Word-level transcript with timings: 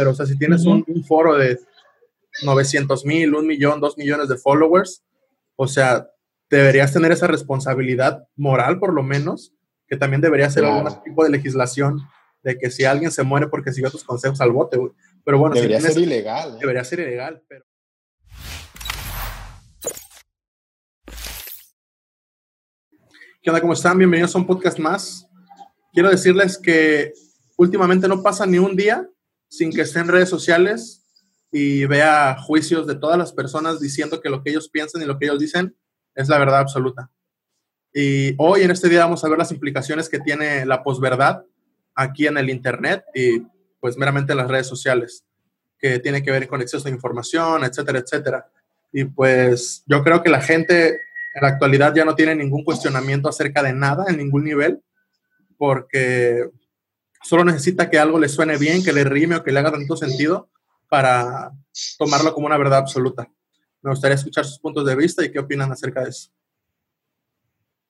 pero 0.00 0.12
o 0.12 0.14
sea, 0.14 0.24
si 0.24 0.38
tienes 0.38 0.64
un, 0.64 0.82
un, 0.86 1.04
foro 1.04 1.36
de 1.36 1.58
900 2.42 3.04
mil, 3.04 3.34
un 3.34 3.46
millón, 3.46 3.80
dos 3.80 3.98
millones 3.98 4.30
de 4.30 4.38
followers, 4.38 5.04
o 5.56 5.68
sea, 5.68 6.08
deberías 6.48 6.90
tener 6.90 7.12
esa 7.12 7.26
responsabilidad 7.26 8.26
moral 8.34 8.78
por 8.78 8.94
lo 8.94 9.02
menos, 9.02 9.52
que 9.86 9.98
también 9.98 10.22
debería 10.22 10.48
ser 10.48 10.62
claro. 10.62 10.86
algún 10.86 11.02
tipo 11.02 11.22
de 11.22 11.28
legislación 11.28 12.00
de 12.42 12.56
que 12.56 12.70
si 12.70 12.86
alguien 12.86 13.10
se 13.10 13.24
muere 13.24 13.48
porque 13.48 13.74
siguió 13.74 13.90
tus 13.90 14.02
consejos 14.02 14.40
al 14.40 14.52
bote, 14.52 14.78
güey. 14.78 14.90
Pero 15.22 15.38
bueno, 15.38 15.54
debería 15.54 15.82
si 15.82 15.88
ser 15.88 15.98
ilegal. 15.98 16.54
¿eh? 16.54 16.58
Debería 16.60 16.82
ser 16.82 17.00
ilegal, 17.00 17.42
pero... 17.46 17.66
¿Qué 23.42 23.50
onda? 23.50 23.60
¿Cómo 23.60 23.74
están? 23.74 23.98
Bienvenidos 23.98 24.34
a 24.34 24.38
un 24.38 24.46
podcast 24.46 24.78
más. 24.78 25.28
Quiero 25.92 26.08
decirles 26.08 26.56
que 26.56 27.12
últimamente 27.58 28.08
no 28.08 28.22
pasa 28.22 28.46
ni 28.46 28.56
un 28.56 28.74
día 28.74 29.06
sin 29.50 29.72
que 29.72 29.82
esté 29.82 29.98
en 29.98 30.08
redes 30.08 30.28
sociales 30.28 31.04
y 31.50 31.84
vea 31.84 32.36
juicios 32.40 32.86
de 32.86 32.94
todas 32.94 33.18
las 33.18 33.32
personas 33.32 33.80
diciendo 33.80 34.20
que 34.20 34.30
lo 34.30 34.42
que 34.42 34.50
ellos 34.50 34.68
piensan 34.68 35.02
y 35.02 35.06
lo 35.06 35.18
que 35.18 35.26
ellos 35.26 35.40
dicen 35.40 35.76
es 36.14 36.28
la 36.28 36.38
verdad 36.38 36.60
absoluta. 36.60 37.10
Y 37.92 38.34
hoy 38.38 38.62
en 38.62 38.70
este 38.70 38.88
día 38.88 39.00
vamos 39.00 39.24
a 39.24 39.28
ver 39.28 39.38
las 39.38 39.50
implicaciones 39.50 40.08
que 40.08 40.20
tiene 40.20 40.64
la 40.64 40.84
posverdad 40.84 41.44
aquí 41.96 42.28
en 42.28 42.38
el 42.38 42.48
Internet 42.48 43.04
y 43.12 43.40
pues 43.80 43.96
meramente 43.96 44.32
en 44.32 44.38
las 44.38 44.48
redes 44.48 44.68
sociales, 44.68 45.24
que 45.78 45.98
tiene 45.98 46.22
que 46.22 46.30
ver 46.30 46.46
con 46.46 46.62
exceso 46.62 46.84
de 46.84 46.94
información, 46.94 47.64
etcétera, 47.64 47.98
etcétera. 47.98 48.48
Y 48.92 49.04
pues 49.04 49.82
yo 49.86 50.04
creo 50.04 50.22
que 50.22 50.30
la 50.30 50.40
gente 50.40 51.00
en 51.34 51.42
la 51.42 51.48
actualidad 51.48 51.92
ya 51.92 52.04
no 52.04 52.14
tiene 52.14 52.36
ningún 52.36 52.62
cuestionamiento 52.62 53.28
acerca 53.28 53.62
de 53.62 53.72
nada 53.72 54.04
en 54.08 54.18
ningún 54.18 54.44
nivel, 54.44 54.80
porque 55.58 56.48
solo 57.22 57.44
necesita 57.44 57.90
que 57.90 57.98
algo 57.98 58.18
le 58.18 58.28
suene 58.28 58.56
bien, 58.56 58.82
que 58.82 58.92
le 58.92 59.04
rime 59.04 59.36
o 59.36 59.44
que 59.44 59.52
le 59.52 59.60
haga 59.60 59.72
tanto 59.72 59.96
sentido 59.96 60.48
para 60.88 61.52
tomarlo 61.98 62.34
como 62.34 62.46
una 62.46 62.58
verdad 62.58 62.78
absoluta. 62.78 63.30
Me 63.82 63.90
gustaría 63.90 64.16
escuchar 64.16 64.44
sus 64.44 64.58
puntos 64.58 64.84
de 64.84 64.96
vista 64.96 65.24
y 65.24 65.30
qué 65.30 65.38
opinan 65.38 65.72
acerca 65.72 66.02
de 66.02 66.10
eso. 66.10 66.30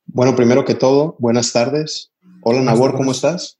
Bueno, 0.06 0.36
primero 0.36 0.64
que 0.64 0.74
todo, 0.74 1.16
buenas 1.18 1.52
tardes. 1.52 2.12
Hola, 2.42 2.60
Nabor, 2.60 2.94
¿cómo 2.94 3.12
estás? 3.12 3.58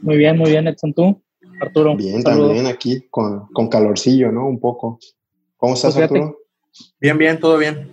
Muy 0.00 0.16
bien, 0.16 0.36
muy 0.36 0.50
bien, 0.50 0.66
Edson, 0.66 0.92
¿tú? 0.92 1.22
Arturo. 1.60 1.96
Bien, 1.96 2.22
también 2.22 2.66
aquí 2.66 3.06
con, 3.10 3.46
con, 3.48 3.68
calorcillo, 3.68 4.30
¿no? 4.30 4.46
Un 4.46 4.60
poco. 4.60 4.98
¿Cómo 5.56 5.74
estás, 5.74 5.94
pues 5.94 6.04
Arturo? 6.04 6.38
Bien, 7.00 7.18
bien, 7.18 7.40
todo 7.40 7.58
bien. 7.58 7.92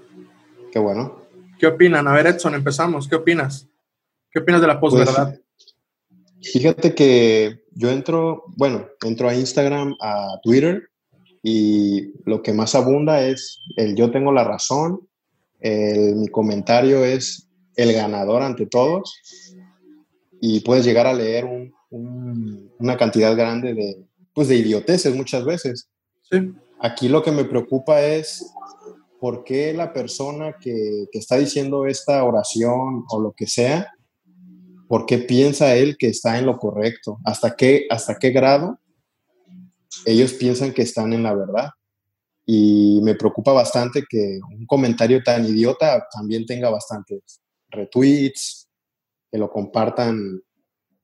Qué 0.72 0.80
bueno. 0.80 1.22
¿Qué 1.60 1.68
opinan? 1.68 2.08
A 2.08 2.14
ver, 2.14 2.28
Edson, 2.28 2.54
empezamos. 2.54 3.08
¿Qué 3.08 3.16
opinas? 3.16 3.68
¿Qué 4.32 4.40
opinas 4.40 4.62
de 4.62 4.68
la 4.68 4.80
posverdad? 4.80 5.30
Pues, 5.30 5.45
fíjate 6.42 6.94
que 6.96 7.60
yo 7.74 7.90
entro, 7.90 8.44
bueno, 8.56 8.88
entro 9.04 9.30
a 9.30 9.36
Instagram, 9.36 9.96
a 10.02 10.40
Twitter, 10.44 10.90
y 11.44 12.14
lo 12.26 12.42
que 12.42 12.54
más 12.54 12.74
abunda 12.74 13.26
es 13.26 13.60
el 13.76 13.96
yo 13.96 14.12
tengo 14.12 14.32
la 14.32 14.44
razón, 14.44 15.08
el, 15.60 16.16
mi 16.16 16.28
comentario 16.28 17.04
es 17.06 17.48
el 17.76 17.94
ganador 17.94 18.42
ante 18.42 18.66
todos, 18.66 19.22
y 20.42 20.62
puedes 20.62 20.86
llegar 20.86 21.08
a 21.08 21.14
leer 21.14 21.46
un, 21.46 21.74
un, 21.90 22.72
una 22.80 22.98
cantidad 22.98 23.36
grande 23.36 23.74
de, 23.74 24.06
pues 24.34 24.48
de 24.48 24.58
idioteces 24.58 25.16
muchas 25.16 25.46
veces. 25.46 25.90
Sí. 26.30 26.52
Aquí 26.80 27.10
lo 27.10 27.24
que 27.24 27.32
me 27.32 27.46
preocupa 27.46 28.02
es 28.02 28.52
por 29.20 29.44
qué 29.44 29.74
la 29.74 29.94
persona 29.94 30.58
que, 30.60 31.08
que, 31.12 31.20
está 31.20 31.38
diciendo 31.38 31.86
esta 31.86 32.24
oración 32.24 33.06
o 33.10 33.20
lo 33.20 33.32
que 33.32 33.48
sea, 33.48 33.95
por 34.88 35.06
qué 35.06 35.18
piensa 35.18 35.76
él 35.76 35.98
que 35.98 36.08
está 36.08 36.38
en 36.38 36.46
lo 36.46 36.58
correcto, 36.58 37.20
hasta 37.26 37.56
qué, 37.56 37.88
hasta 37.90 38.18
qué 38.18 38.32
grado 38.32 38.80
ellos 40.06 40.34
piensan 40.34 40.74
que 40.74 40.82
están 40.82 41.14
en 41.14 41.24
la 41.24 41.34
verdad. 41.34 41.70
Y 42.46 43.00
me 43.02 43.16
preocupa 43.16 43.54
bastante 43.54 44.04
que 44.08 44.40
un 44.52 44.66
comentario 44.66 45.24
tan 45.24 45.46
idiota 45.46 46.06
también 46.12 46.46
tenga 46.46 46.70
bastantes 46.70 47.42
retweets, 47.70 48.70
que 49.32 49.38
lo 49.38 49.50
compartan 49.50 50.42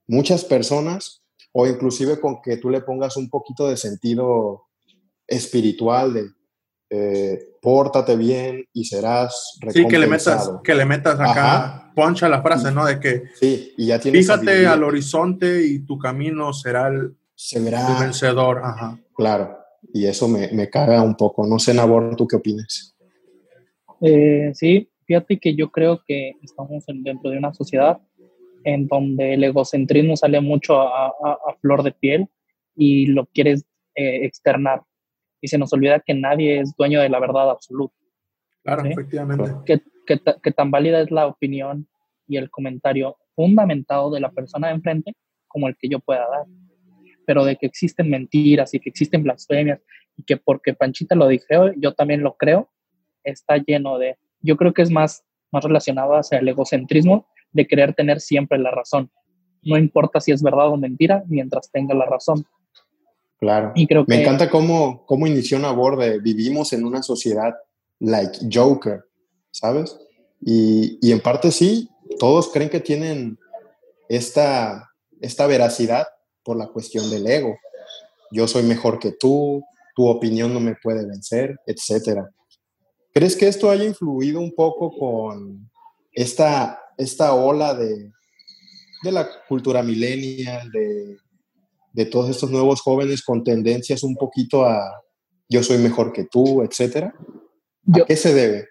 muchas 0.08 0.46
personas, 0.46 1.24
o 1.52 1.68
inclusive 1.68 2.20
con 2.20 2.42
que 2.42 2.58
tú 2.58 2.70
le 2.70 2.82
pongas 2.82 3.18
un 3.18 3.30
poquito 3.30 3.68
de 3.68 3.78
sentido 3.78 4.68
espiritual 5.28 6.14
de 6.14 6.30
eh, 6.94 7.56
pórtate 7.62 8.18
bien 8.18 8.66
y 8.74 8.84
serás 8.84 9.58
Sí, 9.70 9.88
que 9.88 9.98
le 9.98 10.08
metas, 10.08 10.52
que 10.64 10.76
le 10.76 10.84
metas 10.86 11.16
acá, 11.20 11.56
Ajá. 11.56 11.92
poncha 11.96 12.28
la 12.28 12.42
frase, 12.42 12.70
¿no? 12.72 12.86
De 12.86 13.00
que 13.00 13.24
sí, 13.40 13.74
y 13.78 13.88
ya 13.88 14.00
tienes 14.00 14.26
fíjate 14.26 14.68
al 14.68 14.84
horizonte 14.84 15.66
y 15.66 15.80
tu 15.86 15.98
camino 15.98 16.52
será 16.52 16.90
el, 16.90 17.16
Se 17.34 17.62
verá. 17.62 17.88
el 17.98 18.04
vencedor. 18.04 18.60
Ajá. 18.64 19.00
Claro, 19.16 19.58
y 19.94 20.06
eso 20.06 20.28
me, 20.28 20.50
me 20.52 20.70
caga 20.70 21.02
un 21.02 21.16
poco. 21.16 21.48
No 21.48 21.60
sé, 21.60 21.74
Nabor, 21.74 22.16
¿tú 22.18 22.28
qué 22.28 22.36
opinas? 22.36 22.94
Eh, 24.02 24.52
sí, 24.54 24.90
fíjate 25.06 25.40
que 25.40 25.56
yo 25.56 25.72
creo 25.72 26.02
que 26.06 26.34
estamos 26.44 26.84
dentro 26.88 27.30
de 27.30 27.38
una 27.38 27.54
sociedad 27.54 28.00
en 28.64 28.88
donde 28.88 29.36
el 29.36 29.44
egocentrismo 29.46 30.18
sale 30.18 30.42
mucho 30.42 30.82
a, 30.82 31.08
a, 31.08 31.12
a 31.32 31.56
flor 31.62 31.84
de 31.84 31.92
piel 31.94 32.28
y 32.76 33.08
lo 33.08 33.26
quieres 33.28 33.64
eh, 33.96 34.26
externar 34.26 34.82
y 35.42 35.48
se 35.48 35.58
nos 35.58 35.74
olvida 35.74 36.00
que 36.00 36.14
nadie 36.14 36.60
es 36.60 36.76
dueño 36.78 37.02
de 37.02 37.10
la 37.10 37.20
verdad 37.20 37.50
absoluta. 37.50 37.96
Claro, 38.64 38.84
¿sí? 38.84 38.90
efectivamente. 38.92 39.52
Que, 39.66 39.82
que, 40.06 40.22
que, 40.42 40.52
tan 40.52 40.72
válida 40.72 41.02
es 41.02 41.12
la 41.12 41.28
opinión 41.28 41.88
y 42.28 42.38
el 42.38 42.50
comentario 42.50 43.18
fundamentado 43.36 44.12
de 44.12 44.20
la 44.20 44.32
persona 44.32 44.68
de 44.68 44.76
enfrente 44.76 45.14
como 45.48 45.68
el 45.68 45.76
que 45.78 45.90
yo 45.90 46.00
pueda 46.00 46.28
dar. 46.30 46.46
Pero 47.26 47.44
de 47.44 47.56
que 47.56 47.66
existen 47.66 48.10
mentiras 48.10 48.74
y 48.74 48.80
que 48.80 48.90
existen 48.90 49.24
blasfemias 49.24 49.82
y 50.16 50.24
que 50.24 50.38
porque 50.38 50.74
Panchita 50.74 51.16
lo 51.16 51.28
dijo, 51.28 51.72
yo 51.78 51.94
también 51.94 52.22
lo 52.22 52.36
creo, 52.36 52.70
está 53.24 53.58
lleno 53.58 53.98
de... 53.98 54.18
Yo 54.42 54.58
creo 54.58 54.74
que 54.74 54.82
es 54.82 54.92
más, 54.92 55.24
más 55.52 55.64
relacionado 55.64 56.16
hacia 56.16 56.40
el 56.40 56.48
egocentrismo 56.48 57.28
de 57.52 57.68
querer 57.68 57.94
tener 57.94 58.20
siempre 58.20 58.58
la 58.58 58.72
razón. 58.72 59.12
No 59.64 59.78
importa 59.78 60.20
si 60.20 60.32
es 60.32 60.42
verdad 60.42 60.70
o 60.70 60.78
mentira, 60.78 61.24
mientras 61.28 61.72
tenga 61.72 61.94
la 61.94 62.06
razón. 62.06 62.46
Claro. 63.42 63.72
Y 63.74 63.88
creo 63.88 64.06
que, 64.06 64.14
Me 64.14 64.22
encanta 64.22 64.52
cómo, 64.52 65.04
cómo 65.08 65.26
inició 65.26 65.58
Nabor 65.58 65.98
de 65.98 66.20
vivimos 66.20 66.74
en 66.74 66.86
una 66.86 67.02
sociedad 67.02 67.56
like 68.00 68.38
Joker, 68.54 69.04
¿sabes? 69.50 69.98
Y, 70.40 71.00
y, 71.02 71.12
en 71.12 71.22
parte 71.22 71.52
sí, 71.52 71.90
todos 72.20 72.50
creen 72.50 72.70
que 72.70 72.80
tienen 72.80 73.40
esta, 74.10 74.92
esta 75.22 75.48
veracidad 75.48 76.06
por 76.44 76.56
la 76.56 76.68
cuestión 76.68 77.10
del 77.10 77.26
ego. 77.26 77.58
Yo 78.30 78.48
soy 78.48 78.62
mejor 78.62 79.00
que 79.00 79.12
tú, 79.12 79.64
tu 79.96 80.08
opinión 80.08 80.54
no 80.54 80.60
me 80.60 80.76
puede 80.76 81.04
vencer, 81.08 81.60
etc. 81.66 82.20
¿Crees 83.12 83.36
que 83.36 83.48
esto 83.48 83.72
haya 83.72 83.86
influido 83.86 84.40
un 84.40 84.54
poco 84.54 84.96
con 84.96 85.68
esta, 86.12 86.80
esta 86.96 87.34
ola 87.34 87.74
de, 87.74 88.12
de 89.02 89.12
la 89.12 89.28
cultura 89.48 89.82
millennial, 89.82 90.72
de 90.72 91.18
de 91.94 92.06
todos 92.06 92.30
estos 92.30 92.52
nuevos 92.52 92.82
jóvenes 92.82 93.24
con 93.24 93.44
tendencias 93.44 94.04
un 94.04 94.16
poquito 94.16 94.66
a 94.66 95.02
yo 95.50 95.64
soy 95.64 95.78
mejor 95.78 96.14
que 96.14 96.26
tú, 96.26 96.62
etcétera? 96.62 97.14
¿A 97.94 97.98
yo, 97.98 98.06
qué 98.06 98.16
se 98.16 98.34
debe? 98.34 98.68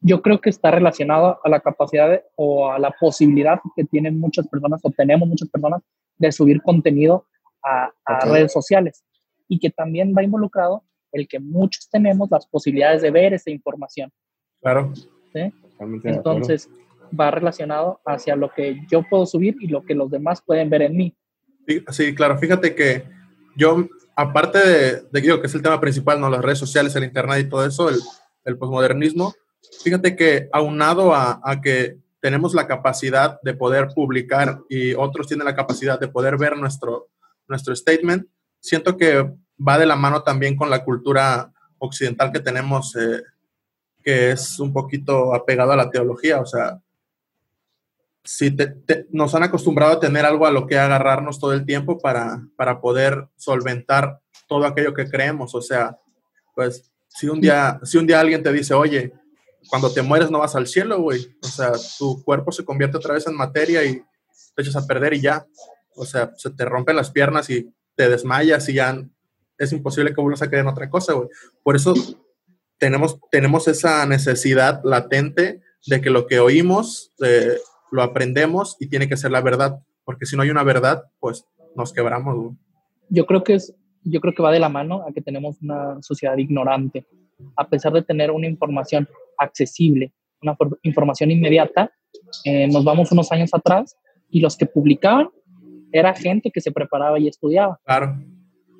Yo 0.00 0.22
creo 0.22 0.40
que 0.40 0.50
está 0.50 0.70
relacionado 0.70 1.38
a 1.44 1.48
la 1.48 1.60
capacidad 1.60 2.08
de, 2.10 2.22
o 2.36 2.70
a 2.70 2.78
la 2.78 2.90
posibilidad 2.98 3.60
que 3.76 3.84
tienen 3.84 4.18
muchas 4.18 4.48
personas 4.48 4.80
o 4.82 4.90
tenemos 4.90 5.28
muchas 5.28 5.48
personas 5.48 5.82
de 6.16 6.32
subir 6.32 6.62
contenido 6.62 7.26
a, 7.62 7.90
a 8.04 8.16
okay. 8.16 8.32
redes 8.32 8.52
sociales 8.52 9.04
y 9.48 9.58
que 9.58 9.70
también 9.70 10.14
va 10.16 10.22
involucrado 10.22 10.82
el 11.12 11.26
que 11.28 11.38
muchos 11.38 11.88
tenemos 11.90 12.28
las 12.30 12.46
posibilidades 12.46 13.02
de 13.02 13.10
ver 13.10 13.34
esa 13.34 13.50
información. 13.50 14.10
Claro. 14.60 14.92
¿sí? 15.32 15.52
Entonces 16.04 16.68
va 17.18 17.30
relacionado 17.30 18.00
hacia 18.04 18.36
lo 18.36 18.50
que 18.50 18.80
yo 18.90 19.02
puedo 19.08 19.26
subir 19.26 19.56
y 19.60 19.68
lo 19.68 19.84
que 19.84 19.94
los 19.94 20.10
demás 20.10 20.42
pueden 20.44 20.68
ver 20.70 20.82
en 20.82 20.96
mí. 20.96 21.16
Sí, 21.90 22.14
claro. 22.14 22.38
Fíjate 22.38 22.74
que 22.74 23.04
yo, 23.56 23.86
aparte 24.16 24.58
de, 24.58 25.20
digo, 25.20 25.40
que 25.40 25.46
es 25.46 25.54
el 25.54 25.62
tema 25.62 25.80
principal, 25.80 26.20
¿no? 26.20 26.30
Las 26.30 26.42
redes 26.42 26.58
sociales, 26.58 26.94
el 26.96 27.04
internet 27.04 27.46
y 27.46 27.48
todo 27.48 27.66
eso, 27.66 27.88
el, 27.88 28.00
el 28.44 28.56
posmodernismo, 28.56 29.34
fíjate 29.82 30.16
que 30.16 30.48
aunado 30.52 31.14
a, 31.14 31.40
a, 31.42 31.60
que 31.60 31.98
tenemos 32.20 32.54
la 32.54 32.66
capacidad 32.66 33.40
de 33.42 33.54
poder 33.54 33.88
publicar 33.94 34.60
y 34.68 34.94
otros 34.94 35.26
tienen 35.26 35.44
la 35.44 35.54
capacidad 35.54 36.00
de 36.00 36.08
poder 36.08 36.38
ver 36.38 36.56
nuestro, 36.56 37.08
nuestro 37.46 37.74
statement, 37.76 38.26
siento 38.60 38.96
que 38.96 39.30
va 39.66 39.78
de 39.78 39.86
la 39.86 39.96
mano 39.96 40.22
también 40.22 40.56
con 40.56 40.70
la 40.70 40.84
cultura 40.84 41.52
occidental 41.78 42.32
que 42.32 42.40
tenemos, 42.40 42.96
eh, 42.96 43.22
que 44.02 44.30
es 44.30 44.58
un 44.58 44.72
poquito 44.72 45.34
apegado 45.34 45.72
a 45.72 45.76
la 45.76 45.90
teología, 45.90 46.40
o 46.40 46.46
sea, 46.46 46.80
si 48.28 48.50
te, 48.50 48.66
te, 48.66 49.06
nos 49.10 49.34
han 49.34 49.42
acostumbrado 49.42 49.92
a 49.92 50.00
tener 50.00 50.26
algo 50.26 50.44
a 50.44 50.50
lo 50.50 50.66
que 50.66 50.78
agarrarnos 50.78 51.40
todo 51.40 51.54
el 51.54 51.64
tiempo 51.64 51.98
para, 51.98 52.46
para 52.56 52.78
poder 52.78 53.26
solventar 53.36 54.20
todo 54.46 54.66
aquello 54.66 54.92
que 54.92 55.08
creemos. 55.08 55.54
O 55.54 55.62
sea, 55.62 55.98
pues 56.54 56.92
si 57.08 57.26
un 57.26 57.40
día, 57.40 57.80
si 57.84 57.96
un 57.96 58.06
día 58.06 58.20
alguien 58.20 58.42
te 58.42 58.52
dice, 58.52 58.74
oye, 58.74 59.14
cuando 59.70 59.90
te 59.90 60.02
mueres 60.02 60.30
no 60.30 60.40
vas 60.40 60.54
al 60.54 60.66
cielo, 60.66 61.00
güey. 61.00 61.34
O 61.42 61.46
sea, 61.46 61.72
tu 61.98 62.22
cuerpo 62.22 62.52
se 62.52 62.66
convierte 62.66 62.98
otra 62.98 63.14
vez 63.14 63.26
en 63.26 63.34
materia 63.34 63.82
y 63.82 63.94
te 63.94 64.62
echas 64.62 64.76
a 64.76 64.86
perder 64.86 65.14
y 65.14 65.22
ya. 65.22 65.46
O 65.96 66.04
sea, 66.04 66.30
se 66.36 66.50
te 66.50 66.66
rompen 66.66 66.96
las 66.96 67.10
piernas 67.10 67.48
y 67.48 67.72
te 67.96 68.10
desmayas 68.10 68.68
y 68.68 68.74
ya 68.74 69.02
es 69.56 69.72
imposible 69.72 70.12
que 70.12 70.20
vuelvas 70.20 70.42
a 70.42 70.48
creer 70.48 70.64
en 70.64 70.70
otra 70.70 70.90
cosa, 70.90 71.14
güey. 71.14 71.30
Por 71.62 71.76
eso 71.76 71.94
tenemos, 72.76 73.18
tenemos 73.30 73.68
esa 73.68 74.04
necesidad 74.04 74.82
latente 74.84 75.62
de 75.86 76.02
que 76.02 76.10
lo 76.10 76.26
que 76.26 76.40
oímos 76.40 77.14
eh, 77.24 77.56
lo 77.90 78.02
aprendemos 78.02 78.76
y 78.80 78.88
tiene 78.88 79.08
que 79.08 79.16
ser 79.16 79.30
la 79.30 79.40
verdad, 79.40 79.80
porque 80.04 80.26
si 80.26 80.36
no 80.36 80.42
hay 80.42 80.50
una 80.50 80.62
verdad, 80.62 81.04
pues 81.20 81.46
nos 81.76 81.92
quebramos. 81.92 82.36
Güey. 82.36 82.56
Yo 83.08 83.26
creo 83.26 83.44
que 83.44 83.54
es, 83.54 83.74
yo 84.04 84.20
creo 84.20 84.34
que 84.34 84.42
va 84.42 84.52
de 84.52 84.60
la 84.60 84.68
mano 84.68 85.04
a 85.06 85.12
que 85.12 85.22
tenemos 85.22 85.56
una 85.62 86.00
sociedad 86.02 86.36
ignorante. 86.36 87.06
A 87.56 87.68
pesar 87.68 87.92
de 87.92 88.02
tener 88.02 88.30
una 88.30 88.46
información 88.46 89.08
accesible, 89.38 90.12
una 90.42 90.56
información 90.82 91.30
inmediata, 91.30 91.90
eh, 92.44 92.66
nos 92.68 92.84
vamos 92.84 93.12
unos 93.12 93.30
años 93.32 93.50
atrás 93.52 93.96
y 94.30 94.40
los 94.40 94.56
que 94.56 94.66
publicaban 94.66 95.28
era 95.92 96.14
gente 96.14 96.50
que 96.50 96.60
se 96.60 96.72
preparaba 96.72 97.18
y 97.18 97.28
estudiaba. 97.28 97.80
Claro. 97.84 98.18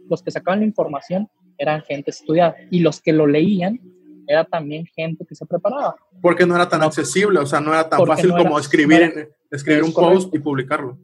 Los 0.09 0.23
que 0.23 0.31
sacaban 0.31 0.61
la 0.61 0.67
información 0.67 1.29
eran 1.57 1.83
gente 1.83 2.11
estudiada 2.11 2.57
y 2.71 2.81
los 2.81 3.01
que 3.01 3.13
lo 3.13 3.27
leían 3.27 3.81
era 4.29 4.45
también 4.45 4.87
gente 4.87 5.25
que 5.27 5.35
se 5.35 5.47
preparaba. 5.47 5.97
Porque 6.21 6.45
no 6.47 6.55
era 6.55 6.69
tan 6.69 6.83
accesible, 6.83 7.41
o 7.41 7.47
sea, 7.47 7.61
no 7.61 7.73
era 7.73 7.89
tan 7.89 8.07
fácil 8.07 8.31
como 8.31 8.59
escribir, 8.59 9.33
escribir 9.51 9.83
un 9.83 9.93
post 9.93 10.33
y 10.35 10.39
publicarlo. 10.39 10.99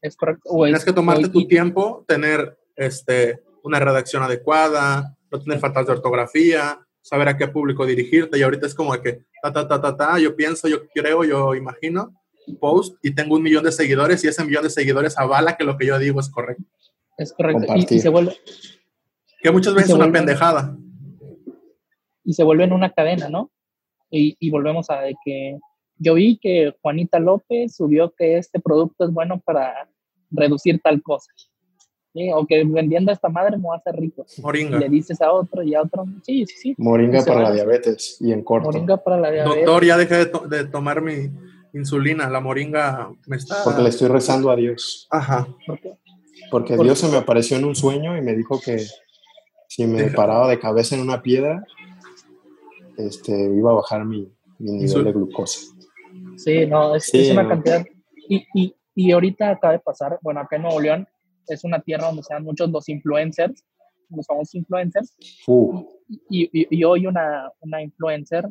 Es 0.00 0.16
correcto. 0.16 0.50
Tienes 0.64 0.84
que 0.84 0.92
tomarte 0.92 1.28
tu 1.28 1.46
tiempo, 1.46 2.04
tener 2.06 2.56
este, 2.76 3.42
una 3.64 3.80
redacción 3.80 4.22
adecuada, 4.22 5.16
no 5.30 5.40
tener 5.40 5.58
faltas 5.58 5.86
de 5.86 5.92
ortografía, 5.92 6.78
saber 7.02 7.28
a 7.28 7.36
qué 7.36 7.48
público 7.48 7.84
dirigirte. 7.84 8.38
Y 8.38 8.42
ahorita 8.42 8.66
es 8.66 8.74
como 8.74 8.92
que, 9.02 9.24
ta, 9.42 9.52
ta, 9.52 9.66
ta, 9.66 9.80
ta, 9.80 9.96
ta, 9.96 10.18
yo 10.18 10.36
pienso, 10.36 10.68
yo 10.68 10.86
creo, 10.94 11.24
yo 11.24 11.54
imagino, 11.56 12.14
post 12.60 12.96
y 13.02 13.12
tengo 13.12 13.36
un 13.36 13.42
millón 13.42 13.64
de 13.64 13.72
seguidores 13.72 14.24
y 14.24 14.28
ese 14.28 14.44
millón 14.44 14.62
de 14.62 14.70
seguidores 14.70 15.18
avala 15.18 15.56
que 15.56 15.64
lo 15.64 15.76
que 15.76 15.86
yo 15.86 15.98
digo 15.98 16.20
es 16.20 16.28
correcto. 16.28 16.64
Es 17.18 17.32
correcto. 17.32 17.66
Y, 17.76 18.00
se 18.00 18.08
vuelve... 18.08 18.36
Que 19.42 19.50
muchas 19.50 19.74
veces 19.74 19.90
es 19.90 19.96
una 19.96 20.10
pendejada. 20.10 20.76
Y 22.24 22.34
se 22.34 22.44
vuelve 22.44 22.64
en 22.64 22.72
una 22.72 22.90
cadena, 22.92 23.28
¿no? 23.28 23.50
Y, 24.10 24.36
y 24.40 24.50
volvemos 24.50 24.90
a 24.90 25.00
de 25.00 25.14
que 25.24 25.58
yo 26.00 26.14
vi 26.14 26.38
que 26.38 26.74
Juanita 26.82 27.18
López 27.18 27.76
subió 27.76 28.12
que 28.16 28.38
este 28.38 28.58
producto 28.58 29.04
es 29.04 29.12
bueno 29.12 29.40
para 29.40 29.88
reducir 30.30 30.80
tal 30.82 31.02
cosa. 31.02 31.30
O 32.34 32.44
que 32.44 32.64
vendiendo 32.64 33.12
a 33.12 33.14
esta 33.14 33.28
madre 33.28 33.56
me 33.56 33.68
va 33.68 33.74
a 33.74 33.78
hacer 33.78 33.94
rico. 33.94 34.26
Moringa. 34.42 34.78
le 34.78 34.88
dices 34.88 35.20
a 35.20 35.30
otro 35.30 35.62
y 35.62 35.74
a 35.74 35.82
otro. 35.82 36.06
Sí, 36.22 36.44
sí, 36.46 36.54
sí. 36.56 36.74
Moringa 36.76 37.24
para 37.24 37.42
la 37.42 37.52
diabetes 37.52 38.16
y 38.20 38.32
en 38.32 38.42
corto. 38.42 38.66
Moringa 38.66 38.96
para 38.96 39.20
la 39.20 39.30
diabetes. 39.30 39.66
Doctor, 39.66 39.84
ya 39.84 39.96
dejé 39.96 40.16
de, 40.24 40.64
tomar 40.64 41.02
mi 41.02 41.30
insulina. 41.72 42.28
La 42.28 42.40
moringa 42.40 43.12
me 43.26 43.36
está. 43.36 43.62
Porque 43.62 43.82
le 43.82 43.90
estoy 43.90 44.08
rezando 44.08 44.50
a 44.50 44.56
Dios. 44.56 45.06
Ajá. 45.10 45.46
Porque 46.50 46.76
Dios 46.76 46.98
se 46.98 47.08
me 47.08 47.18
apareció 47.18 47.58
en 47.58 47.64
un 47.64 47.76
sueño 47.76 48.16
y 48.16 48.22
me 48.22 48.34
dijo 48.34 48.60
que 48.60 48.84
si 49.68 49.86
me 49.86 50.08
paraba 50.08 50.48
de 50.48 50.58
cabeza 50.58 50.96
en 50.96 51.02
una 51.02 51.22
piedra, 51.22 51.64
este, 53.06 53.32
iba 53.32 53.70
a 53.70 53.74
bajar 53.74 54.04
mi, 54.04 54.32
nivel 54.58 55.04
de 55.04 55.12
glucosa. 55.12 55.60
Sí, 56.36 56.66
no, 56.66 56.94
es, 56.94 57.12
una 57.30 57.48
cantidad. 57.48 57.84
Y, 58.28 58.46
y, 58.54 58.74
y 58.94 59.12
ahorita 59.12 59.50
acaba 59.50 59.74
de 59.74 59.78
pasar, 59.80 60.18
bueno, 60.22 60.40
acá 60.40 60.56
en 60.56 60.62
Nuevo 60.62 60.80
León, 60.80 61.08
es 61.48 61.64
una 61.64 61.80
tierra 61.80 62.06
donde 62.06 62.22
se 62.22 62.34
dan 62.34 62.44
muchos 62.44 62.70
los 62.70 62.88
influencers, 62.88 63.64
los 64.08 64.26
famosos 64.26 64.54
influencers. 64.54 65.14
Y, 66.28 66.50
y, 66.52 66.84
hoy 66.84 67.06
una, 67.06 67.50
una 67.60 67.82
influencer 67.82 68.48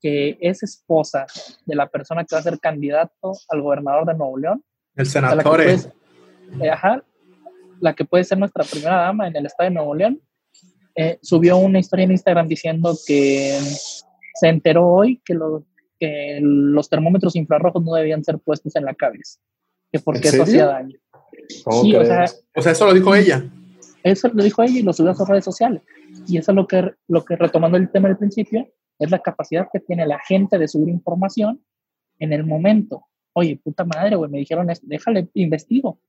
que 0.00 0.36
es 0.40 0.62
esposa 0.62 1.26
de 1.64 1.74
la 1.74 1.88
persona 1.88 2.24
que 2.24 2.34
va 2.34 2.40
a 2.40 2.42
ser 2.42 2.60
candidato 2.60 3.32
al 3.48 3.62
gobernador 3.62 4.06
de 4.06 4.14
Nuevo 4.14 4.38
León. 4.38 4.64
El 4.94 5.06
senador. 5.06 5.58
La 5.58 6.64
eh, 6.64 6.70
ajá, 6.70 7.02
la 7.80 7.94
que 7.94 8.04
puede 8.04 8.24
ser 8.24 8.38
nuestra 8.38 8.64
primera 8.64 8.96
dama 8.96 9.26
en 9.26 9.36
el 9.36 9.46
estado 9.46 9.68
de 9.68 9.74
Nuevo 9.74 9.94
León, 9.94 10.20
eh, 10.96 11.18
subió 11.22 11.58
una 11.58 11.78
historia 11.78 12.04
en 12.04 12.12
Instagram 12.12 12.48
diciendo 12.48 12.96
que 13.06 13.58
se 14.34 14.48
enteró 14.48 14.88
hoy 14.88 15.20
que, 15.24 15.38
que 16.00 16.38
los 16.40 16.88
termómetros 16.88 17.36
infrarrojos 17.36 17.84
no 17.84 17.94
debían 17.94 18.24
ser 18.24 18.38
puestos 18.38 18.74
en 18.76 18.84
la 18.84 18.94
cabeza, 18.94 19.38
que 19.92 20.00
porque 20.00 20.28
eso 20.28 20.42
hacía 20.42 20.66
daño 20.66 20.98
o, 21.64 22.62
sea, 22.62 22.72
eso 22.72 22.86
lo 22.86 22.94
dijo 22.94 23.14
ella. 23.14 23.44
Eso 24.02 24.28
lo 24.32 24.42
dijo 24.42 24.62
ella 24.62 24.78
y 24.78 24.82
lo 24.82 24.92
subió 24.92 25.12
a 25.12 25.14
sus 25.14 25.28
redes 25.28 25.44
sociales. 25.44 25.82
Y 26.26 26.38
eso 26.38 26.52
es 26.52 26.56
lo 26.56 26.66
que, 26.66 26.92
lo 27.08 27.24
que 27.24 27.36
retomando 27.36 27.76
el 27.76 27.90
tema 27.90 28.08
del 28.08 28.16
principio, 28.16 28.68
es 28.98 29.10
la 29.10 29.18
capacidad 29.18 29.68
que 29.72 29.80
tiene 29.80 30.06
la 30.06 30.18
gente 30.26 30.58
de 30.58 30.68
subir 30.68 30.88
información 30.88 31.62
en 32.18 32.32
el 32.32 32.44
momento. 32.44 33.06
Oye, 33.34 33.60
puta 33.62 33.84
madre, 33.84 34.16
güey, 34.16 34.30
me 34.30 34.38
dijeron 34.38 34.70
esto, 34.70 34.86
déjale, 34.88 35.28
investigo. 35.34 36.00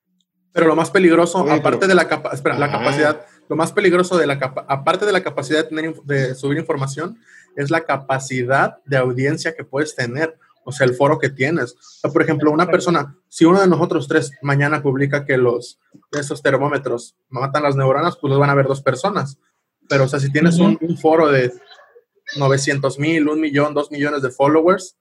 Pero 0.53 0.67
lo 0.67 0.75
más 0.75 0.89
peligroso, 0.89 1.39
aparte 1.39 1.87
de 1.87 1.95
la, 1.95 2.03
la 2.03 2.71
capacidad, 2.71 3.21
lo 3.49 3.55
más 3.55 3.71
peligroso 3.71 4.17
de 4.17 4.27
la 4.27 4.33
aparte 4.67 5.05
de 5.05 5.11
la 5.11 5.23
capacidad 5.23 5.63
de, 5.63 5.69
tener, 5.69 5.95
de 6.03 6.35
subir 6.35 6.57
información, 6.57 7.19
es 7.55 7.71
la 7.71 7.81
capacidad 7.81 8.77
de 8.85 8.97
audiencia 8.97 9.55
que 9.55 9.63
puedes 9.63 9.95
tener 9.95 10.37
o 10.69 10.73
sea, 10.73 10.85
el 10.85 10.95
foro 10.95 11.17
que 11.17 11.29
tienes. 11.29 11.75
O 11.75 11.99
sea, 12.01 12.11
por 12.11 12.21
ejemplo, 12.21 12.51
una 12.51 12.67
persona, 12.67 13.15
si 13.29 13.45
uno 13.45 13.61
de 13.61 13.69
nosotros 13.69 14.05
tres 14.05 14.31
mañana 14.41 14.83
publica 14.83 15.23
que 15.23 15.37
los, 15.37 15.79
esos 16.11 16.41
termómetros 16.41 17.15
matan 17.29 17.63
las 17.63 17.77
neuronas, 17.77 18.17
pues 18.17 18.31
los 18.31 18.39
van 18.39 18.49
a 18.49 18.53
ver 18.53 18.65
dos 18.65 18.81
personas. 18.81 19.37
Pero, 19.87 20.03
o 20.03 20.07
sea, 20.09 20.19
si 20.19 20.29
tienes 20.29 20.59
un, 20.59 20.77
foro 20.97 21.29
de 21.29 21.53
900 22.37 22.99
mil, 22.99 23.29
un 23.29 23.39
millón, 23.39 23.73
dos 23.73 23.91
millones 23.91 24.21
de 24.21 24.29
followers, 24.29 24.97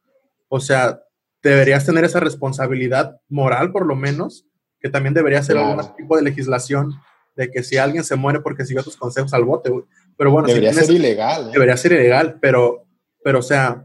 o 0.49 0.61
sea, 0.61 1.01
deberías 1.43 1.85
tener 1.85 2.05
esa 2.05 2.21
responsabilidad 2.21 3.21
moral, 3.29 3.73
por 3.73 3.87
lo 3.87 3.97
menos, 3.97 4.47
que 4.79 4.89
también 4.89 5.15
debería 5.15 5.43
ser 5.43 5.59
algún 5.59 5.85
tipo 5.97 6.17
de 6.17 6.23
legislación 6.23 6.95
de 7.37 7.51
que 7.51 7.63
si 7.63 7.77
alguien 7.77 8.03
se 8.03 8.17
muere 8.17 8.41
porque 8.41 8.65
siguió 8.65 8.83
tus 8.83 8.97
consejos 8.97 9.33
al 9.35 9.45
bote, 9.45 9.71
Pero 10.17 10.31
bueno, 10.31 10.49
debería 10.49 10.73
ser 10.73 10.91
ilegal. 10.91 11.49
¿eh? 11.49 11.53
Debería 11.53 11.77
ser 11.77 11.93
ilegal, 11.93 12.39
pero, 12.41 12.87
pero, 13.23 13.41
o 13.41 13.43
sea, 13.43 13.85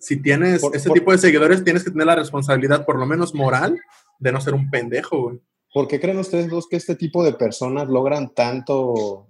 si 0.00 0.20
tienes 0.20 0.62
ese 0.74 0.90
tipo 0.90 1.12
de 1.12 1.18
seguidores, 1.18 1.62
tienes 1.62 1.84
que 1.84 1.90
tener 1.90 2.06
la 2.06 2.16
responsabilidad, 2.16 2.84
por 2.84 2.98
lo 2.98 3.06
menos 3.06 3.34
moral, 3.34 3.78
de 4.18 4.32
no 4.32 4.40
ser 4.40 4.54
un 4.54 4.68
pendejo, 4.70 5.22
güey. 5.22 5.40
¿Por 5.72 5.88
qué 5.88 6.00
creen 6.00 6.18
ustedes 6.18 6.50
dos 6.50 6.66
que 6.68 6.76
este 6.76 6.96
tipo 6.96 7.24
de 7.24 7.32
personas 7.32 7.88
logran 7.88 8.34
tanto, 8.34 9.28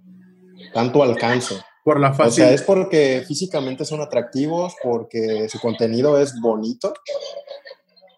tanto 0.73 1.03
alcance? 1.03 1.55
Por 1.85 1.99
la 1.99 2.13
fácil. 2.13 2.43
O 2.43 2.47
sea, 2.47 2.53
¿es 2.53 2.63
porque 2.63 3.23
físicamente 3.27 3.85
son 3.85 4.01
atractivos, 4.01 4.73
porque 4.83 5.47
su 5.47 5.59
contenido 5.59 6.19
es 6.19 6.33
bonito? 6.41 6.93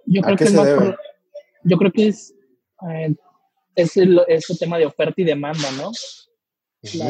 Yo 0.06 0.22
creo 0.22 0.38
que 0.38 0.44
es 0.46 0.54
yo 1.66 1.78
creo 1.78 1.92
que 1.92 2.08
es, 2.08 2.34
eh, 2.90 3.16
es, 3.76 3.98
el, 3.98 4.20
tema 4.60 4.78
de 4.78 4.86
oferta 4.86 5.22
y 5.22 5.24
demanda, 5.24 5.70
¿no? 5.78 5.92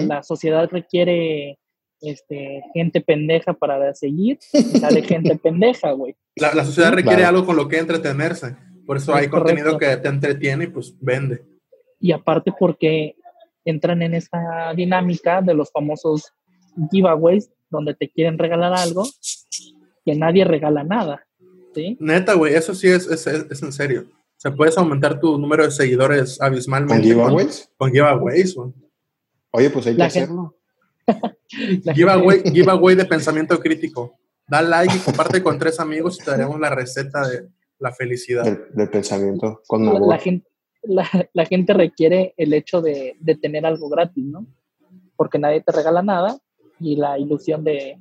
la, 0.07 0.23
sociedad 0.23 0.69
requiere 0.69 1.59
este, 2.01 2.61
gente 2.73 3.01
pendeja 3.01 3.54
para 3.54 3.94
seguir, 3.94 4.37
sale 4.80 5.01
gente 5.04 5.37
pendeja, 5.44 5.92
güey. 5.92 6.16
La, 6.35 6.66
sociedad 6.66 6.92
requiere 6.92 7.23
algo 7.23 7.45
con 7.45 7.56
lo 7.56 7.68
que 7.68 7.78
entretenerse. 7.78 8.56
Por 8.85 8.97
eso 8.97 9.16
hay 9.16 9.28
contenido 9.28 9.78
que 9.78 9.97
te 9.97 10.09
entretiene 10.09 10.66
y 10.66 10.68
pues 10.68 10.95
vende. 10.99 11.44
Y 11.99 12.11
aparte 12.11 12.51
porque 12.57 13.16
entran 13.63 14.01
en 14.04 14.13
esa 14.13 14.73
dinámica 14.75 15.42
de 15.42 15.56
los 15.56 15.71
famosos 15.71 16.31
giveaways, 16.92 17.49
donde 17.69 17.95
te 17.95 18.09
quieren 18.09 18.37
regalar 18.37 18.73
algo 18.73 19.06
que 20.06 20.16
nadie 20.16 20.45
regala 20.45 20.83
nada. 20.83 21.25
¿sí? 21.73 21.97
Neta, 21.99 22.35
güey, 22.35 22.54
eso 22.54 22.75
sí 22.75 22.87
es, 22.87 23.07
es, 23.07 23.25
es, 23.25 23.63
en 23.63 23.73
serio. 23.73 24.06
Sea, 24.45 24.56
puedes 24.56 24.78
aumentar 24.78 25.19
tu 25.19 25.40
número 25.40 25.64
de 25.66 25.71
seguidores 25.71 26.40
abismalmente. 26.40 26.94
¿Con 26.94 27.04
giveaways? 27.04 27.71
Con, 27.78 27.92
giveaways, 27.92 28.56
güey. 28.56 28.73
Oye, 29.49 29.69
pues 29.71 29.87
hay 29.87 29.95
que 29.95 30.04
hacerlo. 30.04 30.56
giveaway, 31.95 32.95
de 32.95 33.06
pensamiento 33.06 33.59
crítico. 33.59 34.19
Da 34.47 34.61
like 34.61 34.95
y 34.95 34.99
comparte 34.99 35.42
con 35.42 35.57
tres 35.57 35.80
amigos 35.80 36.19
y 36.19 36.23
te 36.23 36.30
daremos 36.30 36.59
la 36.59 36.69
receta 36.69 37.28
de 37.28 37.49
la 37.80 37.92
felicidad. 37.92 38.44
De, 38.71 38.85
pensamiento 38.85 39.64
con 39.66 40.07
la, 40.07 40.19
gente, 40.19 40.47
la, 40.83 41.45
gente 41.45 41.73
requiere 41.73 42.35
el 42.37 42.54
hecho 42.54 42.83
de, 42.83 43.18
tener 43.42 43.66
algo 43.66 43.90
gratis, 43.90 44.25
¿no? 44.25 44.45
Porque 45.16 45.40
nadie 45.40 45.61
te 45.61 45.71
regala 45.71 46.04
nada 46.04 46.37
y 46.80 46.97
la 46.97 47.18
ilusión 47.18 47.64
de, 47.64 47.97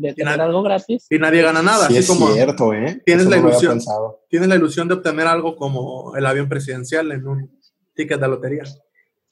tener 0.00 0.40
algo 0.40 0.62
gratis. 0.62 1.06
Y 1.10 1.18
nadie 1.18 1.42
gana 1.42 1.62
nada. 1.62 1.88
es 1.88 2.06
cierto, 2.06 2.72
¿eh? 2.74 3.02
Tienes 3.04 3.26
la, 3.26 3.36
ilusión, 3.36 3.80
tienes 4.28 4.48
la 4.48 4.56
ilusión 4.56 4.88
de 4.88 4.94
obtener 4.94 5.26
algo 5.26 5.56
como 5.56 6.16
el 6.16 6.26
avión 6.26 6.48
presidencial 6.48 7.12
en 7.12 7.26
un 7.26 7.60
ticket 7.94 8.20
de 8.20 8.28
lotería. 8.28 8.64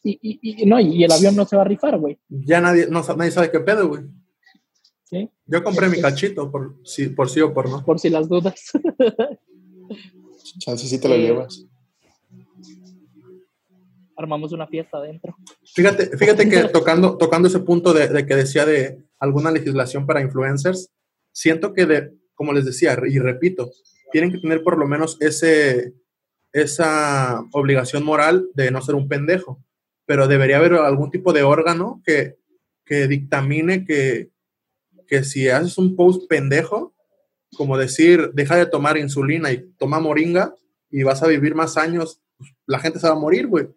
Y, 0.03 0.19
y, 0.63 0.67
no, 0.67 0.79
y 0.81 1.05
el 1.05 1.13
avión 1.13 1.35
no 1.35 1.45
se 1.45 1.57
va 1.57 1.63
a 1.63 1.67
rifar, 1.67 1.99
güey. 1.99 2.19
Ya 2.29 2.61
nadie, 2.61 2.87
no, 2.89 3.03
nadie 3.17 3.31
sabe 3.31 3.51
qué 3.51 3.61
pedo, 3.61 3.89
güey. 3.89 4.03
¿Sí? 5.05 5.31
Yo 5.47 5.65
compré 5.65 5.89
mi 5.89 6.01
cachito 6.01 6.51
por, 6.51 6.77
si, 6.85 7.09
por 7.09 7.29
sí 7.31 7.41
o 7.41 7.53
por 7.53 7.69
no. 7.69 7.85
Por 7.85 7.99
si 7.99 8.11
las 8.11 8.29
dudas. 8.29 8.71
Chance 10.59 10.87
si 10.87 11.01
te 11.01 11.09
lo 11.09 11.15
eh, 11.15 11.21
llevas. 11.21 11.67
Armamos 14.17 14.53
una 14.53 14.67
fiesta 14.67 14.99
adentro. 14.99 15.37
Fíjate, 15.75 16.17
fíjate 16.17 16.49
que 16.49 16.65
tocando, 16.73 17.17
tocando 17.17 17.49
ese 17.49 17.61
punto 17.61 17.93
de, 17.93 18.09
de, 18.09 18.27
que 18.27 18.37
decía 18.37 18.65
de 18.67 19.08
alguna 19.19 19.51
legislación 19.51 20.07
para 20.07 20.21
influencers, 20.21 20.91
siento 21.33 21.73
que, 21.73 21.87
de, 21.87 22.13
como 22.35 22.53
les 22.53 22.65
decía, 22.65 22.97
y 23.07 23.19
repito, 23.19 23.71
tienen 24.13 24.33
que 24.33 24.39
tener 24.39 24.63
por 24.63 24.79
lo 24.79 24.87
menos 24.87 25.17
ese, 25.21 25.95
esa 26.53 27.45
obligación 27.53 28.05
moral 28.05 28.49
de 28.55 28.71
no 28.71 28.81
ser 28.83 28.95
un 28.95 29.09
pendejo, 29.09 29.63
pero 30.07 30.29
debería 30.29 30.57
haber 30.57 30.75
algún 30.75 31.11
tipo 31.11 31.33
de 31.33 31.43
órgano 31.43 32.03
que, 32.05 32.37
que 32.85 33.07
dictamine 33.07 33.85
que, 33.85 34.31
que 35.07 35.25
si 35.25 35.49
haces 35.49 35.79
un 35.79 35.97
post 35.97 36.29
pendejo, 36.29 36.95
como 37.57 37.79
decir, 37.79 38.31
deja 38.35 38.57
de 38.57 38.67
tomar 38.67 38.99
insulina 38.99 39.51
y 39.53 39.71
toma 39.79 40.01
moringa 40.01 40.55
y 40.91 41.03
vas 41.03 41.23
a 41.23 41.29
vivir 41.29 41.55
más 41.55 41.77
años, 41.77 42.21
pues, 42.37 42.51
la 42.67 42.79
gente 42.79 42.99
se 42.99 43.07
va 43.07 43.15
a 43.15 43.19
morir, 43.19 43.47
güey. 43.47 43.69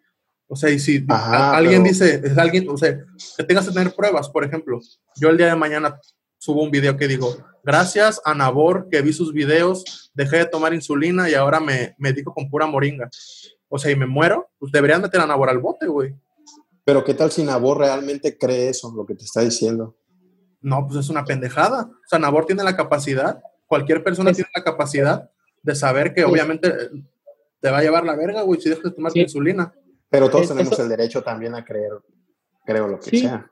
O 0.52 0.56
sea, 0.56 0.68
y 0.68 0.78
si 0.78 1.02
alguien 1.08 1.82
dice, 1.82 2.20
es 2.22 2.36
alguien, 2.36 2.68
o 2.68 2.76
sea, 2.76 2.94
que 3.38 3.42
tengas 3.44 3.66
que 3.66 3.72
tener 3.72 3.94
pruebas, 3.94 4.28
por 4.28 4.44
ejemplo, 4.44 4.78
yo 5.16 5.30
el 5.30 5.38
día 5.38 5.46
de 5.46 5.56
mañana 5.56 5.98
subo 6.36 6.62
un 6.62 6.70
video 6.70 6.94
que 6.98 7.08
digo, 7.08 7.38
gracias 7.64 8.20
a 8.22 8.34
Nabor 8.34 8.88
que 8.90 9.00
vi 9.00 9.14
sus 9.14 9.32
videos, 9.32 10.12
dejé 10.12 10.36
de 10.36 10.44
tomar 10.44 10.74
insulina 10.74 11.30
y 11.30 11.32
ahora 11.32 11.58
me 11.58 11.94
medico 11.96 12.34
con 12.34 12.50
pura 12.50 12.66
moringa. 12.66 13.08
O 13.70 13.78
sea, 13.78 13.90
y 13.92 13.96
me 13.96 14.04
muero, 14.04 14.50
pues 14.58 14.70
deberían 14.70 15.00
meter 15.00 15.22
a 15.22 15.26
Nabor 15.26 15.48
al 15.48 15.58
bote, 15.58 15.86
güey. 15.86 16.14
Pero 16.84 17.02
¿qué 17.02 17.14
tal 17.14 17.32
si 17.32 17.42
Nabor 17.42 17.78
realmente 17.78 18.36
cree 18.36 18.68
eso, 18.68 18.92
lo 18.94 19.06
que 19.06 19.14
te 19.14 19.24
está 19.24 19.40
diciendo? 19.40 19.96
No, 20.60 20.86
pues 20.86 21.00
es 21.00 21.08
una 21.08 21.24
pendejada. 21.24 21.84
O 21.84 22.08
sea, 22.10 22.18
Nabor 22.18 22.44
tiene 22.44 22.62
la 22.62 22.76
capacidad, 22.76 23.40
cualquier 23.66 24.04
persona 24.04 24.34
tiene 24.34 24.50
la 24.54 24.62
capacidad 24.62 25.30
de 25.62 25.74
saber 25.74 26.12
que 26.12 26.26
obviamente 26.26 26.70
te 27.58 27.70
va 27.70 27.78
a 27.78 27.82
llevar 27.82 28.04
la 28.04 28.16
verga, 28.16 28.42
güey, 28.42 28.60
si 28.60 28.68
dejas 28.68 28.84
de 28.84 28.90
tomar 28.90 29.16
insulina. 29.16 29.72
Pero 30.12 30.30
todos 30.30 30.48
tenemos 30.48 30.78
el 30.78 30.88
derecho 30.90 31.22
también 31.22 31.54
a 31.54 31.64
creer, 31.64 31.90
creo 32.66 32.86
lo 32.86 33.00
que 33.00 33.18
sea. 33.18 33.48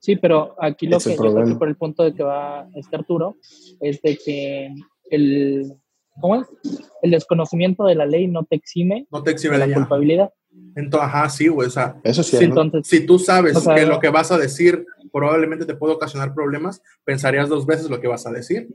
Sí, 0.00 0.16
pero 0.16 0.54
aquí 0.58 0.86
lo 0.86 0.98
que, 0.98 1.16
yo 1.16 1.58
por 1.58 1.68
el 1.68 1.76
punto 1.76 2.02
de 2.02 2.14
que 2.14 2.22
va 2.22 2.66
este 2.74 2.96
Arturo 2.96 3.36
es 3.80 4.00
de 4.00 4.16
que 4.16 4.74
el, 5.10 5.74
¿cómo 6.18 6.36
es? 6.36 6.48
El 7.02 7.10
desconocimiento 7.10 7.84
de 7.84 7.94
la 7.94 8.06
ley 8.06 8.26
no 8.26 8.44
te 8.44 8.56
exime, 8.56 9.06
no 9.10 9.22
te 9.22 9.32
exime 9.32 9.58
de 9.58 9.66
la 9.66 9.74
culpabilidad. 9.74 10.32
Entonces, 10.76 11.08
ajá, 11.08 11.28
sí, 11.28 11.48
güey, 11.48 11.68
o 11.68 11.70
sea, 11.70 12.00
eso 12.02 12.22
sí, 12.22 12.36
entonces, 12.40 12.86
si 12.86 13.04
tú 13.04 13.18
sabes 13.18 13.62
que 13.66 13.84
lo 13.84 14.00
que 14.00 14.08
vas 14.08 14.32
a 14.32 14.38
decir 14.38 14.86
probablemente 15.12 15.66
te 15.66 15.74
puede 15.74 15.94
ocasionar 15.94 16.32
problemas, 16.32 16.82
pensarías 17.04 17.50
dos 17.50 17.66
veces 17.66 17.90
lo 17.90 18.00
que 18.00 18.08
vas 18.08 18.26
a 18.26 18.30
decir. 18.30 18.68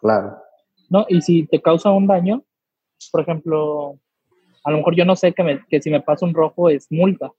Claro. 0.00 0.36
No, 0.90 1.06
y 1.08 1.22
si 1.22 1.46
te 1.46 1.62
causa 1.62 1.90
un 1.90 2.06
daño, 2.06 2.44
por 3.10 3.22
ejemplo, 3.22 3.98
a 4.68 4.70
lo 4.70 4.76
mejor 4.78 4.94
yo 4.94 5.06
no 5.06 5.16
sé 5.16 5.32
que, 5.32 5.42
me, 5.42 5.64
que 5.66 5.80
si 5.80 5.88
me 5.88 6.02
paso 6.02 6.26
un 6.26 6.34
rojo 6.34 6.68
es 6.68 6.88
multa, 6.90 7.32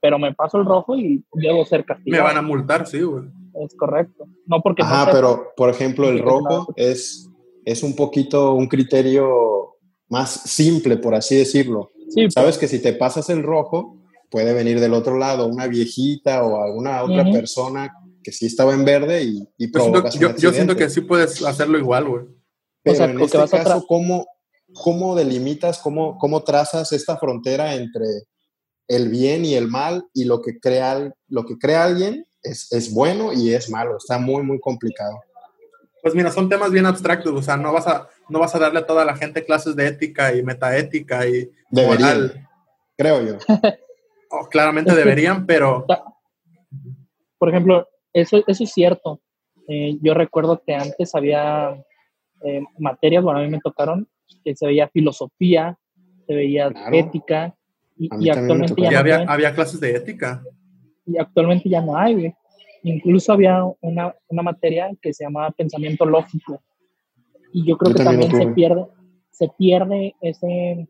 pero 0.00 0.16
me 0.16 0.32
paso 0.32 0.58
el 0.58 0.64
rojo 0.64 0.96
y 0.96 1.24
debo 1.32 1.64
ser 1.64 1.84
castigado. 1.84 2.22
Me 2.22 2.28
van 2.28 2.36
a 2.36 2.42
multar, 2.46 2.86
sí, 2.86 3.00
güey. 3.00 3.24
Es 3.64 3.74
correcto. 3.74 4.28
No 4.46 4.62
porque... 4.62 4.82
Ajá, 4.82 5.10
pero 5.10 5.48
por 5.56 5.70
ejemplo 5.70 6.08
el 6.08 6.20
rojo 6.20 6.72
es, 6.76 7.28
es 7.64 7.82
un 7.82 7.96
poquito 7.96 8.54
un 8.54 8.68
criterio 8.68 9.74
más 10.08 10.30
simple, 10.30 10.98
por 10.98 11.16
así 11.16 11.34
decirlo. 11.34 11.90
Sí, 12.10 12.30
Sabes 12.30 12.58
que 12.58 12.68
si 12.68 12.80
te 12.80 12.92
pasas 12.92 13.28
el 13.28 13.42
rojo, 13.42 13.96
puede 14.30 14.54
venir 14.54 14.78
del 14.78 14.94
otro 14.94 15.18
lado 15.18 15.48
una 15.48 15.66
viejita 15.66 16.44
o 16.44 16.62
alguna 16.62 17.02
otra 17.02 17.24
persona 17.24 17.92
que 18.22 18.30
sí 18.30 18.46
estaba 18.46 18.72
en 18.72 18.84
verde 18.84 19.24
y, 19.24 19.48
y 19.58 19.72
yo, 19.72 20.36
yo, 20.36 20.52
siento 20.52 20.76
que 20.76 20.90
sí 20.90 21.00
puedes 21.00 21.44
hacerlo 21.44 21.76
igual, 21.76 22.04
güey. 22.04 22.24
Pero 22.84 22.94
o 22.94 22.96
sea, 22.96 23.10
en 23.10 23.20
este 23.20 23.36
caso, 23.36 23.84
¿cómo, 23.88 24.26
¿cómo 24.74 25.14
delimitas, 25.14 25.78
cómo, 25.78 26.18
cómo 26.18 26.42
trazas 26.42 26.92
esta 26.92 27.16
frontera 27.16 27.74
entre 27.74 28.06
el 28.88 29.08
bien 29.08 29.44
y 29.44 29.54
el 29.54 29.68
mal 29.68 30.06
y 30.12 30.24
lo 30.24 30.42
que 30.42 30.58
crea, 30.58 31.12
lo 31.28 31.44
que 31.44 31.58
crea 31.58 31.84
alguien 31.84 32.26
es, 32.42 32.72
es 32.72 32.92
bueno 32.92 33.32
y 33.32 33.52
es 33.54 33.70
malo? 33.70 33.96
Está 33.96 34.18
muy, 34.18 34.42
muy 34.42 34.60
complicado. 34.60 35.20
Pues 36.02 36.14
mira, 36.14 36.30
son 36.30 36.48
temas 36.48 36.70
bien 36.70 36.86
abstractos, 36.86 37.32
o 37.32 37.42
sea, 37.42 37.56
no 37.56 37.72
vas 37.72 37.86
a, 37.86 38.08
no 38.28 38.38
vas 38.38 38.54
a 38.54 38.58
darle 38.58 38.80
a 38.80 38.86
toda 38.86 39.04
la 39.04 39.16
gente 39.16 39.44
clases 39.44 39.74
de 39.74 39.88
ética 39.88 40.34
y 40.34 40.42
metaética 40.42 41.26
y 41.26 41.50
deberían, 41.70 42.48
creo 42.96 43.22
yo. 43.22 43.38
Oh, 44.28 44.48
claramente 44.48 44.92
deberían, 44.92 45.46
pero... 45.46 45.86
Por 47.38 47.48
ejemplo, 47.48 47.88
eso, 48.12 48.42
eso 48.44 48.64
es 48.64 48.72
cierto. 48.72 49.20
Eh, 49.68 49.98
yo 50.02 50.14
recuerdo 50.14 50.60
que 50.66 50.74
antes 50.74 51.14
había 51.14 51.80
eh, 52.42 52.60
materias, 52.76 53.22
bueno, 53.22 53.38
a 53.38 53.42
mí 53.42 53.48
me 53.48 53.60
tocaron 53.60 54.08
que 54.44 54.54
se 54.54 54.66
veía 54.66 54.88
filosofía, 54.88 55.78
se 56.26 56.34
veía 56.34 56.70
ética, 56.92 57.54
y, 57.98 58.28
actualmente 58.28 58.82
ya 58.82 58.90
no 58.90 58.98
había, 58.98 59.24
había, 59.26 59.54
clases 59.54 59.80
de 59.80 59.96
ética. 59.96 60.42
Y 61.06 61.18
actualmente 61.18 61.68
ya 61.68 61.80
no 61.80 61.96
hay, 61.96 62.34
Incluso 62.82 63.32
había 63.32 63.64
una, 63.80 64.14
una, 64.28 64.42
materia 64.42 64.90
que 65.02 65.12
se 65.12 65.24
llamaba 65.24 65.50
pensamiento 65.50 66.06
lógico. 66.06 66.62
Y 67.52 67.66
yo 67.66 67.76
creo 67.76 67.92
que 67.92 68.04
también, 68.04 68.30
se 68.30 68.46
pierde, 68.48 68.86
se 69.30 69.48
pierde 69.48 70.14
ese, 70.20 70.88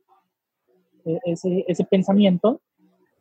e, 1.07 1.21
ese, 1.25 1.65
ese, 1.67 1.85
pensamiento 1.85 2.61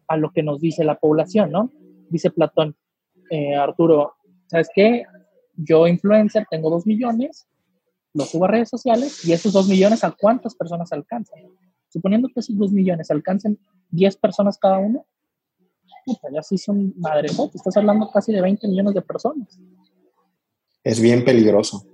a 0.10 0.18
lo 0.18 0.32
que 0.32 0.44
nos 0.44 0.60
dice 0.60 0.84
la 0.84 0.96
población, 0.96 1.52
¿no? 1.52 1.70
Dice 2.10 2.32
Platón, 2.32 2.76
eh, 3.30 3.56
Arturo, 3.56 4.16
¿sabes 4.48 4.70
qué? 4.76 5.06
Yo 5.56 5.88
influencer, 5.88 6.46
tengo 6.50 6.70
dos 6.70 6.86
millones, 6.86 7.48
lo 8.16 8.26
subo 8.26 8.46
a 8.46 8.48
redes 8.48 8.70
sociales 8.70 9.26
y 9.26 9.34
esos 9.34 9.52
dos 9.52 9.68
millones 9.68 10.04
a 10.04 10.12
cuántas 10.12 10.56
personas 10.56 10.92
alcanzan. 10.94 11.38
Suponiendo 11.90 12.30
que 12.30 12.40
esos 12.40 12.58
dos 12.58 12.72
millones 12.72 13.12
alcancen 13.12 13.60
10 13.92 14.18
personas 14.18 14.58
cada 14.58 14.80
uno, 14.80 15.06
puta, 16.06 16.30
ya 16.34 16.42
sí 16.42 16.58
son 16.58 16.94
madre, 16.98 17.28
¿no? 17.38 17.52
Estás 17.54 17.76
hablando 17.76 18.10
casi 18.10 18.32
de 18.32 18.42
20 18.42 18.68
millones 18.70 18.94
de 18.94 19.02
personas. 19.02 19.60
Es 20.84 21.00
bien 21.02 21.26
peligroso. 21.26 21.86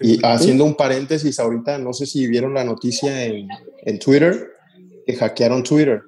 Y 0.00 0.18
haciendo 0.24 0.64
un 0.64 0.74
paréntesis, 0.74 1.38
ahorita 1.38 1.78
no 1.78 1.92
sé 1.92 2.06
si 2.06 2.26
vieron 2.26 2.54
la 2.54 2.64
noticia 2.64 3.24
en, 3.24 3.48
en 3.82 3.98
Twitter, 3.98 4.48
que 5.06 5.14
hackearon 5.14 5.62
Twitter 5.62 6.02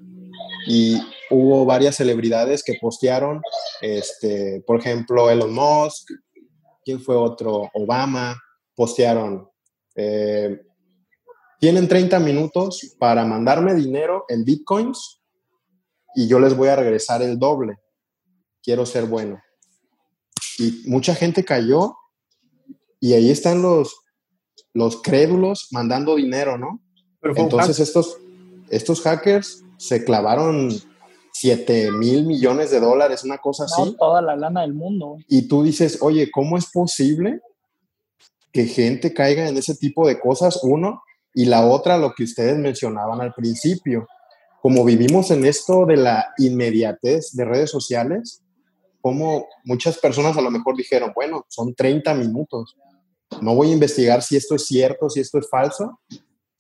y 0.67 0.99
hubo 1.31 1.65
varias 1.65 1.97
celebridades 1.97 2.65
que 2.65 2.79
postearon, 2.81 3.41
este, 3.81 4.63
por 4.67 4.81
ejemplo, 4.81 5.31
Elon 5.31 5.53
Musk, 5.53 6.11
¿quién 6.85 7.01
fue 7.01 7.15
otro? 7.15 7.71
Obama, 7.75 8.37
postearon 8.75 9.52
eh, 9.97 10.63
tienen 11.61 11.89
30 11.89 12.19
minutos 12.19 12.97
para 12.99 13.25
mandarme 13.25 13.75
dinero 13.75 14.25
en 14.29 14.45
bitcoins 14.45 15.21
y 16.15 16.27
yo 16.27 16.41
les 16.41 16.57
voy 16.57 16.69
a 16.69 16.77
regresar 16.77 17.23
el 17.23 17.39
doble. 17.39 17.77
Quiero 18.63 18.85
ser 18.85 19.07
bueno. 19.07 19.41
Y 20.59 20.83
mucha 20.87 21.15
gente 21.15 21.45
cayó 21.45 21.97
y 23.01 23.15
ahí 23.15 23.31
están 23.31 23.63
los, 23.63 23.95
los 24.73 25.01
crédulos 25.03 25.69
mandando 25.71 26.17
dinero, 26.17 26.59
¿no? 26.59 26.81
Entonces 27.23 27.79
estos, 27.79 28.19
estos 28.69 29.01
hackers 29.01 29.63
se 29.79 30.05
clavaron 30.05 30.71
7 31.33 31.93
mil 31.93 32.27
millones 32.27 32.71
de 32.71 32.81
dólares, 32.81 33.25
una 33.25 33.39
cosa 33.39 33.65
así. 33.65 33.97
toda 33.99 34.21
la 34.21 34.37
lana 34.37 34.63
del 34.63 34.75
mundo. 34.75 35.17
Y 35.29 35.49
tú 35.49 35.63
dices, 35.63 35.99
oye, 36.03 36.31
¿cómo 36.31 36.59
es 36.59 36.71
posible 36.71 37.41
que 38.53 38.67
gente 38.67 39.15
caiga 39.15 39.49
en 39.49 39.57
ese 39.57 39.75
tipo 39.75 40.07
de 40.07 40.21
cosas, 40.21 40.61
uno, 40.63 41.03
y 41.35 41.47
la 41.47 41.67
otra, 41.67 41.97
lo 41.97 42.13
que 42.13 42.25
ustedes 42.25 42.59
mencionaban 42.59 43.21
al 43.21 43.33
principio, 43.33 44.07
como 44.61 44.85
vivimos 44.85 45.31
en 45.31 45.45
esto 45.45 45.87
de 45.87 45.97
la 45.97 46.33
inmediatez 46.39 47.33
de 47.33 47.45
redes 47.45 47.71
sociales, 47.71 48.43
como 49.01 49.47
muchas 49.65 49.99
personas 49.99 50.37
a 50.37 50.43
lo 50.43 50.51
mejor 50.51 50.77
dijeron, 50.77 51.13
bueno, 51.15 51.45
son 51.49 51.75
30 51.75 52.15
minutos, 52.15 52.77
no 53.41 53.55
voy 53.55 53.71
a 53.71 53.73
investigar 53.73 54.23
si 54.23 54.37
esto 54.37 54.55
es 54.55 54.67
cierto, 54.67 55.09
si 55.09 55.21
esto 55.21 55.39
es 55.39 55.49
falso, 55.49 55.99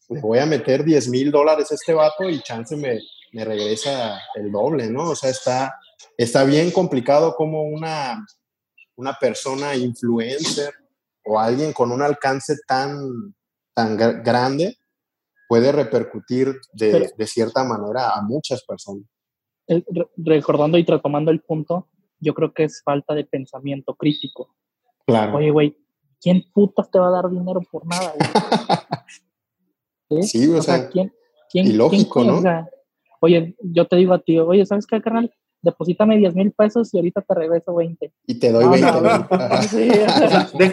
le 0.09 0.21
voy 0.21 0.39
a 0.39 0.47
meter 0.47 0.83
10 0.83 1.09
mil 1.09 1.31
dólares 1.31 1.71
a 1.71 1.75
este 1.75 1.93
vato 1.93 2.29
y 2.29 2.43
chance 2.43 2.75
me, 2.77 2.99
me 3.33 3.45
regresa 3.45 4.19
el 4.35 4.51
doble, 4.51 4.91
¿no? 4.91 5.11
O 5.11 5.15
sea, 5.15 5.31
está, 5.31 5.75
está 6.17 6.45
bien 6.45 6.71
complicado 6.71 7.35
como 7.37 7.63
una, 7.63 8.27
una 8.97 9.15
persona 9.15 9.77
influencer 9.77 10.75
o 11.25 11.38
alguien 11.38 11.73
con 11.73 11.93
un 11.93 12.02
alcance 12.02 12.57
tan, 12.67 13.35
tan 13.75 13.97
grande 13.97 14.76
puede 15.49 15.71
repercutir 15.73 16.55
de, 16.73 17.12
de, 17.17 17.26
cierta 17.26 17.62
manera 17.64 18.11
a 18.11 18.23
muchas 18.23 18.64
personas. 18.64 19.05
Recordando 20.17 20.79
y 20.79 20.85
retomando 20.85 21.31
el 21.31 21.41
punto, 21.43 21.88
yo 22.19 22.35
creo 22.35 22.55
que 22.55 22.64
es 22.64 22.83
falta 22.83 23.14
de 23.14 23.25
pensamiento 23.25 23.95
crítico. 23.95 24.55
Claro. 25.07 25.37
Oye, 25.37 25.50
güey, 25.50 25.76
¿quién 26.21 26.45
putas 26.55 26.91
te 26.91 26.99
va 26.99 27.09
a 27.09 27.11
dar 27.11 27.29
dinero 27.29 27.61
por 27.71 27.87
nada? 27.87 28.14
¿Sí? 30.23 30.49
o, 30.49 30.62
sea, 30.62 30.88
¿quién, 30.88 31.12
quién, 31.50 31.67
ilógico, 31.67 32.23
¿no? 32.25 32.43
oye, 33.21 33.57
yo 33.61 33.87
te 33.87 33.97
digo 33.97 34.14
a 34.14 34.19
ti, 34.19 34.38
oye, 34.38 34.64
¿sabes 34.67 34.87
qué, 34.87 35.00
carnal? 35.00 35.33
Deposítame 35.62 36.19
10 36.19 36.35
mil 36.35 36.52
pesos 36.52 36.92
y 36.92 36.99
ahorita 36.99 37.23
te 37.23 37.35
regreso 37.35 37.75
20. 37.75 38.12
Y 38.26 38.35
te 38.38 38.52
doy 38.52 38.69
20. 38.69 38.87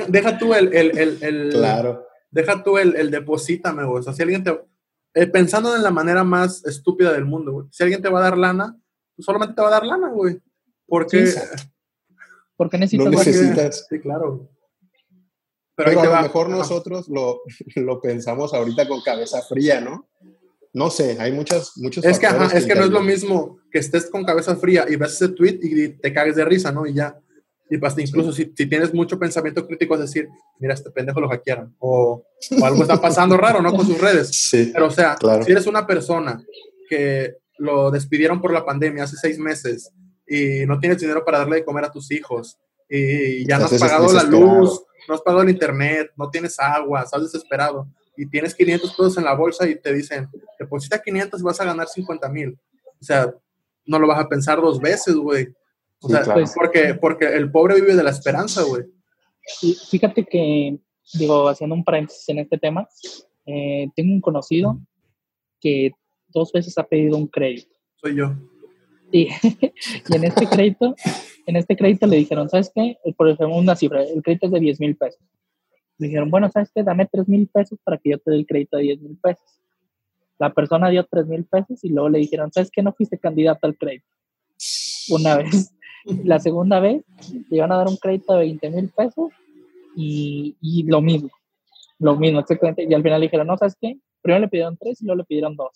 deja, 0.09 0.37
tú 0.37 0.53
el, 0.53 0.73
el, 0.75 1.17
el, 1.21 1.49
claro. 1.51 2.05
Deja 2.31 2.63
tú 2.63 2.77
el, 2.77 2.95
el 2.95 3.11
deposítame, 3.11 3.85
güey. 3.85 3.99
O 3.99 4.03
sea, 4.03 4.13
si 4.13 4.23
alguien 4.23 4.43
te... 4.43 4.59
Eh, 5.13 5.27
pensando 5.27 5.75
en 5.75 5.83
la 5.83 5.91
manera 5.91 6.23
más 6.23 6.65
estúpida 6.65 7.13
del 7.13 7.25
mundo, 7.25 7.51
güey. 7.51 7.67
Si 7.71 7.83
alguien 7.83 8.01
te 8.01 8.09
va 8.09 8.19
a 8.19 8.23
dar 8.23 8.37
lana, 8.37 8.77
pues 9.15 9.25
solamente 9.25 9.55
te 9.55 9.61
va 9.61 9.69
a 9.69 9.71
dar 9.71 9.85
lana, 9.85 10.09
güey. 10.09 10.39
Porque... 10.87 11.33
porque 12.55 12.77
necesitas... 12.77 13.05
No 13.05 13.17
necesitas. 13.17 13.87
Sí, 13.89 13.99
claro. 13.99 14.49
Pero, 15.75 16.01
a 16.01 16.05
lo 16.05 16.21
mejor 16.23 16.49
nosotros 16.49 17.07
lo, 17.07 17.41
lo 17.75 18.01
pensamos 18.01 18.53
ahorita 18.53 18.87
con 18.87 19.01
cabeza 19.01 19.41
fría, 19.41 19.79
¿no? 19.79 20.09
No 20.73 20.89
sé, 20.89 21.17
hay 21.19 21.31
muchas, 21.31 21.73
muchos 21.77 22.03
Es 22.05 22.19
que, 22.19 22.27
ajá, 22.27 22.45
es 22.57 22.65
que 22.65 22.75
no 22.75 22.83
es 22.83 22.91
lo 22.91 23.01
mismo 23.01 23.59
que 23.71 23.79
estés 23.79 24.09
con 24.09 24.23
cabeza 24.23 24.55
fría 24.55 24.85
y 24.87 24.95
ves 24.95 25.13
ese 25.13 25.29
tweet 25.29 25.59
y 25.61 25.89
te 25.89 26.13
cagues 26.13 26.35
de 26.35 26.45
risa, 26.45 26.71
¿no? 26.71 26.85
Y 26.85 26.93
ya. 26.93 27.17
Y 27.71 27.77
pues, 27.77 27.97
incluso 27.97 28.31
si, 28.31 28.51
si 28.55 28.65
tienes 28.65 28.93
mucho 28.93 29.19
pensamiento 29.19 29.65
crítico, 29.67 29.93
es 29.95 30.01
decir, 30.01 30.27
mira, 30.59 30.73
este 30.73 30.89
pendejo 30.91 31.21
lo 31.21 31.29
hackearon. 31.29 31.75
O, 31.79 32.23
o 32.59 32.65
algo 32.65 32.81
está 32.81 32.99
pasando 32.99 33.37
raro, 33.37 33.61
¿no? 33.61 33.71
Con 33.73 33.85
sus 33.85 33.99
redes. 33.99 34.29
Sí, 34.49 34.71
Pero, 34.73 34.87
o 34.87 34.91
sea, 34.91 35.15
Claro. 35.15 35.43
si 35.43 35.51
eres 35.51 35.67
una 35.67 35.85
persona 35.85 36.43
que 36.87 37.35
lo 37.57 37.91
despidieron 37.91 38.41
por 38.41 38.53
la 38.53 38.65
pandemia 38.65 39.03
hace 39.03 39.17
seis 39.17 39.37
meses 39.37 39.91
y 40.27 40.65
no 40.65 40.79
tienes 40.79 40.99
dinero 40.99 41.23
para 41.25 41.39
darle 41.39 41.57
de 41.57 41.65
comer 41.65 41.85
a 41.85 41.91
tus 41.91 42.11
hijos 42.11 42.57
y 42.89 43.45
ya 43.45 43.59
no 43.59 43.65
has 43.65 43.73
pagado 43.79 44.11
la 44.13 44.23
luz, 44.23 44.81
no 45.07 45.13
has 45.13 45.21
pagado 45.21 45.43
el 45.43 45.49
internet, 45.49 46.11
no 46.17 46.29
tienes 46.29 46.59
agua, 46.59 47.03
estás 47.03 47.21
desesperado 47.21 47.87
y 48.21 48.25
tienes 48.29 48.53
500 48.53 48.91
pesos 48.91 49.17
en 49.17 49.23
la 49.23 49.33
bolsa 49.33 49.65
y 49.65 49.79
te 49.79 49.93
dicen, 49.93 50.27
deposita 50.59 51.01
500 51.01 51.39
y 51.39 51.43
vas 51.43 51.61
a 51.61 51.65
ganar 51.65 51.87
50 51.87 52.27
mil. 52.27 52.59
O 52.99 53.03
sea, 53.03 53.33
no 53.85 53.97
lo 53.97 54.07
vas 54.07 54.19
a 54.19 54.27
pensar 54.27 54.59
dos 54.59 54.77
veces, 54.81 55.15
güey. 55.15 55.47
O 56.01 56.07
Sí, 56.07 56.13
sea, 56.13 56.23
claro. 56.23 56.41
Pues- 56.41 56.53
porque, 56.53 56.93
porque 56.95 57.25
el 57.27 57.49
pobre 57.49 57.75
vive 57.75 57.95
de 57.95 58.03
la 58.03 58.09
esperanza, 58.09 58.63
güey. 58.63 58.83
Y 59.61 59.73
fíjate 59.89 60.25
que, 60.25 60.77
digo, 61.13 61.47
haciendo 61.47 61.75
un 61.75 61.83
paréntesis 61.85 62.27
en 62.27 62.39
este 62.39 62.57
tema, 62.57 62.89
eh, 63.45 63.87
tengo 63.95 64.11
un 64.13 64.19
conocido 64.19 64.77
que 65.61 65.91
dos 66.27 66.51
veces 66.51 66.77
ha 66.77 66.83
pedido 66.83 67.15
un 67.15 67.27
crédito. 67.27 67.73
Soy 67.95 68.15
yo. 68.17 68.35
Y, 69.13 69.29
y 70.09 70.15
en 70.15 70.23
este 70.25 70.45
crédito, 70.45 70.93
en 71.45 71.55
este 71.55 71.77
crédito 71.77 72.05
le 72.05 72.17
dijeron, 72.17 72.49
¿sabes 72.49 72.69
qué? 72.75 72.97
Por 73.15 73.29
ejemplo, 73.29 73.55
una 73.55 73.77
cifra, 73.77 74.03
el 74.03 74.21
crédito 74.21 74.47
es 74.47 74.51
de 74.51 74.59
10 74.59 74.79
mil 74.81 74.97
pesos. 74.97 75.21
Le 75.99 76.07
dijeron, 76.07 76.31
bueno, 76.31 76.49
¿sabes 76.49 76.71
qué? 76.73 76.81
Dame 76.81 77.05
3 77.05 77.27
mil 77.27 77.47
pesos 77.47 77.77
para 77.83 77.97
que 77.97 78.11
yo 78.11 78.17
te 78.17 78.31
dé 78.31 78.37
el 78.37 78.47
crédito 78.47 78.77
de 78.77 78.83
10 78.83 79.01
mil 79.01 79.17
pesos. 79.17 79.61
La 80.39 80.53
persona 80.53 80.89
dio 80.89 81.05
3 81.05 81.27
mil 81.27 81.45
pesos 81.45 81.83
y 81.83 81.89
luego 81.89 82.09
le 82.09 82.19
dijeron, 82.19 82.51
¿sabes 82.51 82.71
qué? 82.71 82.81
No 82.81 82.93
fuiste 82.93 83.19
candidato 83.19 83.67
al 83.67 83.77
crédito. 83.77 84.07
Una 85.09 85.37
vez. 85.37 85.73
La 86.23 86.39
segunda 86.39 86.79
vez 86.79 87.03
le 87.49 87.57
iban 87.57 87.71
a 87.73 87.77
dar 87.77 87.87
un 87.87 87.97
crédito 87.97 88.33
de 88.33 88.39
20 88.39 88.69
mil 88.71 88.89
pesos 88.89 89.31
y, 89.95 90.55
y 90.61 90.83
lo 90.83 91.01
mismo. 91.01 91.29
Lo 91.99 92.15
mismo, 92.15 92.39
exactamente. 92.39 92.87
Y 92.89 92.93
al 92.93 93.03
final 93.03 93.19
le 93.19 93.25
dijeron, 93.25 93.47
no, 93.47 93.57
¿sabes 93.57 93.75
qué? 93.79 93.99
Primero 94.21 94.41
le 94.41 94.47
pidieron 94.47 94.77
3 94.77 95.01
y 95.01 95.05
luego 95.05 95.17
le 95.17 95.23
pidieron 95.25 95.55
2. 95.55 95.69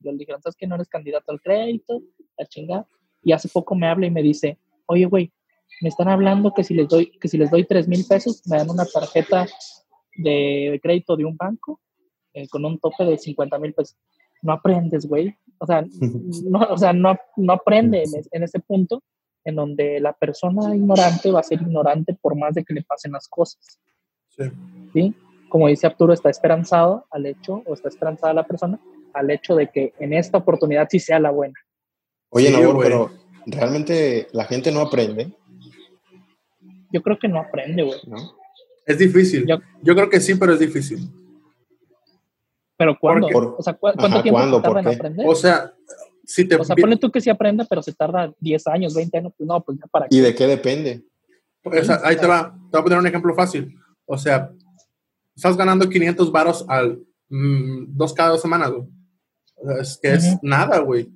Luego 0.00 0.14
le 0.14 0.18
dijeron, 0.20 0.40
¿sabes 0.40 0.56
qué? 0.56 0.66
No 0.66 0.76
eres 0.76 0.88
candidato 0.88 1.32
al 1.32 1.40
crédito, 1.40 2.00
la 2.38 2.46
chingada. 2.46 2.86
Y 3.22 3.32
hace 3.32 3.48
poco 3.48 3.74
me 3.74 3.88
habla 3.88 4.06
y 4.06 4.10
me 4.10 4.22
dice, 4.22 4.58
oye, 4.86 5.06
güey, 5.06 5.32
me 5.80 5.88
están 5.88 6.08
hablando 6.08 6.52
que 6.54 6.64
si 6.64 6.74
les 6.74 6.88
doy, 6.88 7.10
que 7.20 7.28
si 7.28 7.36
les 7.38 7.50
doy 7.50 7.64
3 7.64 7.88
mil 7.88 8.04
pesos, 8.06 8.42
me 8.46 8.56
dan 8.56 8.70
una 8.70 8.84
tarjeta 8.86 9.46
de 10.16 10.78
crédito 10.82 11.16
de 11.16 11.24
un 11.24 11.36
banco 11.36 11.80
eh, 12.32 12.48
con 12.48 12.64
un 12.64 12.78
tope 12.78 13.04
de 13.04 13.18
50 13.18 13.58
mil 13.58 13.74
pesos. 13.74 13.96
No 14.42 14.52
aprendes, 14.52 15.06
güey. 15.06 15.34
O 15.58 15.66
sea, 15.66 15.84
no, 16.44 16.60
o 16.70 16.78
sea, 16.78 16.92
no, 16.92 17.16
no 17.36 17.52
aprende 17.52 18.02
en, 18.02 18.14
es- 18.16 18.28
en 18.32 18.42
ese 18.42 18.60
punto 18.60 19.02
en 19.44 19.54
donde 19.54 20.00
la 20.00 20.12
persona 20.12 20.74
ignorante 20.74 21.30
va 21.30 21.40
a 21.40 21.44
ser 21.44 21.62
ignorante 21.62 22.14
por 22.20 22.36
más 22.36 22.54
de 22.54 22.64
que 22.64 22.74
le 22.74 22.82
pasen 22.82 23.12
las 23.12 23.28
cosas. 23.28 23.78
Sí. 24.28 24.44
¿sí? 24.92 25.14
Como 25.48 25.68
dice 25.68 25.86
Arturo, 25.86 26.12
está 26.12 26.30
esperanzado 26.30 27.06
al 27.10 27.26
hecho, 27.26 27.62
o 27.64 27.74
está 27.74 27.88
esperanzada 27.88 28.34
la 28.34 28.44
persona, 28.46 28.80
al 29.14 29.30
hecho 29.30 29.54
de 29.54 29.68
que 29.68 29.92
en 30.00 30.12
esta 30.14 30.38
oportunidad 30.38 30.88
sí 30.90 30.98
sea 30.98 31.20
la 31.20 31.30
buena. 31.30 31.54
Oye, 32.30 32.48
Sí, 32.48 32.54
pero 32.82 33.10
realmente 33.46 34.26
la 34.32 34.44
gente 34.44 34.72
no 34.72 34.80
aprende, 34.80 35.32
Yo 36.96 37.02
creo 37.02 37.18
que 37.18 37.28
no 37.28 37.38
aprende, 37.40 37.82
güey. 37.82 37.98
¿no? 38.06 38.16
Es 38.86 38.96
difícil. 38.98 39.44
Yo- 39.46 39.58
Yo 39.82 39.94
creo 39.94 40.08
que 40.08 40.18
sí, 40.18 40.34
pero 40.34 40.54
es 40.54 40.60
difícil. 40.60 41.10
Pero 42.78 42.98
¿cuándo? 42.98 43.28
Por- 43.28 43.56
o 43.58 43.62
sea, 43.62 43.74
¿cu- 43.74 43.80
¿cuánto 43.80 44.06
Ajá, 44.06 44.22
tiempo 44.22 44.38
¿cuándo? 44.38 44.56
se 44.56 44.62
tarda 44.62 44.82
¿Por 44.82 44.92
en 44.92 44.98
aprender? 44.98 45.26
O 45.28 45.34
sea, 45.34 45.74
si 46.24 46.44
te 46.46 46.56
O 46.56 46.64
sea, 46.64 46.74
ponle 46.74 46.96
tú 46.96 47.10
que 47.10 47.20
sí 47.20 47.28
aprende, 47.28 47.66
pero 47.68 47.82
se 47.82 47.92
tarda 47.92 48.32
10 48.40 48.66
años, 48.68 48.94
20 48.94 49.18
años, 49.18 49.32
pues 49.36 49.46
no, 49.46 49.62
pues 49.62 49.78
ya 49.78 49.86
para 49.88 50.06
¿Y 50.06 50.16
qué. 50.16 50.22
de 50.22 50.34
qué 50.34 50.46
depende? 50.46 51.02
O 51.64 51.84
sea, 51.84 52.00
ahí 52.04 52.16
te 52.16 52.26
va, 52.26 52.52
te 52.70 52.76
voy 52.76 52.80
a 52.80 52.84
poner 52.84 52.98
un 53.00 53.06
ejemplo 53.06 53.34
fácil. 53.34 53.76
O 54.06 54.16
sea, 54.16 54.50
estás 55.34 55.54
ganando 55.56 55.86
500 55.88 56.32
varos 56.32 56.64
al 56.68 57.00
mm, 57.28 57.96
dos 57.96 58.14
cada 58.14 58.30
dos 58.30 58.40
semanas, 58.40 58.70
güey. 58.70 58.88
Es 59.80 59.98
que 60.00 60.12
es 60.14 60.36
nada, 60.42 60.78
güey. 60.78 61.10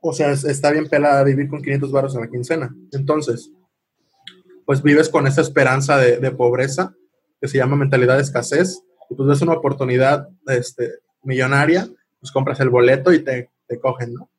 O 0.00 0.12
sea, 0.12 0.30
es- 0.30 0.44
está 0.44 0.70
bien 0.70 0.88
pelada 0.88 1.24
vivir 1.24 1.48
con 1.48 1.60
500 1.62 1.90
varos 1.90 2.14
en 2.14 2.20
la 2.20 2.28
quincena. 2.30 2.72
Entonces, 2.92 3.50
pues 4.68 4.82
vives 4.82 5.08
con 5.08 5.26
esa 5.26 5.40
esperanza 5.40 5.96
de, 5.96 6.30
pobreza 6.30 6.94
que 7.40 7.48
se 7.48 7.56
llama 7.56 7.74
mentalidad 7.74 8.16
de 8.16 8.22
escasez. 8.22 8.82
Y 9.08 9.14
pues 9.14 9.26
ves 9.26 9.40
una 9.40 9.54
oportunidad 9.54 10.28
este, 10.46 10.92
millonaria, 11.22 11.88
pues 12.20 12.30
compras 12.30 12.60
el 12.60 12.68
boleto 12.68 13.10
y 13.14 13.24
te, 13.24 13.50
te 13.66 13.80
cogen, 13.80 14.12
¿no? 14.12 14.30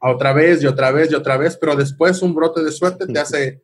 A 0.00 0.10
otra 0.10 0.32
vez 0.32 0.60
y 0.60 0.66
otra 0.66 0.90
vez 0.90 1.12
y 1.12 1.14
otra 1.14 1.36
vez, 1.36 1.56
pero 1.56 1.76
después 1.76 2.20
un 2.20 2.34
brote 2.34 2.64
de 2.64 2.72
suerte 2.72 3.06
te 3.06 3.20
hace 3.20 3.62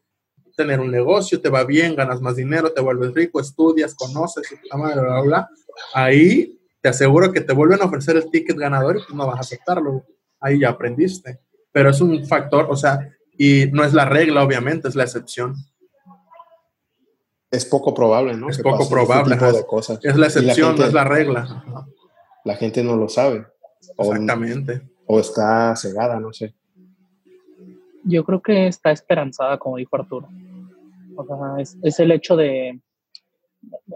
tener 0.57 0.79
un 0.79 0.93
negocio, 0.93 1.41
te 1.41 1.49
va 1.49 1.65
bien, 1.65 1.97
ganas 1.97 2.21
más 2.21 2.37
dinero, 2.37 2.71
te 2.71 2.81
vuelves 2.81 3.13
rico, 3.13 3.41
estudias, 3.41 3.93
conoces, 3.97 4.49
bla, 4.73 4.95
bla, 4.95 5.21
bla. 5.23 5.51
Ahí 5.93 6.57
te 6.81 6.89
aseguro 6.89 7.33
que 7.33 7.41
te 7.41 7.53
vuelven 7.53 7.83
a 7.83 7.87
ofrecer 7.87 8.15
el 8.15 8.31
ticket 8.31 8.57
ganador 8.57 8.99
y 8.99 9.01
pues 9.01 9.15
no 9.17 9.27
vas 9.27 9.39
a 9.39 9.41
aceptarlo. 9.41 10.05
Ahí 10.39 10.61
ya 10.61 10.69
aprendiste. 10.69 11.41
Pero 11.73 11.91
es 11.91 12.01
un 12.01 12.25
factor, 12.29 12.69
o 12.71 12.77
sea, 12.77 13.11
y 13.37 13.67
no 13.73 13.83
es 13.83 13.93
la 13.93 14.05
regla, 14.05 14.45
obviamente, 14.45 14.87
es 14.87 14.95
la 14.95 15.03
excepción. 15.03 15.57
Es 17.57 17.65
poco 17.65 17.95
probable, 17.95 18.37
¿no? 18.37 18.49
Es 18.51 18.57
Que 18.59 18.63
poco 18.63 18.79
pasen 18.79 18.91
probable, 18.93 19.35
Este 19.35 19.47
tipo 19.47 19.57
de 19.59 19.67
cosas. 19.67 19.99
Es 20.03 20.17
la 20.17 20.27
excepción, 20.27 20.69
gente- 20.69 20.83
no 20.83 20.87
es 20.89 20.93
la 20.95 21.05
regla. 21.05 21.63
La 22.45 22.55
gente 22.57 22.83
no 22.85 22.97
lo 22.97 23.09
sabe. 23.09 23.47
O, 23.97 24.13
Exactamente. 24.13 24.83
o 25.07 25.21
está 25.21 25.75
cegada, 25.77 26.21
no 26.21 26.33
sé. 26.33 26.55
Yo 28.05 28.25
creo 28.25 28.41
que 28.41 28.69
está 28.69 28.93
esperanzada, 28.93 29.59
como 29.59 29.77
dijo 29.77 29.97
Arturo. 29.97 30.29
O 31.17 31.25
sea, 31.25 31.37
es, 31.61 31.77
es 31.83 31.99
el 31.99 32.13
hecho 32.13 32.37
de 32.37 32.79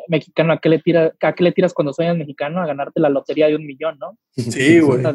mexicano, 0.08 0.52
¿a 0.52 0.58
qué, 0.58 0.68
le 0.68 0.78
tira, 0.80 1.12
¿a 1.20 1.32
qué 1.32 1.44
le 1.44 1.52
tiras 1.52 1.72
cuando 1.74 1.92
sueñas 1.92 2.16
mexicano? 2.16 2.60
A 2.60 2.66
ganarte 2.66 2.98
la 3.00 3.08
lotería 3.08 3.46
de 3.46 3.56
un 3.56 3.66
millón, 3.66 3.98
¿no? 3.98 4.16
Sí, 4.36 4.80
güey. 4.80 5.04
O 5.04 5.14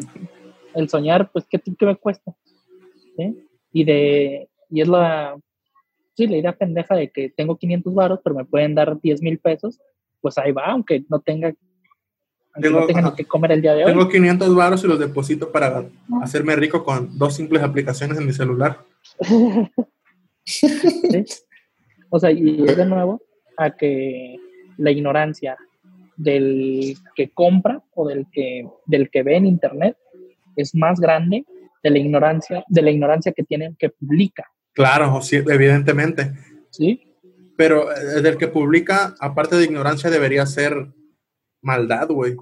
el 0.74 0.88
soñar, 0.90 1.30
pues, 1.32 1.46
¿qué, 1.48 1.58
qué 1.58 1.86
me 1.86 1.96
cuesta? 1.96 2.34
¿Sí? 3.16 3.34
Y 3.72 3.84
de, 3.84 4.48
y 4.70 4.80
es 4.82 4.88
la, 4.88 5.36
sí, 6.16 6.26
la 6.26 6.36
idea 6.38 6.52
pendeja 6.52 6.94
de 6.96 7.10
que 7.10 7.28
tengo 7.30 7.56
500 7.56 7.94
varos, 7.94 8.20
pero 8.24 8.34
me 8.34 8.44
pueden 8.44 8.74
dar 8.74 8.98
10 9.00 9.22
mil 9.22 9.38
pesos, 9.38 9.78
pues 10.20 10.38
ahí 10.38 10.52
va, 10.52 10.66
aunque 10.66 11.04
no 11.08 11.20
tenga, 11.20 11.48
aunque 12.54 12.68
Tengo- 12.68 12.80
no 12.80 12.86
tenga 12.86 13.14
que 13.14 13.24
comer 13.26 13.52
el 13.52 13.62
día 13.62 13.74
de 13.74 13.84
hoy. 13.84 13.92
Tengo 13.92 14.08
500 14.08 14.54
varos 14.54 14.82
y 14.82 14.86
los 14.88 14.98
deposito 14.98 15.52
para 15.52 15.84
hacerme 16.22 16.56
rico 16.56 16.82
con 16.84 17.16
dos 17.18 17.34
simples 17.36 17.62
aplicaciones 17.62 18.18
en 18.18 18.26
mi 18.26 18.32
celular. 18.32 18.78
¿sí? 20.44 21.24
O 22.10 22.18
sea, 22.18 22.30
y 22.30 22.64
es 22.64 22.76
de 22.76 22.86
nuevo 22.86 23.20
a 23.56 23.70
que 23.70 24.36
la 24.78 24.90
ignorancia 24.90 25.56
del 26.16 26.96
que 27.14 27.28
compra 27.30 27.82
o 27.94 28.08
del 28.08 28.26
que, 28.32 28.66
del 28.86 29.10
que 29.10 29.22
ve 29.22 29.36
en 29.36 29.46
internet 29.46 29.96
es 30.56 30.74
más 30.74 30.98
grande 30.98 31.44
de 31.82 31.90
la 31.90 31.98
ignorancia, 31.98 32.64
de 32.68 32.82
la 32.82 32.90
ignorancia 32.90 33.32
que 33.32 33.42
tiene 33.42 33.66
el 33.66 33.76
que 33.76 33.90
publica, 33.90 34.50
Claro, 34.76 35.20
sí, 35.22 35.36
evidentemente. 35.36 36.32
¿sí? 36.70 37.02
Pero 37.56 37.90
eh, 37.96 38.20
del 38.22 38.36
que 38.36 38.46
publica, 38.48 39.14
aparte 39.18 39.56
de 39.56 39.64
ignorancia, 39.64 40.10
debería 40.10 40.44
ser 40.46 40.92
maldad, 41.62 42.06
güey. 42.08 42.36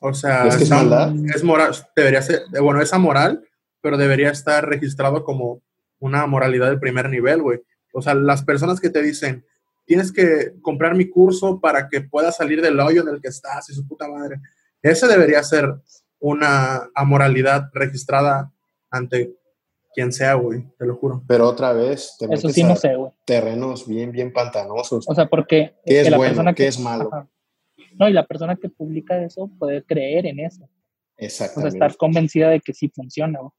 O 0.00 0.12
sea, 0.12 0.46
¿Es 0.48 0.56
que 0.56 0.64
es 0.64 0.70
esa- 0.70 0.76
maldad? 0.82 1.14
es 1.34 1.42
moral, 1.44 1.72
debería 1.96 2.20
ser, 2.20 2.40
eh, 2.52 2.60
bueno, 2.60 2.82
es 2.82 2.92
amoral, 2.92 3.48
pero 3.80 3.96
debería 3.96 4.30
estar 4.30 4.68
registrado 4.68 5.24
como 5.24 5.62
una 6.00 6.26
moralidad 6.26 6.68
del 6.68 6.80
primer 6.80 7.08
nivel, 7.08 7.40
güey. 7.42 7.60
O 7.92 8.02
sea, 8.02 8.14
las 8.14 8.42
personas 8.42 8.80
que 8.80 8.90
te 8.90 9.00
dicen, 9.00 9.46
tienes 9.86 10.10
que 10.12 10.54
comprar 10.60 10.94
mi 10.96 11.08
curso 11.08 11.60
para 11.60 11.88
que 11.88 12.00
puedas 12.00 12.36
salir 12.36 12.60
del 12.60 12.80
hoyo 12.80 13.02
en 13.02 13.08
el 13.08 13.20
que 13.20 13.28
estás 13.28 13.70
y 13.70 13.74
su 13.74 13.86
puta 13.86 14.08
madre. 14.08 14.40
Ese 14.82 15.06
debería 15.06 15.42
ser 15.44 15.72
una 16.18 16.90
amoralidad 16.94 17.70
registrada 17.72 18.50
ante 18.90 19.34
quien 19.94 20.12
sea, 20.12 20.34
güey, 20.34 20.64
te 20.78 20.84
lo 20.86 20.96
juro. 20.96 21.22
Pero 21.26 21.48
otra 21.48 21.72
vez, 21.72 22.16
te 22.18 22.24
Eso 22.26 22.34
metes 22.48 22.52
sí 22.54 22.62
a 22.62 22.68
no 22.68 22.76
sé, 22.76 22.94
güey. 22.96 23.12
terrenos 23.24 23.86
bien, 23.86 24.12
bien 24.12 24.32
pantanosos. 24.32 25.04
O 25.08 25.14
sea, 25.14 25.26
porque 25.26 25.74
¿Qué 25.84 25.98
es 26.00 26.04
que 26.04 26.10
la 26.10 26.16
bueno? 26.16 26.30
persona 26.32 26.52
¿Qué 26.54 26.62
que- 26.64 26.68
es 26.68 26.78
malo? 26.80 27.08
Ajá. 27.12 27.28
No, 27.98 28.08
y 28.08 28.12
la 28.12 28.26
persona 28.26 28.56
que 28.56 28.68
publica 28.68 29.22
eso 29.22 29.48
puede 29.58 29.84
creer 29.84 30.26
en 30.26 30.40
eso. 30.40 30.64
O 30.64 30.68
sea, 31.16 31.26
Exactamente. 31.26 31.76
estar 31.76 31.96
convencida 31.96 32.50
de 32.50 32.60
que 32.60 32.74
sí 32.74 32.88
funciona, 32.94 33.38
güey. 33.40 33.52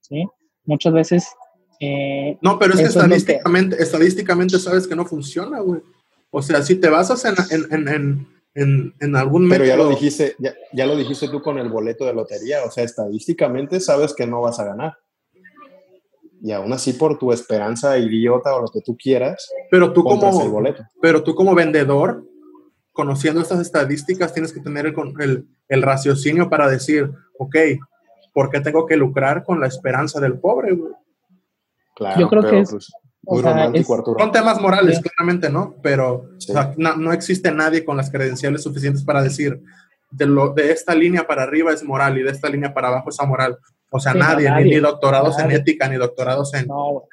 ¿Sí? 0.00 0.26
Muchas 0.64 0.92
veces 0.92 1.26
eh, 1.80 2.38
No, 2.40 2.58
pero 2.58 2.74
es 2.74 2.80
que 2.80 2.86
estadísticamente, 2.86 3.82
estadísticamente 3.82 4.58
sabes 4.58 4.86
que 4.86 4.94
no 4.96 5.04
funciona, 5.04 5.60
güey. 5.60 5.80
O 6.30 6.40
sea, 6.42 6.62
si 6.62 6.76
te 6.76 6.88
basas 6.88 7.24
en, 7.24 7.34
en, 7.50 7.72
en, 7.72 7.88
en, 7.88 8.26
en, 8.54 8.94
en 9.00 9.16
algún 9.16 9.48
Pero 9.48 9.64
ya 9.64 9.76
lo 9.76 9.88
dijiste, 9.88 10.34
ya, 10.38 10.54
ya 10.72 10.86
lo 10.86 10.96
dijiste 10.96 11.28
tú 11.28 11.42
con 11.42 11.58
el 11.58 11.68
boleto 11.68 12.04
de 12.04 12.14
lotería. 12.14 12.64
O 12.64 12.70
sea, 12.70 12.84
estadísticamente 12.84 13.80
sabes 13.80 14.14
que 14.14 14.26
no 14.26 14.40
vas 14.40 14.58
a 14.60 14.64
ganar. 14.64 14.96
Y 16.42 16.50
aún 16.52 16.72
así, 16.72 16.94
por 16.94 17.18
tu 17.18 17.32
esperanza 17.32 17.96
idiota 17.98 18.54
o 18.54 18.62
lo 18.62 18.68
que 18.68 18.80
tú 18.80 18.96
quieras, 18.96 19.48
pero 19.70 19.92
tú 19.92 20.00
el 20.00 20.18
como, 20.18 20.48
boleto. 20.50 20.82
pero 21.00 21.22
tú 21.22 21.34
como 21.34 21.54
vendedor 21.54 22.24
conociendo 22.92 23.40
estas 23.40 23.60
estadísticas, 23.60 24.34
tienes 24.34 24.52
que 24.52 24.60
tener 24.60 24.86
el, 24.86 24.94
el, 25.20 25.46
el 25.68 25.82
raciocinio 25.82 26.50
para 26.50 26.68
decir, 26.68 27.10
ok, 27.38 27.56
¿por 28.32 28.50
qué 28.50 28.60
tengo 28.60 28.86
que 28.86 28.96
lucrar 28.96 29.44
con 29.44 29.60
la 29.60 29.66
esperanza 29.66 30.20
del 30.20 30.38
pobre? 30.38 30.76
Claro, 31.94 32.20
Yo 32.20 32.28
creo 32.28 32.42
que 32.42 32.60
es, 32.60 32.70
pues, 32.70 32.92
Son 34.18 34.32
temas 34.32 34.60
morales, 34.60 35.00
claramente, 35.00 35.48
¿no? 35.48 35.76
Pero 35.82 36.30
no, 36.76 37.12
existe 37.12 37.52
nadie 37.52 37.84
con 37.84 37.96
las 37.96 38.10
credenciales 38.10 38.62
suficientes 38.62 39.04
para 39.04 39.22
decir 39.22 39.62
de, 40.10 40.26
lo, 40.26 40.52
de 40.52 40.72
esta 40.72 40.94
línea 40.94 41.26
para 41.26 41.44
arriba 41.44 41.72
es 41.72 41.84
moral 41.84 42.18
y 42.18 42.22
de 42.22 42.30
esta 42.30 42.48
línea 42.48 42.74
para 42.74 42.88
abajo 42.88 43.10
es 43.10 43.20
amoral. 43.20 43.58
O 43.94 44.00
sea, 44.00 44.14
nadie, 44.14 44.50
Ni, 44.64 44.76
doctorados 44.76 45.38
en 45.38 45.50
ética, 45.50 45.86
ni 45.86 45.96
doctorados 45.96 46.54
en 46.54 46.66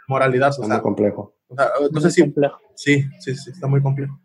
moralidad. 0.07 0.51
O 0.57 0.63
sea, 0.63 0.81
complejo. 0.81 1.35
O 1.49 1.55
sea, 1.55 1.67
entonces 1.81 2.13
sí, 2.13 2.33
sí, 2.75 3.03
sí, 3.19 3.35
sí, 3.35 3.51
está 3.51 3.67
muy 3.67 3.81
complejo. 3.81 4.17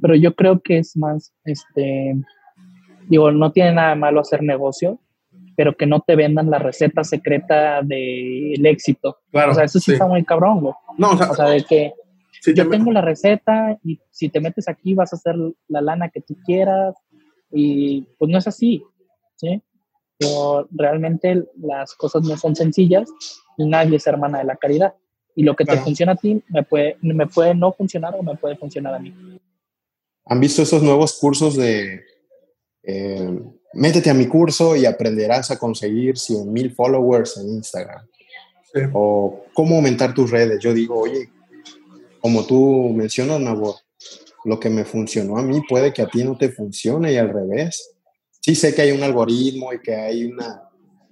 Pero 0.00 0.14
yo 0.14 0.34
creo 0.36 0.60
que 0.60 0.78
es 0.78 0.96
más, 0.96 1.34
este, 1.44 2.14
digo, 3.08 3.32
no 3.32 3.50
tiene 3.50 3.72
nada 3.72 3.96
malo 3.96 4.20
hacer 4.20 4.42
negocio, 4.42 5.00
pero 5.56 5.76
que 5.76 5.86
no 5.86 6.00
te 6.00 6.14
vendan 6.14 6.48
la 6.48 6.60
receta 6.60 7.02
secreta 7.02 7.82
del 7.82 8.64
éxito. 8.64 9.18
Claro, 9.32 9.50
o 9.50 9.54
sea, 9.56 9.64
eso 9.64 9.80
sí, 9.80 9.92
está 9.92 10.06
muy 10.06 10.24
cabrón, 10.24 10.60
güey. 10.60 10.74
No, 10.96 11.10
o 11.10 11.34
sea, 11.34 11.46
de 11.46 11.64
que 11.64 11.92
yo 12.54 12.68
tengo 12.68 12.92
la 12.92 13.00
receta 13.00 13.76
y 13.82 13.98
si 14.10 14.28
te 14.28 14.40
metes 14.40 14.68
aquí 14.68 14.94
vas 14.94 15.12
a 15.12 15.16
hacer 15.16 15.34
la 15.66 15.80
lana 15.80 16.08
que 16.08 16.20
tú 16.20 16.36
quieras 16.44 16.94
y 17.50 18.02
pues 18.16 18.30
no 18.30 18.38
es 18.38 18.46
así, 18.46 18.84
¿sí? 19.34 19.60
Pero 20.18 20.68
realmente 20.70 21.44
las 21.60 21.94
cosas 21.94 22.22
no 22.22 22.36
son 22.36 22.54
sencillas 22.54 23.08
y 23.58 23.66
nadie 23.66 23.96
es 23.96 24.06
hermana 24.06 24.38
de 24.38 24.44
la 24.44 24.56
caridad. 24.56 24.94
Y 25.36 25.42
lo 25.42 25.56
que 25.56 25.64
te 25.64 25.76
funciona 25.78 26.12
a 26.12 26.16
ti 26.16 26.42
me 26.48 26.62
puede, 26.62 26.96
me 27.02 27.26
puede 27.26 27.54
no 27.54 27.72
funcionar 27.72 28.14
o 28.16 28.22
me 28.22 28.36
puede 28.36 28.56
funcionar 28.56 28.94
a 28.94 28.98
mí. 29.00 29.12
¿Han 30.26 30.40
visto 30.40 30.62
esos 30.62 30.82
nuevos 30.82 31.18
cursos 31.18 31.56
de 31.56 32.04
eh, 32.84 33.40
métete 33.72 34.10
a 34.10 34.14
mi 34.14 34.26
curso 34.26 34.76
y 34.76 34.86
aprenderás 34.86 35.50
a 35.50 35.58
conseguir 35.58 36.18
100 36.18 36.52
mil 36.52 36.72
followers 36.72 37.36
en 37.38 37.48
Instagram. 37.48 38.06
O 38.92 39.44
cómo 39.54 39.76
aumentar 39.76 40.14
tus 40.14 40.30
redes. 40.30 40.60
Yo 40.60 40.74
digo, 40.74 40.98
oye, 40.98 41.30
como 42.20 42.44
tú 42.44 42.92
mencionas, 42.94 43.40
Nabor, 43.40 43.76
lo 44.44 44.58
que 44.58 44.68
me 44.68 44.84
funcionó 44.84 45.38
a 45.38 45.42
mí 45.42 45.62
puede 45.68 45.92
que 45.92 46.02
a 46.02 46.08
ti 46.08 46.24
no 46.24 46.36
te 46.36 46.50
funcione 46.50 47.12
y 47.12 47.16
al 47.16 47.32
revés. 47.32 47.93
Sí 48.44 48.54
sé 48.54 48.74
que 48.74 48.82
hay 48.82 48.92
un 48.92 49.02
algoritmo 49.02 49.72
y 49.72 49.80
que 49.80 49.94
hay 49.94 50.26
una, 50.26 50.68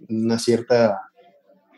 una 0.07 0.39
cierta 0.39 1.01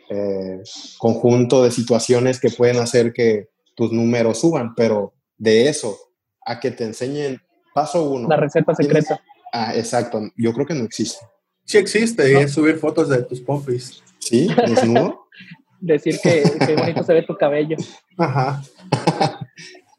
eh, 0.09 0.61
conjunto 0.97 1.63
de 1.63 1.71
situaciones 1.71 2.41
que 2.41 2.49
pueden 2.49 2.75
hacer 2.75 3.13
que 3.13 3.47
tus 3.73 3.93
números 3.93 4.41
suban, 4.41 4.75
pero 4.75 5.13
de 5.37 5.69
eso 5.69 5.97
a 6.45 6.59
que 6.59 6.71
te 6.71 6.83
enseñen 6.83 7.41
paso 7.73 8.03
uno. 8.03 8.27
La 8.27 8.35
receta 8.35 8.75
secreta. 8.75 9.21
Ah, 9.53 9.73
exacto. 9.73 10.19
Yo 10.35 10.51
creo 10.51 10.65
que 10.65 10.73
no 10.73 10.83
existe. 10.83 11.25
Sí 11.63 11.77
existe, 11.77 12.37
es 12.37 12.51
subir 12.51 12.75
fotos 12.75 13.07
de 13.07 13.23
tus 13.23 13.39
pompis. 13.39 14.03
¿Sí? 14.19 14.49
¿Desnudo? 14.67 15.29
Decir 15.79 16.19
que, 16.21 16.43
que, 16.67 16.75
bonito 16.75 17.01
se 17.01 17.13
ve 17.13 17.23
tu 17.23 17.37
cabello. 17.37 17.77
Ajá. 18.17 18.61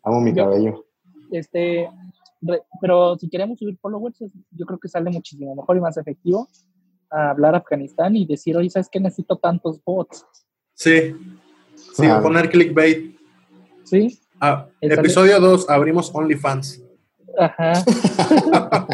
Amo 0.05 0.21
mi 0.21 0.35
cabello. 0.35 0.85
Este, 1.33 1.89
pero 2.81 3.17
si 3.19 3.29
queremos 3.29 3.59
subir 3.59 3.79
followers, 3.79 4.19
yo 4.51 4.67
creo 4.67 4.79
que 4.79 4.89
sale 4.89 5.11
muchísimo 5.11 5.55
mejor 5.55 5.77
y 5.77 5.81
más 5.81 5.97
efectivo 5.97 6.49
a 7.11 7.31
hablar 7.31 7.55
a 7.55 7.59
Afganistán 7.59 8.17
y 8.17 8.27
decir, 8.27 8.57
oye, 8.57 8.71
¿sabes 8.71 8.89
qué? 8.91 9.01
Necesito 9.01 9.37
tantos 9.37 9.83
bots. 9.85 10.25
Sí. 10.75 11.15
Sí, 11.75 12.07
poner 12.23 12.51
clickbait. 12.51 13.17
Sí. 13.85 14.21
Ah, 14.41 14.67
episodio 14.81 15.41
2, 15.41 15.71
abrimos 15.71 16.11
OnlyFans. 16.15 16.83
Ajá. 17.39 17.73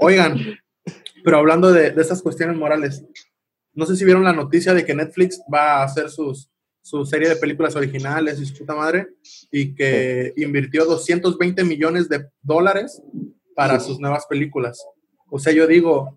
Oigan, 0.00 0.38
pero 1.24 1.38
hablando 1.38 1.72
de, 1.72 1.90
de 1.90 2.02
estas 2.02 2.22
cuestiones 2.22 2.56
morales, 2.56 3.04
no 3.72 3.86
sé 3.86 3.96
si 3.96 4.04
vieron 4.04 4.24
la 4.24 4.32
noticia 4.32 4.74
de 4.74 4.84
que 4.84 4.94
Netflix 4.94 5.40
va 5.52 5.80
a 5.80 5.84
hacer 5.84 6.08
sus, 6.10 6.50
su 6.86 7.04
serie 7.04 7.28
de 7.28 7.34
películas 7.34 7.74
originales 7.74 8.38
y 8.38 8.46
su 8.46 8.58
puta 8.58 8.72
madre, 8.72 9.08
y 9.50 9.74
que 9.74 10.32
invirtió 10.36 10.84
220 10.84 11.64
millones 11.64 12.08
de 12.08 12.28
dólares 12.42 13.02
para 13.56 13.80
sus 13.80 13.98
nuevas 13.98 14.24
películas. 14.26 14.86
O 15.28 15.40
sea, 15.40 15.52
yo 15.52 15.66
digo, 15.66 16.16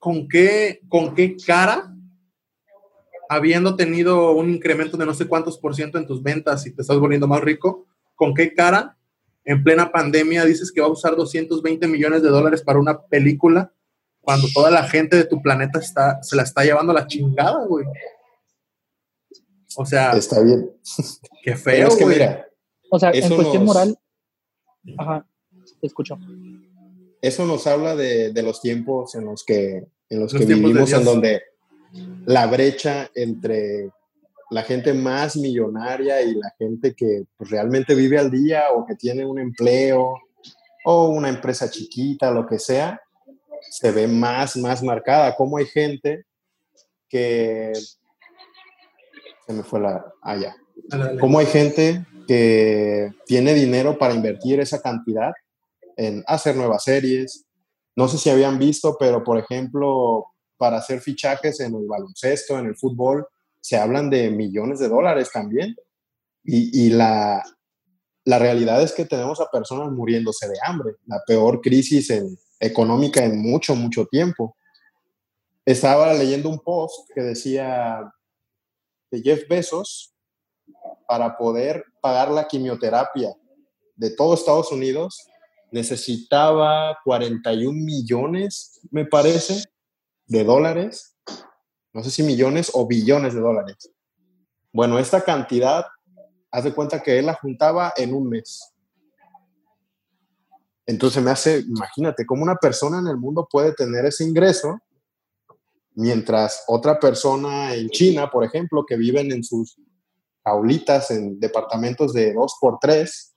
¿con 0.00 0.26
qué, 0.28 0.80
con 0.88 1.14
qué 1.14 1.36
cara, 1.36 1.94
habiendo 3.28 3.76
tenido 3.76 4.32
un 4.32 4.50
incremento 4.50 4.96
de 4.96 5.06
no 5.06 5.14
sé 5.14 5.28
cuántos 5.28 5.56
por 5.56 5.76
ciento 5.76 5.98
en 5.98 6.06
tus 6.08 6.20
ventas 6.20 6.66
y 6.66 6.72
te 6.72 6.82
estás 6.82 6.98
volviendo 6.98 7.28
más 7.28 7.42
rico, 7.42 7.86
con 8.16 8.34
qué 8.34 8.52
cara 8.52 8.96
en 9.44 9.62
plena 9.62 9.92
pandemia 9.92 10.44
dices 10.44 10.72
que 10.72 10.80
va 10.80 10.88
a 10.88 10.90
usar 10.90 11.14
220 11.14 11.86
millones 11.86 12.24
de 12.24 12.28
dólares 12.28 12.60
para 12.60 12.80
una 12.80 13.00
película 13.02 13.72
cuando 14.20 14.48
toda 14.52 14.72
la 14.72 14.82
gente 14.82 15.14
de 15.14 15.26
tu 15.26 15.40
planeta 15.40 15.78
está, 15.78 16.20
se 16.24 16.34
la 16.34 16.42
está 16.42 16.64
llevando 16.64 16.90
a 16.90 16.96
la 16.96 17.06
chingada, 17.06 17.64
güey. 17.66 17.86
O 19.76 19.86
sea. 19.86 20.12
Está 20.12 20.40
bien. 20.42 20.70
Qué 21.42 21.56
feo, 21.56 21.88
güey. 21.98 22.20
o 22.90 22.98
sea, 22.98 23.10
en 23.12 23.34
cuestión 23.34 23.64
moral. 23.64 23.98
Ajá, 24.98 25.26
te 25.80 25.86
escucho. 25.86 26.18
Eso 27.20 27.46
nos 27.46 27.66
habla 27.66 27.94
de, 27.94 28.32
los 28.42 28.60
tiempos 28.60 29.14
en 29.14 29.26
los 29.26 29.44
que, 29.44 29.86
en 30.08 30.20
los 30.20 30.34
que 30.34 30.44
vivimos, 30.44 30.92
en 30.92 31.04
donde 31.04 31.42
la 32.26 32.46
brecha 32.46 33.10
entre 33.14 33.90
la 34.50 34.62
gente 34.62 34.92
más 34.92 35.36
millonaria 35.36 36.20
y 36.22 36.34
la 36.34 36.52
gente 36.58 36.94
que 36.94 37.24
pues, 37.36 37.50
realmente 37.50 37.94
vive 37.94 38.18
al 38.18 38.30
día 38.30 38.64
o 38.74 38.84
que 38.84 38.96
tiene 38.96 39.24
un 39.24 39.38
empleo 39.38 40.14
o 40.84 41.08
una 41.08 41.28
empresa 41.28 41.70
chiquita, 41.70 42.30
lo 42.30 42.46
que 42.46 42.58
sea, 42.58 43.00
se 43.70 43.92
ve 43.92 44.06
más, 44.06 44.56
más 44.56 44.82
marcada. 44.82 45.34
Como 45.36 45.56
hay 45.56 45.66
gente 45.66 46.26
que... 47.08 47.72
Se 49.52 49.58
me 49.58 49.62
fue 49.62 49.80
la... 49.80 50.04
allá. 50.22 50.56
Ah, 50.90 51.10
Como 51.20 51.38
hay 51.38 51.46
gente 51.46 52.06
que 52.26 53.12
tiene 53.26 53.52
dinero 53.54 53.98
para 53.98 54.14
invertir 54.14 54.60
esa 54.60 54.80
cantidad 54.80 55.32
en 55.96 56.24
hacer 56.26 56.56
nuevas 56.56 56.84
series. 56.84 57.44
No 57.94 58.08
sé 58.08 58.16
si 58.16 58.30
habían 58.30 58.58
visto, 58.58 58.96
pero 58.98 59.22
por 59.22 59.38
ejemplo, 59.38 60.26
para 60.56 60.78
hacer 60.78 61.00
fichajes 61.00 61.60
en 61.60 61.74
el 61.74 61.86
baloncesto, 61.86 62.58
en 62.58 62.66
el 62.66 62.76
fútbol, 62.76 63.26
se 63.60 63.76
hablan 63.76 64.08
de 64.08 64.30
millones 64.30 64.78
de 64.78 64.88
dólares 64.88 65.30
también. 65.32 65.76
Y, 66.44 66.90
la, 66.90 67.42
la, 68.24 68.38
realidad 68.40 68.82
es 68.82 68.92
que 68.92 69.04
tenemos 69.04 69.40
a 69.40 69.50
personas 69.50 69.92
muriéndose 69.92 70.48
de 70.48 70.58
hambre, 70.64 70.94
la 71.06 71.22
peor 71.24 71.60
crisis 71.60 72.10
en, 72.10 72.36
económica 72.58 73.22
en 73.22 73.40
mucho, 73.40 73.76
mucho 73.76 74.06
tiempo. 74.06 74.56
Estaba 75.64 76.12
leyendo 76.14 76.48
un 76.48 76.58
post 76.58 77.08
que 77.14 77.20
decía 77.20 78.12
de 79.12 79.22
Jeff 79.22 79.46
Bezos, 79.48 80.12
para 81.06 81.38
poder 81.38 81.84
pagar 82.00 82.32
la 82.32 82.48
quimioterapia 82.48 83.32
de 83.94 84.10
todo 84.10 84.34
Estados 84.34 84.72
Unidos, 84.72 85.28
necesitaba 85.70 86.98
41 87.04 87.72
millones, 87.72 88.80
me 88.90 89.04
parece, 89.04 89.62
de 90.26 90.42
dólares 90.42 91.12
no 91.92 92.02
sé 92.02 92.10
si 92.10 92.22
millones 92.22 92.70
o 92.72 92.86
billones 92.86 93.34
de 93.34 93.40
dólares. 93.40 93.90
Bueno, 94.72 94.98
esta 94.98 95.22
cantidad, 95.22 95.86
haz 96.50 96.64
de 96.64 96.72
cuenta 96.72 97.02
que 97.02 97.18
él 97.18 97.26
la 97.26 97.34
juntaba 97.34 97.92
en 97.96 98.14
un 98.14 98.28
mes. 98.28 98.72
Entonces 100.86 101.22
me 101.22 101.30
hace, 101.30 101.60
imagínate, 101.60 102.24
cómo 102.24 102.42
una 102.42 102.56
persona 102.56 102.98
en 102.98 103.08
el 103.08 103.18
mundo 103.18 103.46
puede 103.50 103.74
tener 103.74 104.06
ese 104.06 104.24
ingreso 104.24 104.80
mientras 105.94 106.64
otra 106.68 106.98
persona 106.98 107.74
en 107.74 107.88
China, 107.90 108.30
por 108.30 108.44
ejemplo, 108.44 108.84
que 108.86 108.96
viven 108.96 109.30
en 109.32 109.44
sus 109.44 109.76
aulitas 110.44 111.10
en 111.10 111.38
departamentos 111.38 112.12
de 112.12 112.32
dos 112.32 112.56
por 112.60 112.78
tres, 112.80 113.34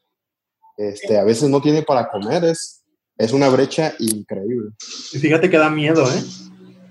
este, 0.77 1.17
a 1.17 1.23
veces 1.23 1.49
no 1.49 1.61
tiene 1.61 1.83
para 1.83 2.09
comer, 2.09 2.43
es, 2.45 2.83
es 3.17 3.31
una 3.31 3.49
brecha 3.49 3.93
increíble. 3.99 4.71
Y 5.13 5.19
fíjate 5.19 5.49
que 5.49 5.57
da 5.57 5.69
miedo, 5.69 6.03
¿eh? 6.03 6.23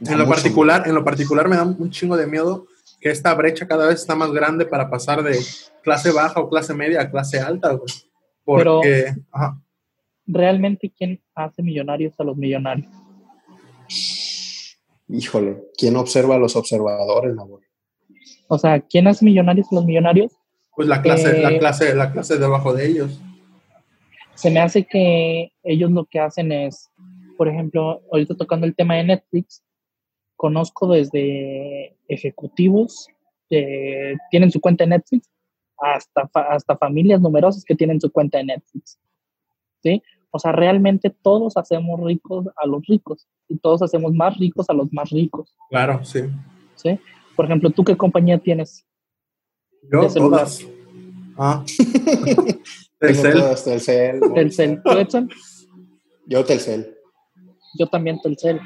En 0.06 0.18
lo, 0.18 0.28
particular, 0.28 0.86
en 0.86 0.94
lo 0.94 1.04
particular 1.04 1.48
me 1.48 1.56
da 1.56 1.62
un 1.62 1.90
chingo 1.90 2.16
de 2.16 2.26
miedo 2.26 2.66
que 3.00 3.10
esta 3.10 3.32
brecha 3.34 3.66
cada 3.66 3.86
vez 3.86 4.00
está 4.00 4.14
más 4.14 4.32
grande 4.32 4.66
para 4.66 4.90
pasar 4.90 5.22
de 5.22 5.38
clase 5.82 6.10
baja 6.10 6.40
o 6.40 6.48
clase 6.48 6.74
media 6.74 7.02
a 7.02 7.10
clase 7.10 7.38
alta, 7.38 7.78
Porque, 8.44 9.14
Pero, 9.32 9.62
¿realmente 10.26 10.92
quién 10.96 11.22
hace 11.34 11.62
millonarios 11.62 12.14
a 12.18 12.24
los 12.24 12.36
millonarios? 12.36 12.90
Híjole, 15.08 15.62
¿quién 15.76 15.96
observa 15.96 16.36
a 16.36 16.38
los 16.38 16.56
observadores, 16.56 17.36
O 18.48 18.58
sea, 18.58 18.80
¿quién 18.80 19.06
hace 19.06 19.24
millonarios 19.24 19.66
los 19.70 19.84
millonarios? 19.84 20.32
Pues 20.74 20.88
la 20.88 21.02
clase, 21.02 21.40
la 21.40 21.52
eh, 21.52 21.58
clase, 21.58 21.94
la 21.94 22.10
clase 22.10 22.38
debajo 22.38 22.72
de 22.72 22.86
ellos. 22.86 23.20
Se 24.34 24.50
me 24.50 24.60
hace 24.60 24.84
que 24.84 25.52
ellos 25.62 25.90
lo 25.90 26.06
que 26.06 26.18
hacen 26.18 26.50
es, 26.50 26.90
por 27.36 27.48
ejemplo, 27.48 28.02
ahorita 28.10 28.34
tocando 28.34 28.66
el 28.66 28.74
tema 28.74 28.96
de 28.96 29.04
Netflix, 29.04 29.62
conozco 30.36 30.88
desde 30.88 31.96
ejecutivos 32.08 33.08
que 33.48 34.16
tienen 34.30 34.50
su 34.50 34.60
cuenta 34.60 34.84
en 34.84 34.90
Netflix 34.90 35.30
hasta, 35.78 36.28
hasta 36.34 36.76
familias 36.76 37.20
numerosas 37.20 37.64
que 37.64 37.74
tienen 37.74 38.00
su 38.00 38.10
cuenta 38.10 38.40
en 38.40 38.46
Netflix. 38.46 38.98
¿sí? 39.82 40.02
O 40.36 40.38
sea, 40.40 40.50
realmente 40.50 41.14
todos 41.22 41.56
hacemos 41.56 42.00
ricos 42.00 42.48
a 42.56 42.66
los 42.66 42.84
ricos 42.88 43.28
y 43.48 43.56
todos 43.56 43.82
hacemos 43.82 44.12
más 44.12 44.36
ricos 44.36 44.68
a 44.68 44.72
los 44.72 44.92
más 44.92 45.08
ricos. 45.10 45.54
Claro, 45.70 46.04
sí. 46.04 46.22
¿Sí? 46.74 46.98
Por 47.36 47.44
ejemplo, 47.44 47.70
¿tú 47.70 47.84
qué 47.84 47.96
compañía 47.96 48.36
tienes? 48.36 48.84
Yo 49.92 50.08
todas. 50.12 50.66
Ah. 51.38 51.64
Telcel. 52.98 53.42
Telcel. 53.64 54.20
Telcel. 54.34 54.82
¿Tú, 54.82 54.90
Edson? 54.90 55.30
Yo 56.26 56.44
Telcel. 56.44 56.96
Yo 57.78 57.86
también 57.86 58.20
Telcel. 58.20 58.60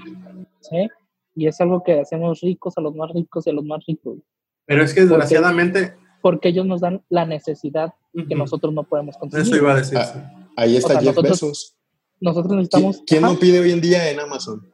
¿Sí? 0.62 0.88
Y 1.35 1.48
es 1.48 1.61
algo 1.61 1.83
que 1.85 2.00
hacemos 2.00 2.40
ricos 2.40 2.78
a 2.78 2.81
los 2.81 2.94
más 2.94 3.12
ricos 3.12 3.46
y 3.46 3.50
a 3.50 3.52
los 3.52 3.64
más 3.66 3.85
ricos. 3.87 4.20
Pero 4.64 4.83
es 4.83 4.94
que 4.94 5.02
desgraciadamente... 5.02 5.96
Porque, 6.22 6.48
ellos 6.48 6.64
nos 6.64 6.81
dan 6.81 7.02
la 7.11 7.26
necesidad 7.26 7.92
que 8.26 8.35
nosotros 8.35 8.72
no 8.72 8.85
podemos 8.85 9.18
conseguir. 9.18 9.46
Eso 9.46 9.57
iba 9.57 9.72
a 9.72 9.76
decir. 9.76 9.98
Ah, 9.98 10.47
ahí 10.59 10.77
está 10.77 11.01
Jeff 11.01 11.16
Bezos. 11.23 11.77
Nosotros 12.21 12.57
necesitamos... 12.57 13.03
¿Quién, 13.07 13.23
no 13.23 13.38
pide 13.38 13.61
hoy 13.61 13.71
en 13.71 13.81
día 13.81 14.11
en 14.11 14.18
Amazon? 14.18 14.68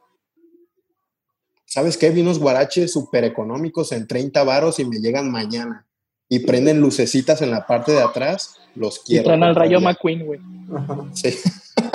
¿Sabes 1.65 1.95
qué? 1.97 2.09
Vi 2.09 2.21
unos 2.21 2.39
guaraches 2.39 2.91
súper 2.91 3.23
económicos 3.23 3.91
en 3.91 4.07
30 4.07 4.43
varos 4.43 4.79
y 4.79 4.85
me 4.85 4.97
llegan 4.97 5.31
mañana. 5.31 5.85
Y 6.27 6.39
prenden 6.39 6.81
lucecitas 6.81 7.41
en 7.43 7.51
la 7.51 7.67
parte 7.67 7.91
de 7.91 8.01
atrás, 8.01 8.55
los 8.73 8.99
quiero. 8.99 9.21
Y 9.21 9.25
traen 9.25 9.43
al 9.43 9.55
rayo 9.55 9.79
McQueen, 9.79 10.25
güey. 10.25 10.39
Sí. 11.13 11.37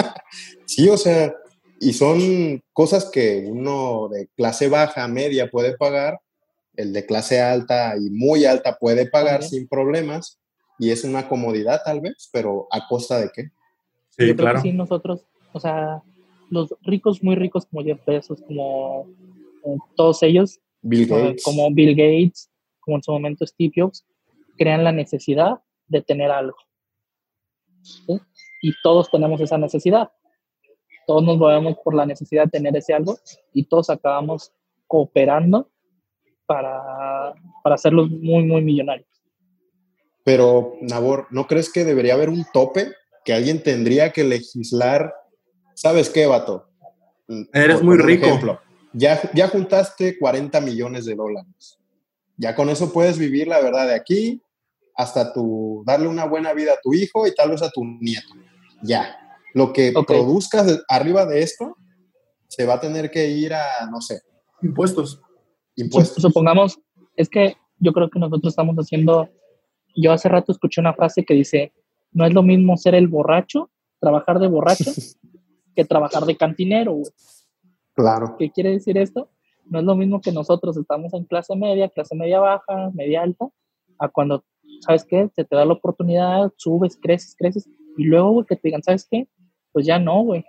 sí, 0.66 0.88
o 0.88 0.96
sea, 0.96 1.35
y 1.81 1.92
son 1.92 2.62
cosas 2.72 3.07
que 3.07 3.44
uno 3.48 4.09
de 4.09 4.29
clase 4.37 4.68
baja, 4.68 5.09
media 5.09 5.50
puede 5.50 5.76
pagar, 5.76 6.20
el 6.76 6.92
de 6.92 7.07
clase 7.07 7.40
alta 7.40 7.96
y 7.96 8.11
muy 8.11 8.44
alta 8.44 8.79
puede 8.79 9.07
pagar 9.07 9.42
sin 9.42 9.66
problemas, 9.66 10.38
y 10.79 10.90
es 10.90 11.03
una 11.03 11.29
comodidad 11.29 11.81
tal 11.85 12.00
vez, 12.00 12.29
pero 12.33 12.68
¿a 12.70 12.87
costa 12.87 13.18
de 13.18 13.31
qué? 13.35 13.50
Sí, 14.26 14.35
claro. 14.35 14.61
sí, 14.61 14.72
nosotros, 14.72 15.24
o 15.52 15.61
sea, 15.61 16.02
los 16.50 16.74
ricos, 16.83 17.22
muy 17.22 17.37
ricos 17.37 17.66
como 17.66 17.83
Jeff 17.83 18.04
Bezos, 18.06 18.42
como 18.42 19.06
todos 19.96 20.22
ellos, 20.22 20.61
Bill 20.83 21.06
Gates. 21.06 21.44
como 21.44 21.70
Bill 21.72 21.94
Gates, 21.94 22.50
como 22.80 22.96
en 22.96 23.02
su 23.02 23.12
momento 23.12 23.46
Steve 23.46 23.72
Jobs, 23.76 24.04
crean 24.56 24.85
la 24.85 24.92
necesidad 24.92 25.61
de 25.88 26.02
tener 26.02 26.30
algo. 26.30 26.56
Y 28.62 28.74
todos 28.83 29.11
tenemos 29.11 29.40
esa 29.40 29.59
necesidad 29.59 30.11
todos 31.11 31.24
nos 31.24 31.38
movemos 31.38 31.76
por 31.83 31.92
la 31.92 32.06
necesidad 32.06 32.44
de 32.44 32.50
tener 32.50 32.76
ese 32.76 32.94
algo 32.94 33.18
y 33.52 33.64
todos 33.64 33.90
acabamos 33.90 34.52
cooperando 34.87 35.68
para, 36.46 37.35
para 37.64 37.74
hacerlos 37.74 38.09
muy, 38.09 38.44
muy 38.44 38.62
millonarios. 38.62 39.09
Pero, 40.22 40.74
Nabor, 40.80 41.26
¿no 41.30 41.48
crees 41.48 41.72
que 41.72 41.85
debería 41.85 42.14
haber 42.14 42.28
un 42.28 42.46
tope 42.52 42.92
que 43.24 43.33
alguien 43.33 43.62
tendría 43.62 44.12
que 44.12 44.24
legislar? 44.24 45.14
¿Sabes 45.74 46.11
qué, 46.11 46.26
vato? 46.26 46.68
Eres 47.52 47.83
muy 47.83 47.96
rico. 47.96 48.26
Ejemplo, 48.26 48.61
ya, 48.92 49.20
ya 49.35 49.48
juntaste 49.48 50.18
40 50.18 50.61
millones 50.61 51.04
de 51.04 51.14
dólares. 51.14 51.78
Ya 52.37 52.54
con 52.54 52.70
eso 52.70 52.92
puedes 52.92 53.18
vivir, 53.18 53.48
la 53.48 53.61
verdad, 53.61 53.87
de 53.87 53.94
aquí 53.94 54.42
hasta 55.00 55.33
tu, 55.33 55.83
darle 55.87 56.09
una 56.09 56.26
buena 56.26 56.52
vida 56.52 56.72
a 56.72 56.80
tu 56.83 56.92
hijo 56.92 57.26
y 57.26 57.35
tal 57.35 57.50
vez 57.50 57.62
a 57.62 57.70
tu 57.70 57.85
nieto. 57.85 58.35
Ya. 58.83 59.16
Lo 59.54 59.72
que 59.72 59.92
produzcas 60.06 60.83
arriba 60.88 61.24
de 61.26 61.42
esto 61.42 61.76
se 62.48 62.66
va 62.66 62.74
a 62.74 62.80
tener 62.80 63.11
que 63.11 63.28
ir 63.28 63.54
a, 63.54 63.64
no 63.90 64.00
sé. 64.00 64.20
Impuestos. 64.62 65.20
Impuestos. 65.76 66.22
Supongamos, 66.22 66.78
es 67.16 67.28
que 67.28 67.56
yo 67.78 67.92
creo 67.92 68.11
que 68.11 68.18
nosotros 68.18 68.52
estamos 68.52 68.76
haciendo, 68.76 69.28
yo 69.96 70.12
hace 70.12 70.28
rato 70.28 70.52
escuché 70.52 70.80
una 70.80 70.94
frase 70.94 71.24
que 71.24 71.35
dice, 71.35 71.72
no 72.12 72.26
es 72.26 72.32
lo 72.32 72.42
mismo 72.42 72.76
ser 72.76 72.94
el 72.94 73.08
borracho, 73.08 73.70
trabajar 74.00 74.38
de 74.38 74.48
borracho, 74.48 74.90
que 75.76 75.84
trabajar 75.84 76.24
de 76.24 76.36
cantinero, 76.36 76.98
Claro. 77.94 78.36
¿Qué 78.38 78.50
quiere 78.50 78.70
decir 78.70 78.96
esto? 78.96 79.28
No 79.66 79.80
es 79.80 79.84
lo 79.84 79.94
mismo 79.94 80.20
que 80.20 80.32
nosotros 80.32 80.76
estamos 80.76 81.12
en 81.12 81.24
clase 81.24 81.54
media, 81.54 81.88
clase 81.90 82.14
media 82.14 82.40
baja, 82.40 82.90
media 82.94 83.22
alta, 83.22 83.46
a 83.98 84.08
cuando, 84.08 84.44
¿sabes 84.80 85.04
qué? 85.04 85.28
Se 85.34 85.44
te 85.44 85.54
da 85.54 85.66
la 85.66 85.74
oportunidad, 85.74 86.50
subes, 86.56 86.96
creces, 87.00 87.34
creces, 87.36 87.68
y 87.98 88.04
luego, 88.04 88.46
que 88.46 88.56
te 88.56 88.62
digan, 88.68 88.82
¿sabes 88.82 89.06
qué? 89.10 89.28
pues 89.72 89.86
ya 89.86 89.98
no, 89.98 90.22
güey. 90.22 90.44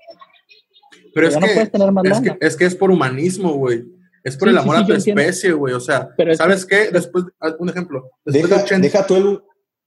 Pero 1.14 1.28
es, 1.28 1.38
que, 1.38 2.38
es, 2.40 2.56
que, 2.56 2.66
es 2.66 2.76
por 2.76 2.90
humanismo, 2.90 3.54
güey. 3.54 3.84
Es 4.24 4.38
por 4.38 4.50
el 4.50 4.58
amor 4.58 4.78
a 4.78 4.86
tu 4.86 4.94
especie, 4.94 5.52
güey. 5.52 5.74
O 5.74 5.80
sea, 5.80 6.10
¿sabes 6.36 6.66
qué? 6.66 6.90
Después, 6.92 7.26
ah, 7.40 7.54
un 7.60 7.70
ejemplo. 7.70 8.10
deja, 8.24 8.64
deja, 8.78 9.06
tú 9.06 9.16
el, 9.16 9.42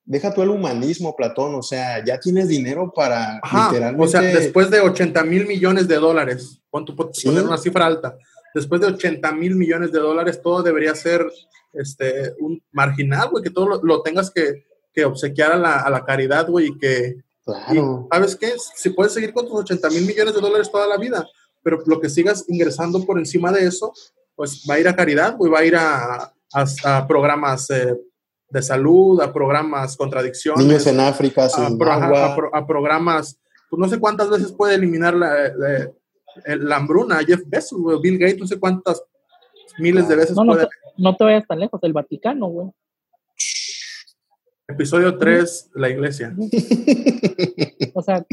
deja 0.05 0.33
tú 0.33 0.43
el 0.43 0.51
humanismo, 0.51 1.15
Platón. 1.17 1.55
O 1.55 1.63
sea, 1.63 2.05
ya 2.05 2.19
tienes 2.19 2.49
dinero 2.49 2.93
para 2.95 3.41
literalmente... 3.43 4.05
O 4.05 4.09
sea, 4.09 4.21
después 4.21 4.71
de 4.71 4.81
80 4.81 5.25
mil 5.25 5.47
millones 5.47 5.89
de 5.89 5.97
dólares, 5.97 6.61
pon 6.71 6.85
tu, 6.85 6.95
poner 6.95 7.45
una 7.45 7.59
cifra 7.59 7.87
alta. 7.87 8.17
Después 8.55 8.81
de 8.81 8.89
80 8.89 9.33
mil 9.33 9.57
millones 9.57 9.93
de 9.93 9.99
dólares, 9.99 10.41
todo 10.43 10.63
debería 10.63 10.95
ser 10.95 11.27
este, 11.73 12.33
un 12.41 12.63
marginal, 12.73 13.31
güey. 13.31 13.43
Que 13.43 13.51
todo 13.51 13.81
lo, 13.83 14.03
tengas 14.03 14.31
que, 14.31 14.65
que 14.93 15.05
obsequiar 15.05 15.53
a 15.53 15.57
la, 15.57 15.81
a 15.81 15.91
la 15.91 16.05
caridad, 16.05 16.49
güey, 16.49 16.69
y 16.69 16.79
que 16.79 17.17
Claro. 17.45 18.09
¿Sabes 18.11 18.37
qué? 18.37 18.55
Si 18.75 18.91
puedes 18.91 19.13
seguir 19.13 19.33
con 19.35 19.47
tus 19.47 19.61
80 19.61 19.91
mil 19.91 20.07
millones 20.07 20.35
de 20.35 20.41
dólares 20.41 20.71
toda 20.71 20.87
la 20.87 20.97
vida, 20.97 21.29
pero 21.63 21.83
lo 21.87 22.01
que 22.01 22.09
sigas 22.09 22.45
ingresando 22.49 23.05
por 23.05 23.19
encima 23.19 23.53
de 23.53 23.67
eso, 23.67 23.93
pues 24.35 24.65
va 24.69 24.75
a 24.75 24.81
ir 24.81 24.89
a 24.89 24.97
caridad, 24.97 25.37
va 25.39 25.59
a 25.59 25.65
ir 25.65 25.77
a, 25.77 26.33
a, 26.53 27.07
programas 27.07 27.69
eh, 27.71 27.95
de 28.49 28.63
salud, 28.63 29.21
a 29.21 29.33
programas 29.33 29.97
contradicciones. 29.97 30.65
Niños 30.65 30.87
en 30.87 31.01
África, 31.01 31.47
a, 31.47 32.67
programas, 32.67 33.39
pues 33.69 33.81
no 33.81 33.89
sé 33.89 33.99
cuántas 33.99 34.31
veces 34.31 34.53
puede 34.53 34.75
eliminar 34.77 35.15
la, 35.15 35.53
la, 36.47 36.77
hambruna 36.77 37.25
Jeff 37.25 37.43
Bezos, 37.47 38.01
Bill 38.01 38.19
Gates, 38.19 38.39
no 38.39 38.47
sé 38.47 38.59
cuántas 38.59 39.03
miles 39.79 40.09
de 40.09 40.17
veces 40.17 40.37
no, 40.37 40.47
puede. 40.47 40.69
no 40.97 41.17
te 41.17 41.25
vayas 41.25 41.47
tan 41.47 41.59
lejos, 41.59 41.81
el 41.83 41.93
Vaticano, 41.93 42.47
güey. 42.49 42.71
Episodio 44.67 45.19
3, 45.19 45.73
la 45.75 45.91
iglesia. 45.91 46.35
o 47.95 48.03
sea, 48.03 48.25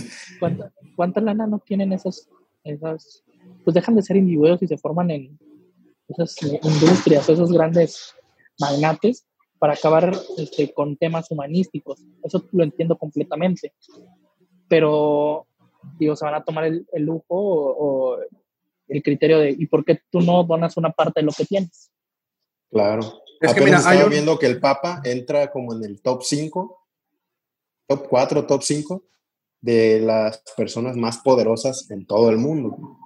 ¿cuánta, 0.96 1.20
lana 1.20 1.46
no 1.46 1.60
tienen 1.60 1.92
esas, 1.92 2.30
esas, 2.64 3.24
pues 3.66 3.74
dejan 3.74 3.96
de 3.96 4.02
ser 4.02 4.16
individuos 4.16 4.62
y 4.62 4.68
se 4.68 4.78
forman 4.78 5.12
en 5.12 5.38
esas 6.08 6.36
industrias, 6.42 7.28
esos 7.28 7.52
grandes 7.52 8.16
magnates 8.60 9.26
para 9.62 9.74
acabar 9.74 10.12
este, 10.40 10.74
con 10.74 10.98
temas 10.98 11.30
humanísticos. 11.30 12.02
Eso 12.24 12.44
lo 12.52 12.64
entiendo 12.64 12.98
completamente. 12.98 13.76
Pero, 14.68 15.46
digo, 16.00 16.16
se 16.16 16.26
van 16.26 16.34
a 16.34 16.44
tomar 16.44 16.64
el, 16.64 16.88
lujo 16.96 17.26
o, 17.30 18.18
el 18.88 19.04
criterio 19.04 19.38
de, 19.38 19.52
¿y 19.52 19.68
por 19.68 19.86
qué 19.86 20.00
tú 20.10 20.20
no 20.20 20.44
donas 20.46 20.78
una 20.78 20.90
parte 20.90 21.20
de 21.20 21.28
lo 21.28 21.32
que 21.32 21.46
tienes? 21.46 21.92
Claro. 22.72 23.22
Es 23.40 23.54
que 23.54 23.62
mira, 23.62 23.78
estaba 23.78 24.06
viendo 24.06 24.40
que 24.40 24.48
el 24.48 24.60
Papa 24.60 25.00
entra 25.04 25.52
como 25.52 25.76
en 25.76 25.86
el 25.86 26.02
top 26.02 26.24
5, 26.24 26.88
top 27.86 28.08
4, 28.10 28.48
top 28.48 28.64
5 28.64 29.04
de 29.62 30.00
las 30.00 30.42
personas 30.58 30.98
más 30.98 31.20
poderosas 31.20 31.92
en 31.92 32.08
todo 32.08 32.32
el 32.32 32.38
mundo. 32.38 32.98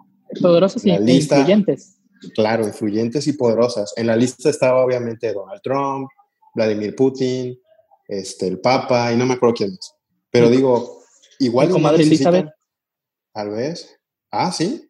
Poderosas 0.42 0.86
y 0.86 0.92
influyentes. 0.92 1.98
Claro, 2.34 2.66
influyentes 2.66 3.28
y 3.28 3.34
poderosas. 3.34 3.94
En 3.98 4.08
la 4.08 4.16
lista 4.16 4.50
estaba 4.50 4.86
obviamente 4.86 5.34
Donald 5.34 5.62
Trump, 5.62 6.08
Vladimir 6.56 6.96
Putin, 6.96 7.60
este, 8.08 8.48
el 8.48 8.60
Papa 8.60 9.12
y 9.14 9.18
no 9.18 9.26
me 9.26 9.36
acuerdo 9.36 9.56
quién 9.56 9.72
más. 9.72 9.94
Pero 10.32 10.50
digo, 10.50 11.04
igual 11.40 11.70
no 11.70 11.90
Elizabeth. 11.92 12.50
Tal 13.34 13.50
vez. 13.52 13.96
Ah, 14.32 14.52
sí. 14.52 14.90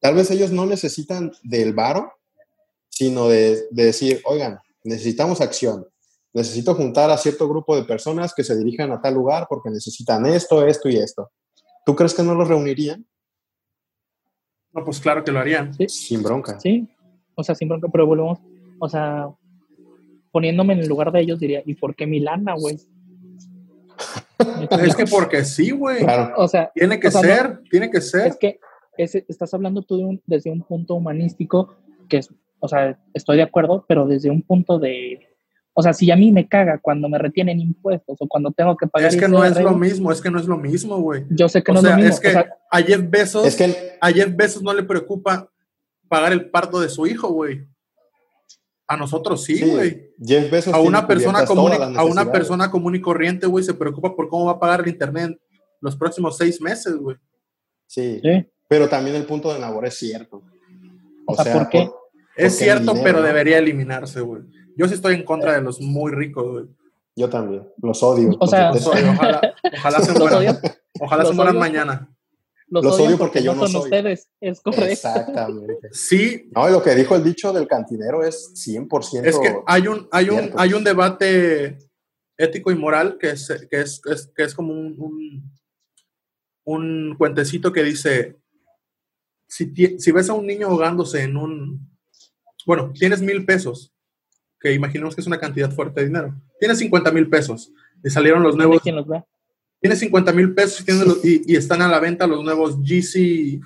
Tal 0.00 0.14
vez 0.14 0.30
ellos 0.30 0.50
no 0.52 0.66
necesitan 0.66 1.32
del 1.42 1.72
varo 1.72 2.12
sino 2.94 3.28
de, 3.28 3.66
decir, 3.72 4.22
oigan, 4.24 4.60
necesitamos 4.84 5.40
acción, 5.40 5.84
necesito 6.32 6.76
juntar 6.76 7.10
a 7.10 7.18
cierto 7.18 7.48
grupo 7.48 7.74
de 7.74 7.82
personas 7.82 8.32
que 8.32 8.44
se 8.44 8.56
dirijan 8.56 8.92
a 8.92 9.00
tal 9.00 9.14
lugar 9.14 9.46
porque 9.48 9.68
necesitan 9.68 10.24
esto, 10.26 10.64
esto 10.64 10.88
y 10.88 10.96
esto. 10.96 11.32
¿Tú 11.84 11.96
crees 11.96 12.14
que 12.14 12.22
no 12.22 12.34
los 12.34 12.46
reunirían? 12.46 13.04
No, 14.72 14.84
pues 14.84 15.00
claro 15.00 15.24
que 15.24 15.32
lo 15.32 15.40
harían. 15.40 15.74
¿Sí? 15.74 15.88
Sin 15.88 16.22
bronca. 16.22 16.58
Sí, 16.60 16.88
o 17.34 17.42
sea, 17.42 17.56
sin 17.56 17.68
bronca, 17.68 17.88
pero 17.90 18.06
volvemos, 18.06 18.38
o 18.78 18.88
sea, 18.88 19.28
poniéndome 20.34 20.74
en 20.74 20.80
el 20.80 20.88
lugar 20.88 21.12
de 21.12 21.20
ellos 21.20 21.38
diría, 21.38 21.62
¿y 21.64 21.74
por 21.74 21.94
qué 21.94 22.06
Milana, 22.06 22.54
güey? 22.54 22.76
es 24.82 24.96
que 24.96 25.06
porque 25.06 25.44
sí, 25.44 25.70
güey. 25.70 26.00
Claro. 26.00 26.34
O 26.36 26.48
sea, 26.48 26.72
tiene 26.74 26.98
que 26.98 27.10
ser, 27.10 27.60
tiene 27.70 27.88
que 27.88 28.00
ser. 28.00 28.26
Es 28.26 28.36
que 28.36 28.58
estás 28.98 29.54
hablando 29.54 29.82
tú 29.82 30.20
desde 30.26 30.50
un 30.50 30.62
punto 30.62 30.94
humanístico 30.94 31.76
que 32.08 32.18
es 32.18 32.28
o 32.64 32.68
sea, 32.68 32.98
estoy 33.12 33.36
de 33.36 33.42
acuerdo, 33.42 33.84
pero 33.86 34.06
desde 34.06 34.30
un 34.30 34.40
punto 34.40 34.78
de, 34.78 35.20
o 35.74 35.82
sea, 35.82 35.92
si 35.92 36.10
a 36.10 36.16
mí 36.16 36.32
me 36.32 36.48
caga 36.48 36.78
cuando 36.78 37.10
me 37.10 37.18
retienen 37.18 37.60
impuestos 37.60 38.16
o 38.18 38.26
cuando 38.26 38.52
tengo 38.52 38.74
que 38.74 38.86
pagar. 38.86 39.10
Es 39.10 39.18
que 39.18 39.28
no 39.28 39.44
es 39.44 39.60
lo 39.60 39.72
mismo, 39.76 40.10
es 40.10 40.22
que 40.22 40.30
no 40.30 40.40
es 40.40 40.46
lo 40.46 40.56
mismo, 40.56 40.96
güey. 40.98 41.26
Yo 41.28 41.46
sé 41.46 41.62
que 41.62 41.72
no 41.72 41.80
es 41.80 41.84
lo 41.84 41.96
mismo. 41.96 42.10
Es 42.10 42.20
que 42.20 42.30
a 42.70 42.78
Jeff 42.80 43.02
Bezos, 43.06 43.46
es 43.46 43.56
que 43.56 43.98
a 44.00 44.10
Jeff 44.10 44.34
Bezos 44.34 44.62
no 44.62 44.72
le 44.72 44.82
preocupa 44.82 45.50
pagar 46.08 46.32
el 46.32 46.48
parto 46.48 46.80
de 46.80 46.88
su 46.88 47.06
hijo, 47.06 47.28
güey. 47.28 47.66
A 48.86 48.96
nosotros 48.96 49.42
sí, 49.44 49.60
güey. 49.64 50.10
Jeff 50.22 50.50
Bezos 50.50 50.74
a 50.74 50.78
una 50.80 51.06
persona 51.06 51.46
común, 51.46 51.72
a 51.96 52.04
una 52.04 52.30
persona 52.30 52.70
común 52.70 52.94
y 52.96 53.00
corriente, 53.00 53.46
güey, 53.46 53.64
se 53.64 53.72
preocupa 53.74 54.14
por 54.14 54.28
cómo 54.28 54.46
va 54.46 54.52
a 54.52 54.58
pagar 54.60 54.80
el 54.82 54.88
internet 54.88 55.38
los 55.80 55.96
próximos 55.96 56.36
seis 56.36 56.60
meses, 56.60 56.94
güey. 56.96 57.16
Sí. 57.86 58.20
Sí. 58.22 58.46
Pero 58.68 58.88
también 58.88 59.16
el 59.16 59.24
punto 59.24 59.52
de 59.52 59.60
Nabor 59.60 59.86
es 59.86 59.94
cierto. 59.98 60.42
O 61.26 61.34
sea, 61.34 61.52
¿por 61.52 61.68
qué? 61.68 61.86
por- 61.86 61.96
Es 62.36 62.56
cierto, 62.56 62.92
dinero, 62.92 63.00
pero 63.04 63.20
¿no? 63.20 63.26
debería 63.26 63.58
eliminarse, 63.58 64.20
güey. 64.20 64.42
Yo 64.76 64.88
sí 64.88 64.94
estoy 64.94 65.14
en 65.14 65.24
contra 65.24 65.52
de 65.54 65.62
los 65.62 65.80
muy 65.80 66.12
ricos, 66.12 66.50
güey. 66.50 66.64
yo 67.16 67.28
también. 67.28 67.66
Los 67.82 68.02
odio. 68.02 68.36
O 68.40 68.46
sea, 68.46 68.72
Los 68.72 68.86
odio, 68.86 69.10
Ojalá, 69.12 69.54
ojalá 69.78 70.00
se 70.00 70.18
mueran. 70.18 70.58
Ojalá 71.00 71.24
se 71.24 71.32
mueran 71.32 71.58
mañana. 71.58 72.13
Los, 72.74 72.82
Los 72.84 73.00
odio 73.00 73.16
porque 73.18 73.40
yo 73.42 73.54
no 73.54 73.62
no 73.62 73.68
son 73.68 73.82
soy. 73.82 73.90
ustedes. 73.90 74.28
Es 74.40 74.60
correcto. 74.60 74.86
Exactamente. 74.86 75.88
Sí, 75.92 76.50
No, 76.54 76.68
y 76.68 76.72
lo 76.72 76.82
que 76.82 76.94
dijo 76.96 77.14
el 77.14 77.22
dicho 77.22 77.52
del 77.52 77.68
cantinero 77.68 78.24
es 78.24 78.52
100%. 78.54 79.24
es 79.24 79.38
que 79.38 79.54
hay 79.66 79.86
un, 79.86 80.08
hay 80.10 80.28
un, 80.30 80.50
hay 80.56 80.72
un 80.72 80.82
debate 80.82 81.78
ético 82.36 82.72
y 82.72 82.74
moral 82.74 83.16
que 83.20 83.30
es, 83.30 83.46
que 83.70 83.80
es, 83.80 84.02
es- 84.06 84.26
que 84.34 84.42
es 84.42 84.54
como 84.54 84.72
un, 84.72 84.96
un, 84.98 85.52
un 86.64 87.14
cuentecito 87.16 87.72
que 87.72 87.84
dice, 87.84 88.36
si, 89.46 89.66
ti- 89.72 89.98
si 90.00 90.10
ves 90.10 90.28
a 90.28 90.32
un 90.34 90.46
niño 90.46 90.66
ahogándose 90.66 91.22
en 91.22 91.36
un, 91.36 91.96
bueno, 92.66 92.92
tienes 92.92 93.20
mil 93.22 93.44
pesos, 93.44 93.92
que 94.58 94.72
imaginemos 94.72 95.14
que 95.14 95.20
es 95.20 95.26
una 95.26 95.38
cantidad 95.38 95.70
fuerte 95.70 96.00
de 96.00 96.06
dinero, 96.06 96.34
tienes 96.58 96.78
50 96.78 97.12
mil 97.12 97.28
pesos 97.28 97.70
y 98.02 98.10
salieron 98.10 98.42
los 98.42 98.56
nuevos 98.56 98.80
quién 98.82 98.96
los 98.96 99.06
ve. 99.06 99.22
Tienes 99.84 99.98
50 99.98 100.32
mil 100.32 100.54
pesos 100.54 100.80
y, 100.80 100.84
tienes 100.86 101.06
los- 101.06 101.22
y, 101.22 101.42
y 101.46 101.56
están 101.56 101.82
a 101.82 101.88
la 101.88 102.00
venta 102.00 102.26
los 102.26 102.42
nuevos 102.42 102.78
GC 102.80 103.60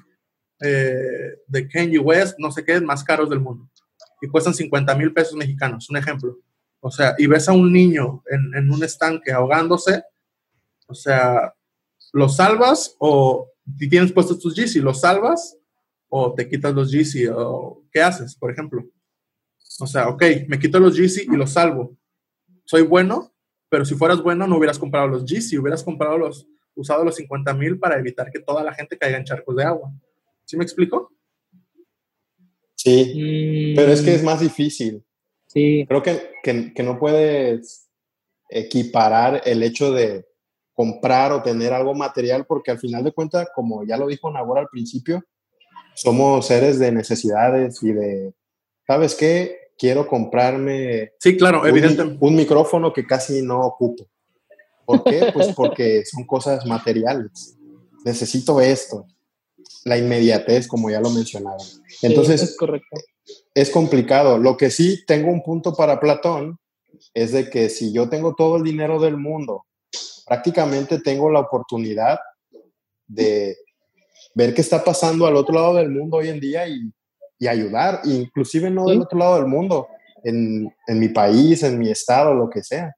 eh, 0.61 1.38
de 1.46 1.68
Kanye 1.68 2.00
West, 2.00 2.35
no 2.40 2.50
sé 2.50 2.64
qué, 2.64 2.81
más 2.81 3.04
caros 3.04 3.31
del 3.31 3.38
mundo. 3.38 3.70
Y 4.20 4.26
cuestan 4.26 4.52
50 4.52 4.96
mil 4.96 5.12
pesos 5.12 5.37
mexicanos, 5.37 5.88
un 5.88 5.96
ejemplo. 5.96 6.37
O 6.81 6.90
sea, 6.90 7.14
y 7.18 7.28
ves 7.28 7.48
a 7.48 7.52
un 7.52 7.72
niño 7.72 8.24
en, 8.28 8.52
en 8.57 8.68
un 8.68 8.83
estanque 8.83 9.31
ahogándose, 9.31 10.02
o 10.88 10.94
sea, 10.94 11.54
¿lo 12.12 12.28
salvas 12.28 12.96
o 12.98 13.52
si 13.78 13.88
tienes 13.88 14.11
puestos 14.11 14.40
tus 14.40 14.57
GC, 14.57 14.83
los 14.83 15.02
salvas 15.02 15.57
o 16.09 16.35
te 16.35 16.48
quitas 16.48 16.74
los 16.74 16.90
GC 16.90 17.31
o 17.33 17.85
qué 17.92 18.02
haces, 18.02 18.35
por 18.35 18.50
ejemplo? 18.50 18.85
O 19.78 19.87
sea, 19.87 20.09
ok, 20.09 20.24
me 20.48 20.59
quito 20.59 20.81
los 20.81 20.96
GC 20.98 21.33
y 21.33 21.37
los 21.37 21.52
salvo. 21.52 21.96
Soy 22.64 22.83
bueno, 22.83 23.33
pero 23.68 23.85
si 23.85 23.94
fueras 23.94 24.22
bueno 24.22 24.46
no 24.46 24.57
hubieras 24.57 24.78
comprado 24.78 25.09
los 25.09 25.24
GC, 25.24 25.59
hubieras 25.59 25.83
comprado 25.83 26.18
los, 26.18 26.46
usado 26.74 27.04
los 27.04 27.16
50 27.16 27.54
mil 27.54 27.78
para 27.78 27.98
evitar 27.98 28.31
que 28.31 28.40
toda 28.40 28.62
la 28.62 28.72
gente 28.72 28.96
caiga 28.96 29.18
en 29.18 29.24
charcos 29.24 29.57
de 29.57 29.64
agua. 29.64 29.92
¿Sí 30.44 30.57
me 30.57 30.64
explico? 30.64 31.12
Sí, 32.74 33.12
Mm, 33.14 33.76
pero 33.76 33.92
es 33.92 34.02
que 34.02 34.14
es 34.14 34.22
más 34.22 34.40
difícil. 34.40 35.04
Sí, 35.46 35.85
Creo 35.88 36.02
que, 36.02 36.31
que, 36.42 36.72
que 36.72 36.83
no 36.83 36.98
puedes 36.98 37.88
equiparar 38.48 39.42
el 39.44 39.62
hecho 39.62 39.92
de 39.92 40.26
comprar 40.72 41.33
o 41.33 41.42
tener 41.42 41.72
algo 41.72 41.94
material, 41.94 42.46
porque 42.46 42.70
al 42.70 42.78
final 42.78 43.02
de 43.02 43.12
cuentas, 43.12 43.48
como 43.54 43.85
ya 43.85 43.96
lo 43.96 44.07
dijo 44.07 44.31
Nabor 44.31 44.59
al 44.59 44.68
principio, 44.68 45.24
somos 45.94 46.46
seres 46.46 46.78
de 46.78 46.92
necesidades 46.92 47.83
y 47.83 47.92
de, 47.92 48.33
¿sabes 48.87 49.16
qué? 49.16 49.67
Quiero 49.79 50.07
comprarme 50.09 51.12
Sí, 51.21 51.37
claro, 51.37 51.62
un, 51.62 51.69
evidentemente. 51.69 52.19
un 52.21 52.35
micrófono 52.35 52.93
que 52.93 53.07
casi 53.07 53.41
no 53.43 53.61
ocupo. 53.61 54.05
¿Por 54.85 55.05
qué? 55.05 55.31
Pues 55.33 55.55
porque 55.55 56.05
son 56.05 56.25
cosas 56.27 56.67
materiales. 56.67 57.57
Necesito 58.05 58.61
esto. 58.61 59.07
La 59.85 59.97
inmediatez, 59.97 60.67
como 60.67 60.91
ya 60.91 61.01
lo 61.01 61.11
mencionaba. 61.11 61.59
sí, 61.61 61.79
Entonces, 62.03 62.43
es 62.43 62.57
correcto. 62.57 62.97
es 63.55 63.71
complicado. 63.71 64.37
Lo 64.38 64.57
que 64.57 64.71
sí 64.71 65.05
tengo 65.07 65.31
un 65.31 65.43
punto 65.43 65.75
para 65.75 66.01
Platón 66.01 66.59
es 67.14 67.33
de 67.33 67.49
que 67.49 67.69
si 67.69 67.93
yo 67.93 68.09
tengo 68.09 68.35
todo 68.35 68.57
el 68.57 68.64
dinero 68.64 68.99
del 69.01 69.17
mundo, 69.17 69.64
prácticamente 70.27 71.01
tengo 71.01 71.31
la 71.31 71.41
oportunidad 71.41 72.19
de 73.07 73.57
ver 74.35 74.55
qué 74.55 74.61
está 74.61 74.83
pasando 74.85 75.27
al 75.27 75.37
otro 75.37 75.55
lado 75.55 75.75
del 75.75 75.91
mundo 75.91 76.19
hoy 76.19 76.29
en 76.29 76.41
día 76.41 76.67
y, 76.69 76.91
y 77.38 77.46
ayudar, 77.46 78.01
inclusive 78.05 78.70
no 78.70 78.87
del 78.87 79.03
otro 79.03 79.18
lado 79.18 79.37
del 79.37 79.46
mundo, 79.46 79.88
en, 80.24 80.72
en 80.87 80.98
mi 80.98 81.09
país, 81.09 81.62
en 81.62 81.79
mi 81.79 81.90
estado, 81.90 82.35
lo 82.35 82.51
que 82.51 82.62
sea. 82.62 82.94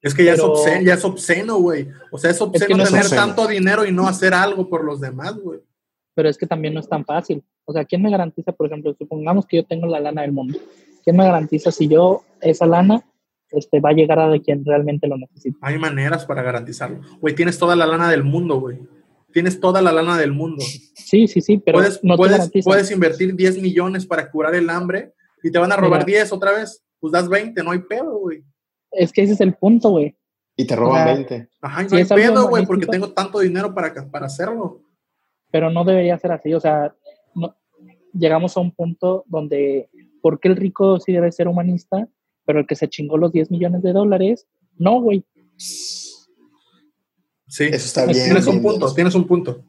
Es 0.00 0.14
que 0.14 0.24
ya, 0.24 0.32
Pero- 0.34 0.44
es 0.44 0.50
obsceno, 0.50 0.82
ya 0.82 0.94
es 0.94 1.04
obsceno, 1.04 1.56
güey. 1.58 1.88
O 2.12 2.18
sea, 2.18 2.30
es 2.30 2.40
obsceno 2.40 2.76
no 2.76 2.84
tener 2.84 3.02
obsceno. 3.02 3.22
tanto 3.22 3.46
dinero 3.46 3.84
y 3.86 3.92
no 3.92 4.06
hacer 4.06 4.34
algo 4.34 4.68
por 4.68 4.84
los 4.84 5.00
demás, 5.00 5.34
güey. 5.36 5.60
Pero 6.14 6.28
es 6.28 6.38
que 6.38 6.46
también 6.46 6.74
no 6.74 6.80
es 6.80 6.88
tan 6.88 7.04
fácil. 7.04 7.42
O 7.64 7.72
sea, 7.72 7.84
¿quién 7.84 8.02
me 8.02 8.10
garantiza, 8.10 8.52
por 8.52 8.66
ejemplo, 8.66 8.94
supongamos 8.96 9.46
que 9.46 9.56
yo 9.56 9.64
tengo 9.64 9.86
la 9.86 9.98
lana 9.98 10.22
del 10.22 10.32
mundo? 10.32 10.58
¿Quién 11.02 11.16
me 11.16 11.24
garantiza 11.24 11.72
si 11.72 11.88
yo 11.88 12.22
esa 12.40 12.66
lana 12.66 13.02
este, 13.50 13.80
va 13.80 13.90
a 13.90 13.94
llegar 13.94 14.18
a 14.18 14.28
de 14.28 14.40
quien 14.40 14.64
realmente 14.64 15.08
lo 15.08 15.16
necesita? 15.16 15.58
Hay 15.62 15.78
maneras 15.78 16.24
para 16.24 16.42
garantizarlo. 16.42 17.00
Güey, 17.20 17.34
tienes 17.34 17.58
toda 17.58 17.74
la 17.74 17.86
lana 17.86 18.10
del 18.10 18.22
mundo, 18.22 18.60
güey. 18.60 18.78
Tienes 19.34 19.58
toda 19.58 19.82
la 19.82 19.90
lana 19.90 20.16
del 20.16 20.30
mundo. 20.32 20.64
Sí, 20.94 21.26
sí, 21.26 21.40
sí, 21.40 21.58
pero 21.58 21.78
puedes, 21.78 22.04
no 22.04 22.16
puedes, 22.16 22.90
invertir 22.92 23.34
10 23.34 23.60
millones 23.60 24.06
para 24.06 24.30
curar 24.30 24.54
el 24.54 24.70
hambre 24.70 25.12
y 25.42 25.50
te 25.50 25.58
van 25.58 25.72
a 25.72 25.76
robar 25.76 26.06
Mira. 26.06 26.20
10 26.20 26.32
otra 26.32 26.52
vez. 26.52 26.84
Pues 27.00 27.12
das 27.12 27.28
20, 27.28 27.60
no 27.64 27.72
hay 27.72 27.80
pedo, 27.80 28.16
güey. 28.16 28.44
Es 28.92 29.12
que 29.12 29.22
ese 29.24 29.32
es 29.32 29.40
el 29.40 29.54
punto, 29.54 29.90
güey. 29.90 30.16
Y 30.56 30.64
te 30.66 30.76
roban 30.76 31.02
O 31.02 31.04
sea, 31.04 31.14
20. 31.14 31.48
Ajá, 31.60 31.80
y 31.80 31.84
no 31.84 31.90
Sí, 31.90 31.96
hay 31.96 32.04
pedo, 32.04 32.48
güey, 32.48 32.64
porque 32.64 32.86
tengo 32.86 33.12
tanto 33.12 33.40
dinero 33.40 33.74
para, 33.74 33.92
para 34.08 34.26
hacerlo. 34.26 34.80
Pero 35.50 35.68
no 35.68 35.84
debería 35.84 36.16
ser 36.16 36.30
así. 36.30 36.54
O 36.54 36.60
sea, 36.60 36.94
no- 37.34 37.56
llegamos 38.12 38.56
a 38.56 38.60
un 38.60 38.70
punto 38.70 39.24
donde, 39.26 39.90
¿por 40.22 40.38
qué 40.38 40.46
el 40.46 40.54
rico 40.54 41.00
sí 41.00 41.10
debe 41.12 41.32
ser 41.32 41.48
humanista, 41.48 42.08
pero 42.46 42.60
el 42.60 42.68
que 42.68 42.76
se 42.76 42.88
chingó 42.88 43.18
los 43.18 43.32
10 43.32 43.50
millones 43.50 43.82
de 43.82 43.92
dólares, 43.92 44.46
no, 44.78 45.00
güey? 45.00 45.24
Sí, 47.54 47.64
Eso 47.64 47.86
está 47.86 48.04
bien. 48.06 48.24
tienes 48.24 48.46
un 48.48 48.60
punto, 48.60 48.86
bien. 48.86 48.94
tienes 48.96 49.14
un 49.14 49.26
punto. 49.28 49.62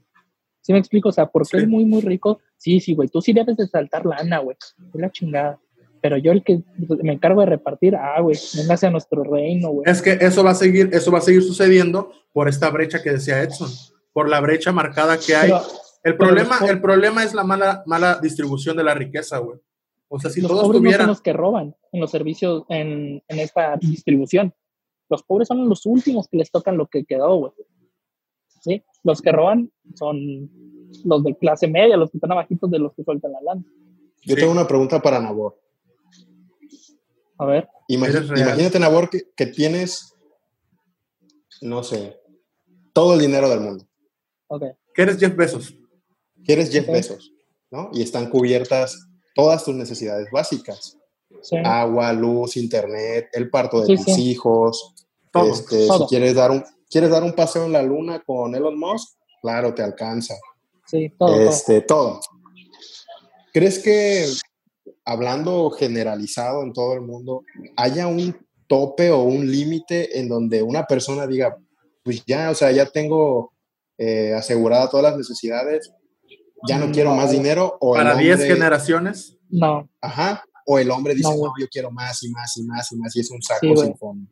¿Sí 0.62 0.74
me 0.74 0.80
explico? 0.80 1.10
O 1.10 1.12
sea, 1.12 1.28
porque 1.28 1.50
Sí. 1.50 1.58
es 1.58 1.68
muy, 1.68 1.86
muy 1.86 2.02
rico. 2.02 2.40
Sí, 2.58 2.80
sí, 2.80 2.96
güey. 2.96 3.08
Tú 3.10 3.22
sí 3.22 3.32
debes 3.32 3.58
de 3.58 3.68
saltar 3.68 4.04
lana, 4.08 4.40
güey. 4.40 4.58
Es 4.60 5.00
la 5.00 5.12
chingada. 5.12 5.60
Pero 6.02 6.18
yo 6.18 6.32
el 6.32 6.44
que 6.44 6.64
me 7.04 7.14
encargo 7.14 7.42
de 7.42 7.46
repartir, 7.48 7.96
ah, 7.96 8.20
güey, 8.22 8.38
venga 8.56 8.74
hacia 8.74 8.90
nuestro 8.90 9.24
reino, 9.24 9.70
güey. 9.70 9.84
Es 9.90 10.02
que 10.02 10.14
eso 10.20 10.44
va 10.44 10.52
a 10.52 10.56
seguir, 10.56 10.90
eso 10.94 11.12
va 11.12 11.20
a 11.20 11.22
seguir 11.22 11.44
sucediendo 11.44 12.12
por 12.34 12.50
esta 12.50 12.72
brecha 12.72 13.04
que 13.04 13.12
decía 13.12 13.44
Edson, 13.44 13.70
por 14.14 14.28
la 14.30 14.40
brecha 14.42 14.72
marcada 14.72 15.20
que 15.20 15.36
hay. 15.36 15.52
Pero 15.52 15.62
el 16.04 16.18
problema, 16.18 16.60
el 16.68 16.82
problema 16.82 17.24
es 17.24 17.36
la 17.36 17.44
mala, 17.44 17.84
mala 17.86 18.20
distribución 18.20 18.76
de 18.78 18.84
la 18.84 18.96
riqueza, 18.96 19.38
güey. 19.38 19.60
O 20.08 20.20
sea, 20.20 20.32
si 20.32 20.42
los 20.42 20.50
todos 20.50 20.64
pobres 20.64 20.76
no 20.76 20.80
tuvieran, 20.82 21.02
son 21.02 21.08
los 21.10 21.22
que 21.22 21.34
roban 21.34 21.76
en 21.92 22.00
los 22.02 22.10
servicios, 22.12 22.64
en, 22.70 23.22
en 23.28 23.40
esta 23.40 23.76
distribución. 23.78 24.54
Los 25.10 25.22
pobres 25.22 25.48
son 25.48 25.68
los 25.70 25.86
últimos 25.86 26.28
que 26.28 26.38
les 26.38 26.50
tocan 26.50 26.78
lo 26.78 26.88
que 26.88 27.06
quedó, 27.06 27.36
güey. 27.36 27.52
Los 29.06 29.22
que 29.22 29.32
roban 29.32 29.72
son 29.94 30.50
los 31.06 31.24
de 31.24 31.38
clase 31.38 31.68
media, 31.68 31.96
los 31.96 32.12
que 32.12 32.18
están 32.18 32.32
abajitos 32.34 32.70
de 32.70 32.80
los 32.80 32.94
que 32.94 33.04
sueltan 33.06 33.32
la 33.32 33.42
lana. 33.42 33.64
Yo 34.24 34.36
Sí. 34.36 34.42
tengo 34.42 34.52
una 34.52 34.68
pregunta 34.68 35.02
para 35.02 35.20
Nabor. 35.22 35.58
A 37.38 37.46
ver, 37.46 37.68
imagínate, 37.88 38.80
Nabor, 38.80 39.10
que, 39.10 39.30
que 39.36 39.46
tienes, 39.46 40.14
no 41.62 41.84
sé, 41.84 42.18
todo 42.94 43.14
el 43.14 43.20
dinero 43.20 43.50
del 43.50 43.60
mundo. 43.62 43.86
ok. 44.48 44.64
que 44.94 45.02
eres 45.02 45.18
Jeff 45.20 45.36
Bezos. 45.36 45.76
Quieres 46.46 46.72
Jeff. 46.72 46.88
Bezos, 46.88 47.34
¿no? 47.70 47.90
Y 47.92 48.02
están 48.02 48.30
cubiertas 48.30 49.10
todas 49.36 49.66
tus 49.66 49.76
necesidades 49.76 50.30
básicas. 50.32 50.98
Sí. 51.42 51.58
Agua, 51.64 52.14
luz, 52.14 52.56
internet, 52.56 53.28
el 53.34 53.50
parto 53.50 53.82
de 53.82 53.88
Sí, 53.88 53.96
tus 54.06 54.14
sí. 54.16 54.30
hijos. 54.32 54.94
Todo, 55.34 55.52
Este, 55.52 55.86
todo. 55.88 56.00
Si 56.00 56.06
quieres 56.08 56.34
dar, 56.36 56.52
un, 56.52 56.64
quieres 56.90 57.10
dar 57.10 57.24
un 57.24 57.34
paseo 57.34 57.66
en 57.66 57.72
la 57.74 57.82
luna 57.82 58.22
con 58.26 58.54
Elon 58.56 58.78
Musk, 58.80 59.18
claro, 59.42 59.74
te 59.74 59.84
alcanza. 59.84 60.36
Sí, 60.88 61.10
todo, 61.18 61.30
todo. 61.36 61.50
este, 61.50 61.82
todo. 61.82 62.20
¿Crees 63.54 63.80
que, 63.80 64.26
hablando 65.06 65.70
generalizado 65.72 66.64
en 66.64 66.74
todo 66.74 66.94
el 66.94 67.02
mundo, 67.02 67.44
haya 67.78 68.08
un 68.08 68.36
tope 68.68 69.12
o 69.12 69.24
un 69.24 69.50
límite 69.50 70.20
en 70.20 70.28
donde 70.28 70.62
una 70.62 70.86
persona 70.86 71.26
diga, 71.28 71.58
pues 72.04 72.24
ya, 72.26 72.50
o 72.52 72.56
sea, 72.56 72.72
ya 72.72 72.86
tengo 72.86 73.54
eh, 73.98 74.34
asegurada 74.34 74.90
todas 74.90 75.04
las 75.12 75.18
necesidades, 75.18 75.92
ya 76.68 76.78
no 76.78 76.92
quiero 76.92 77.14
más 77.16 77.32
dinero? 77.32 77.78
O 77.80 77.94
Para 77.94 78.16
10 78.16 78.36
hombre- 78.40 78.54
generaciones. 78.54 79.38
No, 79.50 79.88
Ajá. 80.02 80.44
O 80.68 80.80
el 80.80 80.90
hombre 80.90 81.14
dice, 81.14 81.30
No, 81.30 81.54
yo 81.60 81.68
quiero 81.70 81.92
más 81.92 82.24
y 82.24 82.30
más 82.32 82.58
y 82.58 82.64
más 82.64 82.92
y 82.92 82.96
más, 82.98 83.16
y 83.16 83.20
es 83.20 83.30
un 83.30 83.42
saco 83.42 83.60
Sí, 83.62 83.78
sin 83.78 83.96
fondo. 83.96 84.28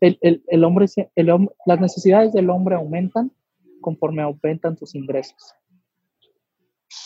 El, 0.00 0.18
el, 0.22 0.42
el 0.48 0.64
hombre, 0.64 0.88
se- 0.88 1.10
el 1.14 1.28
hom- 1.28 1.52
las 1.66 1.80
necesidades 1.80 2.32
del 2.32 2.50
hombre 2.50 2.74
aumentan 2.76 3.32
conforme 3.80 4.22
aumentan 4.22 4.76
sus 4.76 4.94
ingresos. 4.94 5.54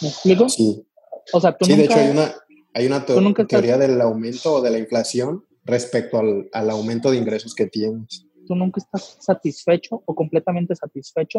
¿Me 0.01 0.09
explico? 0.09 0.49
Sí, 0.49 0.87
O 1.33 1.41
sea, 1.41 1.57
tú 1.57 1.65
sí 1.67 1.77
de 1.77 1.85
hecho 1.85 1.97
hay 1.99 2.11
una, 2.11 2.35
hay 2.73 2.87
una 2.87 2.99
estás- 2.99 3.47
teoría 3.49 3.79
del 3.79 4.01
aumento 4.01 4.55
o 4.55 4.61
de 4.63 4.71
la 4.71 4.79
inflación 4.79 5.45
respecto 5.65 6.19
al, 6.19 6.49
al 6.53 6.71
aumento 6.71 7.11
de 7.11 7.17
ingresos 7.19 7.55
que 7.55 7.67
tienes. 7.67 8.27
tú 8.47 8.55
nunca 8.55 8.81
estás 8.81 9.17
satisfecho 9.21 10.03
o 10.05 10.15
completamente 10.15 10.75
satisfecho 10.77 11.39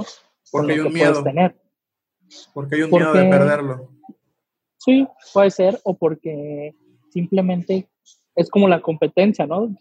con 0.51 0.61
Porque 0.61 0.71
hay 0.73 0.77
lo 0.79 0.87
un 0.87 0.93
que 0.93 0.99
puedes 0.99 1.11
miedo. 1.11 1.23
tener. 1.23 1.55
Porque 2.53 2.75
hay 2.75 2.81
un 2.83 2.89
Porque- 2.89 3.05
miedo 3.05 3.23
de 3.23 3.29
perderlo. 3.29 3.89
Sí, 4.77 5.07
puede 5.33 5.49
ser, 5.51 5.79
o 5.83 5.95
porque 5.97 6.75
simplemente 7.11 7.87
es 8.35 8.49
como 8.49 8.67
la 8.67 8.81
competencia, 8.81 9.45
¿no? 9.47 9.75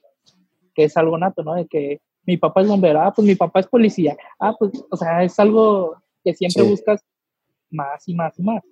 Que 0.74 0.84
es 0.84 0.96
algo 0.96 1.16
nato, 1.18 1.42
¿no? 1.42 1.54
De 1.54 1.66
que 1.66 2.00
mi 2.26 2.36
papá 2.36 2.62
es 2.62 2.68
bombero, 2.68 3.00
ah, 3.00 3.12
pues 3.14 3.26
mi 3.26 3.34
papá 3.34 3.60
es 3.60 3.66
policía, 3.66 4.16
ah, 4.40 4.54
pues, 4.58 4.72
o 4.90 4.96
sea, 4.96 5.22
es 5.22 5.38
algo 5.38 5.96
que 6.24 6.32
siempre 6.34 6.64
Sí. 6.64 6.70
buscas 6.70 7.02
más 7.70 8.08
y 8.08 8.14
más 8.14 8.38
y 8.38 8.42
más. 8.42 8.62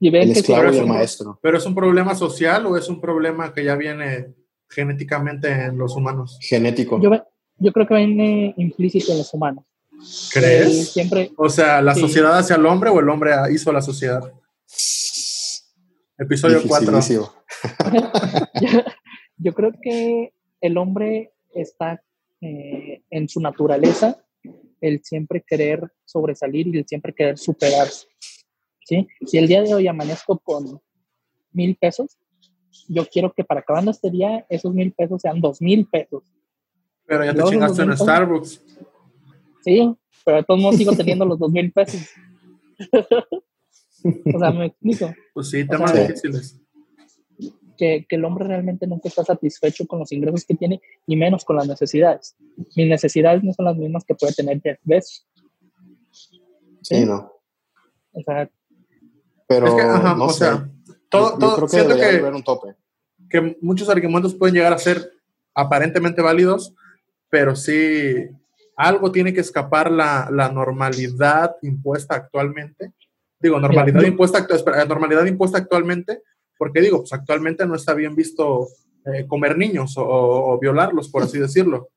Y 0.00 0.10
ven 0.10 0.28
El 0.30 0.34
que 0.34 0.40
es 0.40 0.78
un- 0.80 0.88
maestro. 0.88 1.38
¿Pero 1.42 1.58
es 1.58 1.66
un 1.66 1.74
problema 1.74 2.14
social 2.14 2.64
o 2.66 2.76
es 2.76 2.88
un 2.88 3.00
problema 3.00 3.52
que 3.52 3.64
ya 3.64 3.76
viene 3.76 4.34
genéticamente 4.68 5.48
en 5.50 5.76
los 5.78 5.94
humanos? 5.94 6.38
Genético. 6.40 7.00
yo, 7.00 7.10
yo 7.58 7.72
creo 7.72 7.86
que 7.86 7.94
viene 7.94 8.54
implícito 8.56 9.12
en 9.12 9.18
los 9.18 9.32
humanos. 9.34 9.64
¿Crees? 10.32 10.92
siempre, 10.92 11.30
O 11.36 11.48
sea, 11.48 11.80
¿la 11.80 11.94
Sí. 11.94 12.00
sociedad 12.00 12.36
hacia 12.36 12.56
el 12.56 12.66
hombre 12.66 12.90
o 12.90 12.98
el 12.98 13.08
hombre 13.08 13.32
hizo 13.52 13.70
a 13.70 13.74
la 13.74 13.82
sociedad? 13.82 14.32
Episodio 16.18 16.60
4. 16.66 16.90
Dificilísimo. 16.96 17.32
yo, 18.60 18.68
yo 19.38 19.54
creo 19.54 19.72
que 19.82 20.32
el 20.60 20.76
hombre 20.78 21.32
está 21.54 22.02
eh, 22.40 23.02
en 23.10 23.28
su 23.28 23.40
naturaleza 23.40 24.24
el 24.80 25.02
siempre 25.02 25.44
querer 25.46 25.90
sobresalir 26.04 26.66
y 26.68 26.78
el 26.78 26.86
siempre 26.86 27.14
querer 27.14 27.38
superarse. 27.38 28.06
¿sí? 28.84 29.06
Si 29.26 29.38
el 29.38 29.46
día 29.46 29.62
de 29.62 29.74
hoy 29.74 29.86
amanezco 29.86 30.38
con 30.38 30.80
mil 31.52 31.76
pesos, 31.76 32.18
yo 32.88 33.06
quiero 33.06 33.32
que 33.32 33.44
para 33.44 33.60
acabando 33.60 33.90
este 33.90 34.10
día 34.10 34.44
esos 34.48 34.74
mil 34.74 34.92
pesos 34.92 35.22
sean 35.22 35.40
dos 35.40 35.60
mil 35.60 35.86
pesos. 35.86 36.24
Pero 37.06 37.24
ya 37.24 37.34
te 37.34 37.42
chingaste 37.44 37.82
en 37.82 37.96
Starbucks. 37.96 38.62
¿sí? 39.64 39.94
Pero 40.24 40.36
de 40.38 40.42
todos 40.44 40.60
modos 40.60 40.76
sigo 40.76 40.92
teniendo 40.96 41.24
los 41.24 41.38
dos 41.38 41.50
mil 41.50 41.72
pesos. 41.72 42.00
o 44.34 44.38
sea, 44.38 44.50
me 44.50 44.66
explico. 44.66 45.14
Pues 45.34 45.50
sí, 45.50 45.66
temas 45.66 45.92
sea, 45.92 46.06
difíciles. 46.06 46.60
Que, 47.82 48.06
que 48.08 48.14
el 48.14 48.24
hombre 48.24 48.46
realmente 48.46 48.86
nunca 48.86 49.08
está 49.08 49.24
satisfecho 49.24 49.84
con 49.88 49.98
los 49.98 50.12
ingresos 50.12 50.44
que 50.44 50.54
tiene 50.54 50.80
y 51.04 51.16
menos 51.16 51.44
con 51.44 51.56
las 51.56 51.66
necesidades. 51.66 52.36
Mis 52.76 52.88
necesidades 52.88 53.42
no 53.42 53.52
son 53.52 53.64
las 53.64 53.76
mismas 53.76 54.04
que 54.04 54.14
puede 54.14 54.32
tener 54.34 54.60
Jeff 54.62 54.78
Bezos. 54.84 55.26
Sí, 56.80 57.04
no. 57.04 57.32
O 58.12 58.22
sea, 58.22 58.48
Pero 59.48 59.66
Es 59.66 59.74
que, 59.74 59.80
ajá, 59.82 60.14
no 60.14 60.26
o 60.26 60.30
sé. 60.30 60.44
sea, 60.44 60.68
todo, 61.08 61.26
yo, 61.26 61.32
yo 61.32 61.38
todo- 61.38 61.54
creo 61.56 61.66
que 61.66 61.70
siento 61.72 61.88
debería 61.94 62.10
que, 62.12 62.18
haber 62.20 62.34
un 62.34 62.42
tope. 62.44 62.74
que 63.28 63.58
muchos 63.60 63.88
argumentos 63.88 64.32
pueden 64.34 64.54
llegar 64.54 64.72
a 64.72 64.78
ser 64.78 65.12
aparentemente 65.54 66.22
válidos, 66.22 66.72
pero 67.28 67.56
sí 67.56 68.28
algo 68.76 69.10
tiene 69.10 69.34
que 69.34 69.40
escapar 69.40 69.90
la, 69.90 70.28
la 70.30 70.50
normalidad 70.50 71.56
impuesta 71.62 72.14
actualmente. 72.14 72.92
Digo, 73.40 73.58
normalidad 73.58 74.00
yo- 74.02 74.06
impuesta, 74.06 74.38
actu- 74.38 74.54
espera, 74.54 74.84
normalidad 74.84 75.26
impuesta 75.26 75.58
actualmente, 75.58 76.22
porque 76.62 76.80
digo, 76.80 76.98
pues 77.00 77.12
actualmente 77.12 77.66
no 77.66 77.74
está 77.74 77.92
bien 77.92 78.14
visto 78.14 78.68
eh, 79.04 79.26
comer 79.26 79.58
niños 79.58 79.96
o, 79.98 80.04
o 80.04 80.60
violarlos, 80.60 81.08
por 81.08 81.24
así 81.24 81.36
decirlo. 81.40 81.88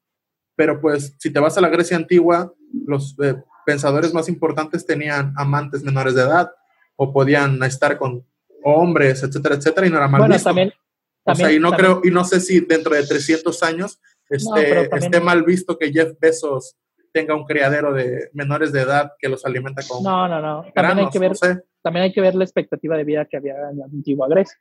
Pero 0.56 0.82
pues 0.82 1.14
si 1.20 1.32
te 1.32 1.40
vas 1.40 1.56
a 1.56 1.62
la 1.62 1.70
Grecia 1.70 1.96
antigua, 1.98 2.52
los 2.88 3.16
eh, 3.22 3.36
pensadores 3.64 4.12
más 4.12 4.28
importantes 4.28 4.84
tenían 4.84 5.34
amantes 5.38 5.84
menores 5.84 6.16
de 6.16 6.24
edad 6.24 6.50
o 6.96 7.14
podían 7.14 7.62
estar 7.62 8.00
con 8.00 8.26
hombres, 8.64 9.22
etcétera, 9.22 9.54
etcétera, 9.54 9.86
y 9.86 9.92
no 9.92 9.98
era 9.98 10.08
mal 10.08 10.22
bueno, 10.22 10.34
visto. 10.34 10.50
también... 10.50 10.70
O 10.70 11.36
sea, 11.36 11.44
también- 11.46 11.60
y 11.60 11.62
no 11.62 11.70
también- 11.70 11.92
creo, 12.00 12.02
y 12.12 12.12
no 12.12 12.26
sé 12.26 12.40
si 12.40 12.62
dentro 12.62 12.96
de 12.96 13.06
300 13.06 13.62
años 13.62 14.00
esté, 14.32 14.88
también- 14.90 15.04
esté 15.04 15.20
mal 15.20 15.44
visto 15.44 15.78
que 15.78 15.92
Jeff 15.94 16.14
Bezos 16.20 16.76
tenga 17.16 17.34
un 17.34 17.46
criadero 17.46 17.94
de 17.94 18.30
menores 18.34 18.74
de 18.74 18.82
edad 18.82 19.14
que 19.18 19.30
los 19.30 19.46
alimenta 19.46 19.82
con 19.88 20.04
No, 20.04 20.28
no, 20.28 20.42
no. 20.42 20.66
También 20.76 21.00
hay, 21.00 21.10
que 21.10 21.18
ver, 21.20 21.30
no 21.32 21.36
sé. 21.36 21.62
también 21.82 22.04
hay 22.04 22.12
que 22.12 22.20
ver 22.20 22.36
la 22.36 22.44
expectativa 22.44 22.98
de 22.98 23.06
vida 23.06 23.24
que 23.26 23.38
había 23.38 23.56
en 23.72 23.80
la 23.80 23.86
antigua 23.86 24.28
Grecia. 24.28 24.58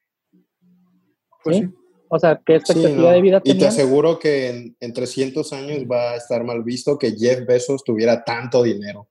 Pues 1.42 1.56
¿sí? 1.56 1.62
sí. 1.64 1.74
O 2.08 2.18
sea, 2.18 2.40
qué 2.46 2.52
Sí, 2.54 2.58
expectativa 2.58 3.02
no. 3.02 3.10
de 3.10 3.20
vida 3.22 3.36
Y 3.38 3.40
te 3.40 3.50
tenían. 3.54 3.68
aseguro 3.70 4.18
que 4.20 4.50
en, 4.50 4.76
en 4.78 4.92
300 4.92 5.52
años 5.52 5.78
va 5.90 6.12
a 6.12 6.16
estar 6.16 6.44
mal 6.44 6.62
visto 6.62 6.96
que 6.96 7.10
Jeff 7.10 7.44
Bezos 7.44 7.82
tuviera 7.82 8.22
tanto 8.22 8.62
dinero. 8.62 9.08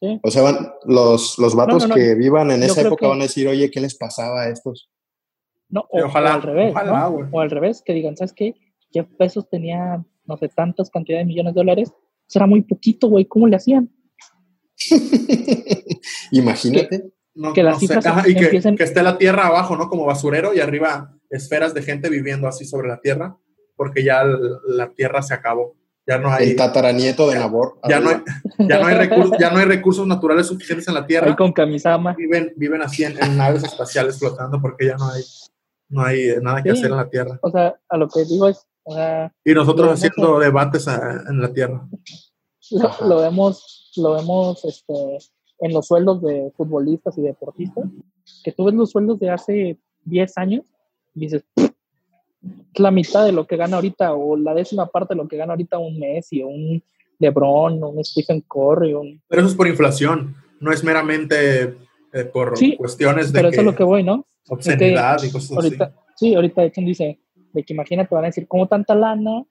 Sí. 0.00 0.18
O 0.22 0.30
sea, 0.30 0.42
van- 0.42 0.72
los, 0.86 1.38
los 1.38 1.54
vatos 1.54 1.84
no, 1.84 1.88
no. 1.90 1.94
que 1.94 2.14
vivan 2.16 2.50
en 2.50 2.60
Yo 2.60 2.66
esa 2.66 2.80
época 2.80 3.00
que- 3.02 3.06
van 3.06 3.20
a 3.20 3.24
decir, 3.24 3.46
oye, 3.46 3.70
¿qué 3.70 3.80
les 3.80 3.96
pasaba 3.96 4.42
a 4.42 4.48
estos? 4.48 4.90
No, 5.68 5.86
o, 5.90 6.04
ojalá, 6.04 6.32
o 6.32 6.34
al 6.34 6.42
revés, 6.42 6.72
ojalá. 6.72 7.08
O 7.08 7.40
al 7.40 7.50
revés, 7.50 7.80
que 7.84 7.92
digan, 7.92 8.16
¿sabes 8.16 8.32
qué? 8.32 8.54
Jeff 8.92 9.06
Bezos 9.18 9.48
tenía, 9.48 10.02
no 10.24 10.36
sé, 10.36 10.48
tantas 10.48 10.88
cantidades 10.90 11.26
de 11.26 11.28
millones 11.28 11.54
de 11.54 11.60
dólares. 11.60 11.92
Eso 12.28 12.38
era 12.38 12.46
muy 12.46 12.62
poquito, 12.62 13.08
güey. 13.08 13.24
¿Cómo 13.26 13.46
le 13.48 13.56
hacían? 13.56 13.90
Imagínate. 16.32 17.10
No, 17.34 17.52
que 17.52 17.62
las 17.62 17.74
no 17.74 17.80
cifras 17.80 18.04
Ajá, 18.04 18.28
y 18.28 18.34
que, 18.34 18.50
empiecen- 18.50 18.76
que 18.76 18.82
esté 18.82 19.02
la 19.02 19.16
tierra 19.16 19.46
abajo, 19.46 19.76
¿no? 19.76 19.88
Como 19.88 20.04
basurero 20.04 20.54
y 20.54 20.60
arriba 20.60 21.14
esferas 21.30 21.72
de 21.72 21.82
gente 21.82 22.08
viviendo 22.10 22.48
así 22.48 22.64
sobre 22.64 22.88
la 22.88 23.00
tierra, 23.00 23.36
porque 23.76 24.02
ya 24.02 24.24
la 24.24 24.90
tierra 24.90 25.22
se 25.22 25.34
acabó. 25.34 25.76
Ya 26.06 26.18
no 26.18 26.32
hay, 26.32 26.50
El 26.50 26.56
tataranieto 26.56 27.28
de 27.28 27.38
Nabor. 27.38 27.78
ya 27.88 28.00
no 28.00 28.08
hay, 28.08 28.14
arriba. 28.16 28.42
ya 28.58 28.80
no 28.80 28.86
hay, 28.86 28.94
recursos, 29.08 29.36
ya 29.38 29.50
no 29.50 29.58
hay 29.58 29.66
recursos 29.66 30.06
naturales 30.06 30.46
suficientes 30.46 30.88
en 30.88 30.94
la 30.94 31.06
tierra. 31.06 31.26
Ahí 31.28 31.36
con 31.36 31.52
Kamisama. 31.52 32.14
viven, 32.14 32.52
viven 32.56 32.82
así 32.82 33.04
en, 33.04 33.22
en 33.22 33.36
naves 33.36 33.62
espaciales 33.62 34.18
flotando 34.18 34.60
porque 34.60 34.86
ya 34.86 34.96
no 34.96 35.08
hay, 35.10 35.22
no 35.90 36.02
hay 36.02 36.28
nada 36.42 36.62
que 36.62 36.70
Sí. 36.72 36.78
hacer 36.78 36.90
en 36.90 36.96
la 36.96 37.08
Tierra. 37.10 37.38
O 37.42 37.50
sea, 37.50 37.74
a 37.88 37.96
lo 37.98 38.08
que 38.08 38.24
digo 38.24 38.48
es, 38.48 38.66
o 38.88 38.94
sea, 38.94 39.32
Y 39.44 39.52
nosotros 39.52 39.90
haciendo 39.92 40.38
debates 40.38 40.88
a- 40.88 41.24
en 41.28 41.40
la 41.40 41.52
Tierra. 41.52 41.86
lo, 42.70 43.08
lo 43.08 43.16
vemos, 43.20 43.92
lo 43.96 44.14
vemos 44.14 44.64
este, 44.64 45.18
en 45.60 45.72
los 45.72 45.86
sueldos 45.86 46.22
de 46.22 46.52
futbolistas 46.56 47.16
y 47.18 47.22
deportistas, 47.22 47.84
que 48.44 48.52
tú 48.52 48.64
ves 48.64 48.74
los 48.74 48.90
sueldos 48.90 49.18
de 49.20 49.30
hace 49.30 49.78
10 50.04 50.38
años 50.38 50.64
y 51.14 51.20
dices, 51.20 51.44
es 51.56 52.80
la 52.80 52.90
mitad 52.90 53.24
de 53.24 53.32
lo 53.32 53.46
que 53.46 53.56
gana 53.56 53.76
ahorita 53.76 54.14
o 54.14 54.36
la 54.36 54.54
décima 54.54 54.86
parte 54.86 55.14
de 55.14 55.18
lo 55.22 55.28
que 55.28 55.36
gana 55.36 55.52
ahorita 55.54 55.78
un 55.78 55.98
Messi 55.98 56.42
o 56.42 56.48
un 56.48 56.82
LeBron 57.18 57.82
o 57.82 57.88
un 57.88 58.04
Stephen 58.04 58.42
Curry. 58.42 58.94
Un... 58.94 59.20
Pero 59.28 59.42
eso 59.42 59.50
es 59.50 59.56
por 59.56 59.66
inflación, 59.66 60.34
no 60.60 60.72
es 60.72 60.84
meramente 60.84 61.76
eh, 62.12 62.24
por 62.32 62.56
Sí, 62.56 62.76
cuestiones 62.76 63.32
de 63.32 63.38
Pero 63.40 63.50
que, 63.50 63.54
eso 63.56 63.60
es 63.62 63.66
lo 63.66 63.74
que 63.74 63.84
voy, 63.84 64.02
¿no? 64.02 64.24
obscenidad 64.50 65.22
y 65.22 65.30
cosas 65.30 65.52
Ahorita, 65.58 65.92
sí, 66.16 66.34
ahorita 66.34 66.64
Edson 66.64 66.84
dice, 66.86 67.18
de 67.52 67.62
que 67.64 67.72
imagínate, 67.74 68.14
van 68.14 68.24
a 68.24 68.28
decir, 68.28 68.46
¿cómo 68.48 68.66
tanta 68.66 68.94
lana? 68.94 69.44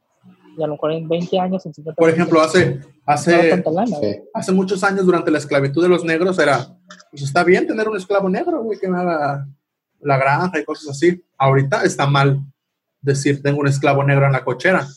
Y 0.58 0.64
a 0.64 0.68
lo 0.68 0.74
mejor 0.74 0.92
en 0.92 1.08
20 1.08 1.40
años, 1.40 1.66
en 1.66 1.74
50 1.74 1.92
así. 1.92 1.98
Por 2.00 2.08
años, 2.10 2.18
ejemplo, 2.18 2.42
hace, 2.42 2.76
no 2.76 2.82
hace, 3.06 3.50
tanta 3.50 3.72
lana. 3.72 3.98
Sí. 4.02 4.16
hace 4.34 4.52
muchos 4.52 4.84
años, 4.84 5.06
durante 5.06 5.30
la 5.32 5.38
esclavitud 5.38 5.84
de 5.84 5.90
los 5.90 6.04
negros, 6.04 6.40
era, 6.40 6.68
pues 7.12 7.22
está 7.22 7.44
bien 7.44 7.68
tener 7.68 7.88
un 7.88 7.96
esclavo 7.98 8.28
negro, 8.30 8.64
güey, 8.64 8.80
que 8.80 8.88
me 8.88 8.98
haga 8.98 9.48
la 10.00 10.18
granja 10.18 10.60
y 10.60 10.66
cosas 10.66 10.90
así. 10.90 11.24
Ahorita 11.38 11.84
está 11.84 12.08
mal 12.08 12.42
decir, 13.02 13.42
tengo 13.44 13.60
un 13.60 13.68
esclavo 13.68 14.04
negro 14.04 14.26
en 14.26 14.32
la 14.32 14.44
cochera, 14.44 14.88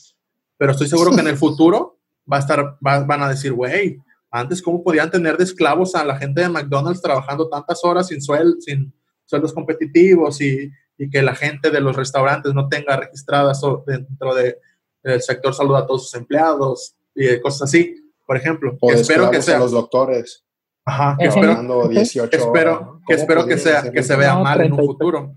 pero 0.57 0.73
estoy 0.73 0.89
seguro 0.89 1.11
que 1.15 1.21
en 1.21 1.29
el 1.29 1.37
futuro 1.37 1.99
va 2.31 2.39
a 2.39 2.41
estar, 2.41 2.79
va- 2.87 3.05
van 3.05 3.23
a 3.23 3.29
decir, 3.29 3.53
güey, 3.53 3.99
antes 4.31 4.63
cómo 4.63 4.83
podían 4.83 5.11
tener 5.11 5.37
de 5.37 5.45
esclavos 5.45 5.95
a 5.95 6.05
la 6.05 6.17
gente 6.17 6.41
de 6.41 6.49
McDonald's 6.49 7.03
trabajando 7.03 7.49
tantas 7.49 7.85
horas 7.85 8.07
sin, 8.07 8.23
suel, 8.23 8.57
sin 8.61 8.95
sueldos 9.27 9.53
competitivos 9.53 10.41
y, 10.41 10.71
y 11.03 11.09
que 11.09 11.23
la 11.23 11.35
gente 11.35 11.71
de 11.71 11.81
los 11.81 11.97
restaurantes 11.97 12.53
no 12.53 12.69
tenga 12.69 12.97
registradas 12.97 13.61
dentro 13.87 14.35
de- 14.35 14.59
del 15.03 15.23
sector 15.23 15.55
salud 15.55 15.75
a 15.77 15.87
todos 15.87 16.05
sus 16.05 16.15
empleados 16.15 16.95
y 17.15 17.41
cosas 17.41 17.63
así, 17.63 17.95
por 18.27 18.37
ejemplo. 18.37 18.77
O 18.81 18.89
que 18.89 18.95
de 18.97 19.01
espero 19.01 19.31
que 19.31 19.39
a 19.39 19.43
sea. 19.43 19.59
los 19.59 19.73
doctores. 19.73 20.45
Ajá, 20.85 21.17
que 21.19 21.27
espero, 21.27 21.47
Trabajando 21.47 21.89
18 21.89 22.31
que 22.31 22.37
espero, 22.37 22.73
horas, 22.75 22.87
¿no? 22.87 22.93
que, 22.99 23.05
¿Cómo 23.15 23.19
espero 23.19 23.47
que, 23.47 23.57
sea, 23.59 23.79
hacer 23.79 23.93
que 23.93 24.03
se 24.03 24.17
vea 24.17 24.35
No, 24.35 24.43
mal 24.43 24.61
en 24.61 24.73
un 24.73 24.77
30 24.79 24.83
y- 24.83 24.87
futuro. 24.87 25.37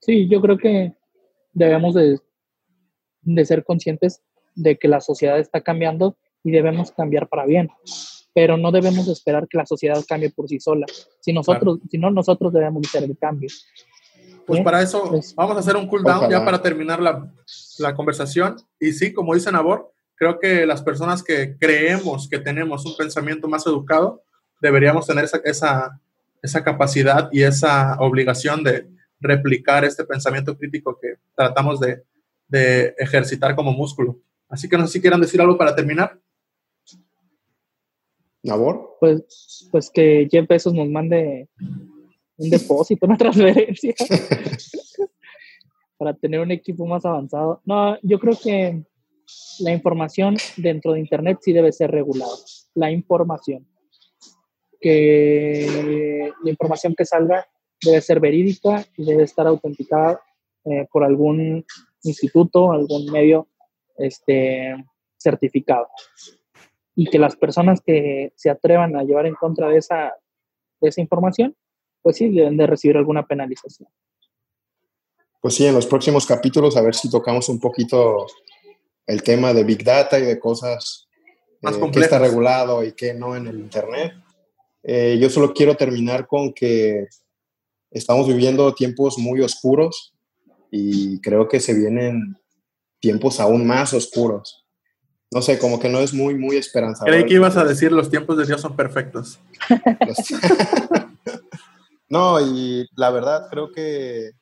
Sí, 0.00 0.28
yo 0.28 0.40
creo 0.40 0.56
que 0.58 0.94
debemos 1.52 1.94
de, 1.94 2.18
de 3.22 3.44
ser 3.44 3.64
conscientes 3.64 4.22
de 4.54 4.78
que 4.78 4.88
la 4.88 5.00
sociedad 5.00 5.38
está 5.38 5.60
cambiando 5.60 6.16
y 6.42 6.50
debemos 6.50 6.92
cambiar 6.92 7.28
para 7.28 7.44
bien. 7.46 7.70
Pero 8.34 8.56
no 8.56 8.72
debemos 8.72 9.06
esperar 9.08 9.46
que 9.48 9.58
la 9.58 9.66
sociedad 9.66 10.02
cambie 10.08 10.30
por 10.30 10.48
sí 10.48 10.58
sola. 10.58 10.86
Si 11.20 11.32
nosotros, 11.34 11.78
si 11.90 11.98
no, 11.98 12.10
nosotros 12.10 12.52
debemos 12.52 12.82
de 12.82 12.88
ser 12.88 13.04
el 13.04 13.16
cambio. 13.18 13.48
Pues 14.46 14.58
¿Sí? 14.58 14.64
para 14.64 14.82
eso 14.82 15.04
Pues- 15.08 15.34
vamos 15.34 15.56
a 15.56 15.60
hacer 15.60 15.76
un 15.76 15.86
cooldown 15.86 16.16
Ojalá. 16.18 16.38
ya 16.38 16.44
para 16.44 16.60
terminar 16.62 17.00
la, 17.00 17.32
la 17.78 17.94
conversación. 17.94 18.56
Y 18.80 18.92
sí, 18.92 19.12
como 19.12 19.34
dice 19.34 19.52
Nabor, 19.52 19.92
creo 20.16 20.38
que 20.38 20.66
las 20.66 20.82
personas 20.82 21.22
que 21.22 21.56
creemos 21.58 22.28
que 22.28 22.38
tenemos 22.38 22.84
un 22.86 22.96
pensamiento 22.96 23.48
más 23.48 23.66
educado, 23.66 24.22
deberíamos 24.60 25.06
tener 25.06 25.24
esa, 25.24 25.38
esa, 25.44 26.00
esa 26.42 26.62
capacidad 26.64 27.28
y 27.32 27.42
esa 27.42 27.96
obligación 28.00 28.62
de 28.64 28.88
replicar 29.20 29.84
este 29.84 30.04
pensamiento 30.04 30.56
crítico 30.58 30.98
que 31.00 31.14
tratamos 31.36 31.78
de, 31.80 32.02
de 32.48 32.94
ejercitar 32.98 33.54
como 33.54 33.72
músculo. 33.72 34.18
Así 34.48 34.68
que 34.68 34.76
no 34.76 34.86
sé 34.86 34.94
si 34.94 35.00
quieran 35.00 35.20
decir 35.20 35.40
algo 35.40 35.56
para 35.56 35.74
terminar. 35.74 36.18
¿Nabor? 38.42 38.96
Pues, 38.98 39.68
pues 39.70 39.88
que 39.90 40.26
Jeff 40.30 40.48
Bezos 40.48 40.74
nos 40.74 40.88
mande 40.88 41.48
un 42.38 42.50
depósito, 42.50 43.06
una 43.06 43.16
transferencia 43.16 43.94
para 45.98 46.14
tener 46.14 46.40
un 46.40 46.50
equipo 46.50 46.86
más 46.86 47.04
avanzado. 47.04 47.60
No, 47.64 47.96
yo 48.02 48.18
creo 48.18 48.36
que 48.42 48.82
la 49.60 49.72
información 49.72 50.36
dentro 50.56 50.92
de 50.92 51.00
Internet 51.00 51.38
sí 51.40 51.52
debe 51.52 51.72
ser 51.72 51.90
regulada. 51.90 52.32
La 52.74 52.90
información. 52.90 53.66
Que 54.80 56.32
la 56.42 56.50
información 56.50 56.94
que 56.96 57.04
salga 57.04 57.46
debe 57.84 58.00
ser 58.00 58.18
verídica 58.18 58.84
y 58.96 59.04
debe 59.04 59.22
estar 59.22 59.46
autenticada 59.46 60.20
eh, 60.64 60.88
por 60.92 61.04
algún 61.04 61.64
instituto, 62.02 62.72
algún 62.72 63.06
medio 63.12 63.48
este, 63.96 64.74
certificado. 65.18 65.88
Y 66.94 67.08
que 67.08 67.18
las 67.18 67.36
personas 67.36 67.80
que 67.80 68.32
se 68.36 68.50
atrevan 68.50 68.96
a 68.96 69.04
llevar 69.04 69.26
en 69.26 69.34
contra 69.34 69.68
de 69.68 69.78
esa, 69.78 70.14
de 70.80 70.88
esa 70.88 71.00
información, 71.00 71.56
pues 72.02 72.16
sí, 72.16 72.28
deben 72.28 72.56
de 72.56 72.66
recibir 72.66 72.96
alguna 72.96 73.26
penalización. 73.26 73.88
Pues 75.40 75.54
sí, 75.54 75.66
en 75.66 75.74
los 75.74 75.86
próximos 75.86 76.26
capítulos 76.26 76.76
a 76.76 76.82
ver 76.82 76.94
si 76.94 77.10
tocamos 77.10 77.48
un 77.48 77.58
poquito 77.58 78.26
el 79.06 79.22
tema 79.22 79.52
de 79.52 79.64
Big 79.64 79.82
Data 79.82 80.18
y 80.18 80.22
de 80.22 80.38
cosas 80.38 81.08
Más 81.60 81.76
eh, 81.76 81.90
que 81.92 82.00
está 82.00 82.18
regulado 82.18 82.84
y 82.84 82.92
que 82.92 83.14
no 83.14 83.34
en 83.34 83.46
el 83.46 83.58
Internet. 83.58 84.14
Eh, 84.84 85.18
yo 85.20 85.30
solo 85.30 85.52
quiero 85.52 85.76
terminar 85.76 86.26
con 86.26 86.52
que 86.52 87.08
estamos 87.90 88.28
viviendo 88.28 88.74
tiempos 88.74 89.18
muy 89.18 89.40
oscuros 89.40 90.14
y 90.70 91.20
creo 91.20 91.48
que 91.48 91.60
se 91.60 91.74
vienen 91.74 92.36
tiempos 93.00 93.40
aún 93.40 93.66
más 93.66 93.92
oscuros. 93.94 94.64
No 95.32 95.40
sé, 95.42 95.58
como 95.58 95.80
que 95.80 95.88
no 95.88 96.00
es 96.00 96.12
muy, 96.12 96.34
muy 96.34 96.56
esperanzador. 96.56 97.12
Creí 97.12 97.26
que 97.26 97.34
ibas 97.34 97.56
a 97.56 97.64
decir 97.64 97.90
los 97.90 98.10
tiempos 98.10 98.36
de 98.36 98.46
Dios 98.46 98.60
son 98.60 98.76
perfectos. 98.76 99.40
no, 102.12 102.40
y 102.40 102.86
la 102.94 103.10
verdad 103.10 103.48
creo 103.50 103.72
que 103.72 104.32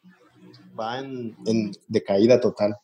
va 0.78 0.98
en, 0.98 1.36
en 1.46 1.72
decaída 1.88 2.40
total. 2.40 2.76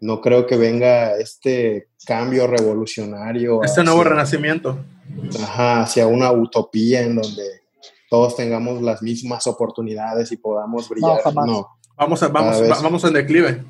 No 0.00 0.20
creo 0.20 0.46
que 0.46 0.56
venga 0.56 1.16
este 1.16 1.88
cambio 2.06 2.46
revolucionario. 2.46 3.62
Este 3.62 3.82
nuevo 3.82 4.04
renacimiento. 4.04 4.78
Ajá, 5.42 5.82
hacia 5.82 6.06
una 6.06 6.30
utopía 6.32 7.00
en 7.02 7.16
donde 7.16 7.62
todos 8.10 8.36
tengamos 8.36 8.82
las 8.82 9.02
mismas 9.02 9.46
oportunidades 9.46 10.30
y 10.32 10.36
podamos 10.36 10.88
brillar. 10.88 11.20
jamás. 11.22 11.46
No, 11.46 11.68
Vamos, 11.96 12.22
a, 12.22 12.28
vamos, 12.28 12.60
va- 12.62 12.80
vamos 12.82 13.04
en 13.04 13.12
declive. 13.14 13.64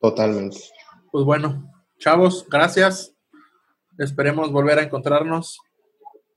totalmente. 0.00 0.58
Pues 1.12 1.24
bueno, 1.24 1.70
chavos, 1.98 2.46
gracias. 2.50 3.12
Esperemos 3.98 4.50
volver 4.52 4.78
a 4.78 4.82
encontrarnos. 4.82 5.58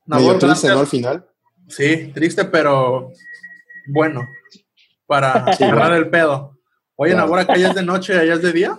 Medio 0.05 0.37
triste. 0.37 0.69
¿no? 0.69 0.79
Al 0.79 0.87
final. 0.87 1.25
Sí, 1.69 2.11
triste, 2.13 2.45
pero 2.45 3.11
bueno, 3.87 4.27
para 5.05 5.45
Sí, 5.53 5.59
cerrar 5.63 5.89
bueno. 5.89 5.95
el 5.95 6.09
pedo. 6.09 6.57
Oye. 6.95 7.15
Nabor, 7.15 7.39
acá 7.39 7.55
ya 7.57 7.69
es 7.69 7.75
de 7.75 7.83
noche, 7.83 8.17
allá 8.19 8.33
es 8.33 8.41
de 8.41 8.51
día. 8.51 8.77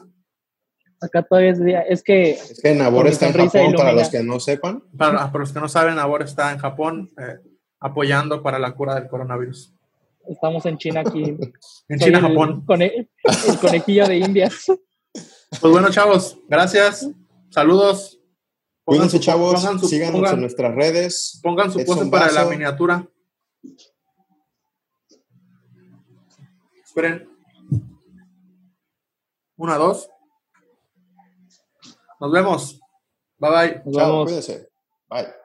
Acá 1.01 1.23
todavía 1.23 1.51
es 1.53 1.65
día, 1.65 1.81
es 1.81 2.03
que 2.03 2.33
Es 2.33 2.61
que 2.63 2.75
Nabor 2.75 3.05
Con 3.05 3.13
está 3.13 3.27
en 3.29 3.33
Japón, 3.33 3.75
para 3.75 3.93
los 3.93 4.09
que 4.11 4.23
no 4.23 4.39
sepan. 4.39 4.83
Para, 4.97 5.33
para 5.33 5.39
los 5.39 5.53
que 5.53 5.61
no 5.61 5.69
saben, 5.69 5.95
Nabor 5.95 6.23
está 6.23 6.53
en 6.53 6.59
Japón 6.59 7.11
eh, 7.19 7.39
apoyando 7.81 8.43
para 8.43 8.59
la 8.59 8.73
cura 8.73 8.95
del 8.97 9.09
coronavirus. 9.09 9.73
estamos 10.29 10.67
en 10.67 10.77
China 10.77 11.01
aquí. 11.01 11.23
En 11.89 11.99
China, 11.99 12.19
el 12.19 12.25
Japón. 12.29 12.65
cone- 12.67 13.09
el 13.49 13.59
conejillo 13.59 14.07
de 14.07 14.19
Indias. 14.19 14.67
Pues 15.61 15.73
bueno, 15.73 15.89
chavos, 15.91 16.39
gracias. 16.49 17.09
Saludos. 17.49 18.20
Pongan 18.85 19.03
Cuídense, 19.03 19.19
su- 19.19 19.23
chavos. 19.25 19.55
pongan 19.55 19.79
su- 19.79 19.89
síganos 19.89 20.21
pongan- 20.21 20.35
en 20.35 20.41
nuestras 20.41 20.75
redes. 20.75 21.41
Pongan 21.43 21.71
su 21.71 21.79
Edson 21.81 21.97
pose 21.99 22.11
para 22.11 22.33
la 22.33 22.45
miniatura. 22.47 23.07
Esperen. 26.85 27.29
Una, 29.57 29.77
dos. 29.77 30.09
Nos 32.21 32.33
vemos. 32.33 32.81
Bye 33.39 33.51
bye. 33.51 33.83
Nos 33.85 33.95
Chao, 33.97 34.07
vemos. 34.07 34.25
cuídense. 34.25 34.71
Bye. 35.09 35.40